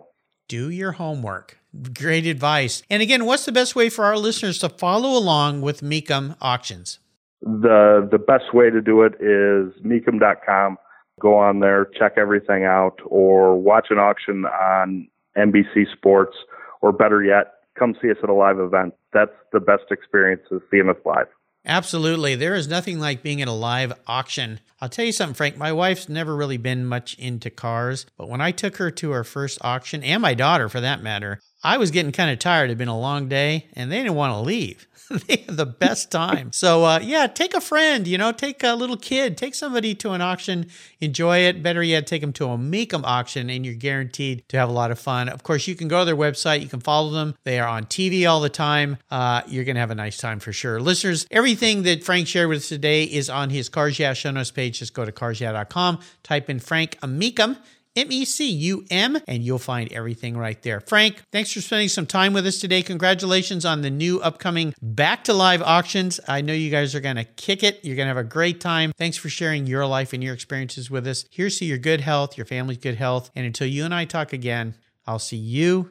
Do 0.51 0.69
your 0.69 0.91
homework. 0.91 1.59
Great 1.95 2.27
advice. 2.27 2.83
And 2.91 3.01
again, 3.01 3.25
what's 3.25 3.45
the 3.45 3.53
best 3.53 3.77
way 3.77 3.89
for 3.89 4.05
our 4.05 4.17
listeners 4.17 4.59
to 4.59 4.69
follow 4.69 5.17
along 5.17 5.61
with 5.61 5.81
Mecum 5.81 6.37
auctions? 6.41 6.99
The 7.41 8.09
the 8.11 8.19
best 8.19 8.53
way 8.53 8.69
to 8.69 8.81
do 8.81 9.03
it 9.03 9.13
is 9.21 9.73
mecum.com. 9.85 10.77
Go 11.21 11.39
on 11.39 11.61
there, 11.61 11.85
check 11.97 12.15
everything 12.17 12.65
out, 12.65 12.99
or 13.07 13.61
watch 13.61 13.87
an 13.91 13.99
auction 13.99 14.45
on 14.45 15.07
NBC 15.39 15.85
Sports, 15.93 16.37
or 16.81 16.91
better 16.91 17.23
yet, 17.23 17.53
come 17.79 17.95
see 18.03 18.11
us 18.11 18.17
at 18.21 18.29
a 18.29 18.35
live 18.35 18.59
event. 18.59 18.95
That's 19.13 19.31
the 19.53 19.61
best 19.61 19.85
experience 19.93 20.43
is 20.51 20.63
seeing 20.69 20.89
us 20.89 20.97
live. 21.05 21.29
Absolutely. 21.65 22.35
There 22.37 22.55
is 22.55 22.69
nothing 22.69 23.01
like 23.01 23.23
being 23.23 23.43
at 23.43 23.49
a 23.49 23.53
live 23.53 23.93
auction. 24.07 24.61
I'll 24.81 24.89
tell 24.89 25.05
you 25.05 25.13
something, 25.13 25.35
Frank. 25.35 25.59
My 25.59 25.73
wife's 25.73 26.09
never 26.09 26.35
really 26.35 26.57
been 26.57 26.87
much 26.87 27.15
into 27.19 27.51
cars, 27.51 28.07
but 28.17 28.31
when 28.31 28.41
I 28.41 28.51
took 28.51 28.79
her 28.79 28.91
to 28.93 29.11
her 29.11 29.25
first 29.25 29.59
auction, 29.61 30.03
and 30.03 30.23
my 30.23 30.33
daughter 30.33 30.71
for 30.71 30.81
that 30.81 31.03
matter, 31.03 31.39
I 31.63 31.77
was 31.77 31.91
getting 31.91 32.13
kind 32.13 32.31
of 32.31 32.39
tired. 32.39 32.67
It 32.67 32.71
had 32.71 32.79
been 32.79 32.89
a 32.89 32.99
long 32.99 33.29
day, 33.29 33.67
and 33.75 33.93
they 33.93 33.99
didn't 33.99 34.15
want 34.15 34.33
to 34.33 34.41
leave. 34.41 34.87
they 35.27 35.45
had 35.47 35.57
the 35.57 35.67
best 35.67 36.11
time. 36.11 36.53
So, 36.53 36.85
uh, 36.85 37.01
yeah, 37.03 37.27
take 37.27 37.53
a 37.53 37.61
friend, 37.61 38.07
you 38.07 38.17
know, 38.17 38.31
take 38.31 38.63
a 38.63 38.75
little 38.75 38.97
kid, 38.97 39.37
take 39.37 39.55
somebody 39.55 39.95
to 39.97 40.13
an 40.13 40.21
auction, 40.21 40.67
enjoy 41.01 41.39
it. 41.39 41.63
Better 41.63 41.83
yet, 41.83 42.07
take 42.07 42.21
them 42.21 42.33
to 42.35 42.47
a 42.47 42.57
Mecum 42.57 43.03
auction, 43.05 43.51
and 43.51 43.67
you're 43.67 43.75
guaranteed 43.75 44.49
to 44.49 44.57
have 44.57 44.69
a 44.69 44.73
lot 44.73 44.91
of 44.91 44.99
fun. 44.99 45.29
Of 45.29 45.43
course, 45.43 45.67
you 45.67 45.75
can 45.75 45.89
go 45.89 46.01
to 46.01 46.05
their 46.05 46.17
website, 46.17 46.63
you 46.63 46.69
can 46.69 46.81
follow 46.81 47.11
them. 47.11 47.35
They 47.43 47.59
are 47.59 47.69
on 47.69 47.87
TV 47.87 48.29
all 48.31 48.41
the 48.41 48.49
time. 48.49 48.99
Uh, 49.11 49.43
you're 49.49 49.65
going 49.65 49.75
to 49.75 49.81
have 49.81 49.91
a 49.91 49.97
nice 49.97 50.17
time 50.17 50.39
for 50.39 50.53
sure. 50.53 50.81
Listeners, 50.81 51.27
everything 51.31 51.83
that 51.83 52.05
Frank 52.05 52.29
shared 52.29 52.49
with 52.49 52.59
us 52.59 52.69
today 52.69 53.05
is 53.05 53.29
on 53.29 53.51
his 53.51 53.69
Cars 53.69 53.99
Yeah 53.99 54.13
show 54.13 54.31
notes 54.31 54.53
page. 54.53 54.79
Just 54.79 54.95
go 54.95 55.05
to 55.05 55.13
carsyeah.com, 55.13 55.99
type 56.23 56.49
in 56.49 56.61
Frank 56.61 56.99
Mecum 57.01 57.57
M 57.97 58.07
E 58.11 58.25
C 58.25 58.51
U 58.51 58.85
M, 58.91 59.19
and 59.27 59.43
you'll 59.43 59.59
find 59.59 59.93
everything 59.93 60.37
right 60.37 60.61
there. 60.63 60.81
Frank, 60.81 61.23
thanks 61.33 61.53
for 61.53 61.61
spending 61.61 61.89
some 61.89 62.07
time 62.07 62.33
with 62.33 62.47
us 62.47 62.59
today. 62.59 62.83
Congratulations 62.83 63.65
on 63.65 63.83
the 63.83 63.91
new 63.91 64.21
upcoming 64.21 64.75
Back 64.81 65.25
to 65.25 65.33
Live 65.33 65.61
auctions. 65.63 66.21
I 66.29 66.41
know 66.41 66.53
you 66.53 66.71
guys 66.71 66.95
are 66.95 67.01
going 67.01 67.17
to 67.17 67.25
kick 67.25 67.63
it. 67.63 67.81
You're 67.85 67.97
going 67.97 68.07
to 68.07 68.15
have 68.15 68.25
a 68.25 68.29
great 68.29 68.61
time. 68.61 68.93
Thanks 68.97 69.17
for 69.17 69.29
sharing 69.29 69.67
your 69.67 69.87
life 69.87 70.13
and 70.13 70.23
your 70.23 70.35
experiences 70.35 70.91
with 70.91 71.07
us. 71.07 71.25
Here's 71.31 71.59
to 71.59 71.65
your 71.65 71.79
good 71.79 72.01
health, 72.01 72.37
your 72.37 72.47
family's 72.47 72.79
good 72.79 72.97
health. 72.97 73.31
And 73.35 73.45
until 73.45 73.67
you 73.67 73.85
and 73.85 73.95
I 73.95 74.05
talk 74.05 74.33
again, 74.33 74.75
I'll 75.07 75.19
see 75.19 75.37
you 75.37 75.91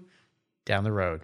down 0.66 0.84
the 0.84 0.92
road. 0.92 1.22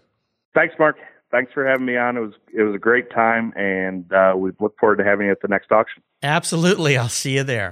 Thanks, 0.54 0.76
Mark. 0.78 0.98
Thanks 1.32 1.54
for 1.54 1.66
having 1.66 1.86
me 1.86 1.98
on. 1.98 2.18
It 2.18 2.22
was 2.22 2.34
it 2.54 2.64
was 2.64 2.76
a 2.76 2.80
great 2.80 3.10
time, 3.12 3.52
and 3.58 4.12
uh, 4.14 4.34
we 4.38 4.52
look 4.62 4.78
forward 4.80 4.98
to 4.98 5.04
having 5.04 5.26
you 5.26 5.32
at 5.32 5.42
the 5.42 5.50
next 5.50 5.72
auction. 5.72 6.02
Absolutely. 6.24 6.98
I'll 6.98 7.10
see 7.10 7.36
you 7.36 7.44
there. 7.44 7.72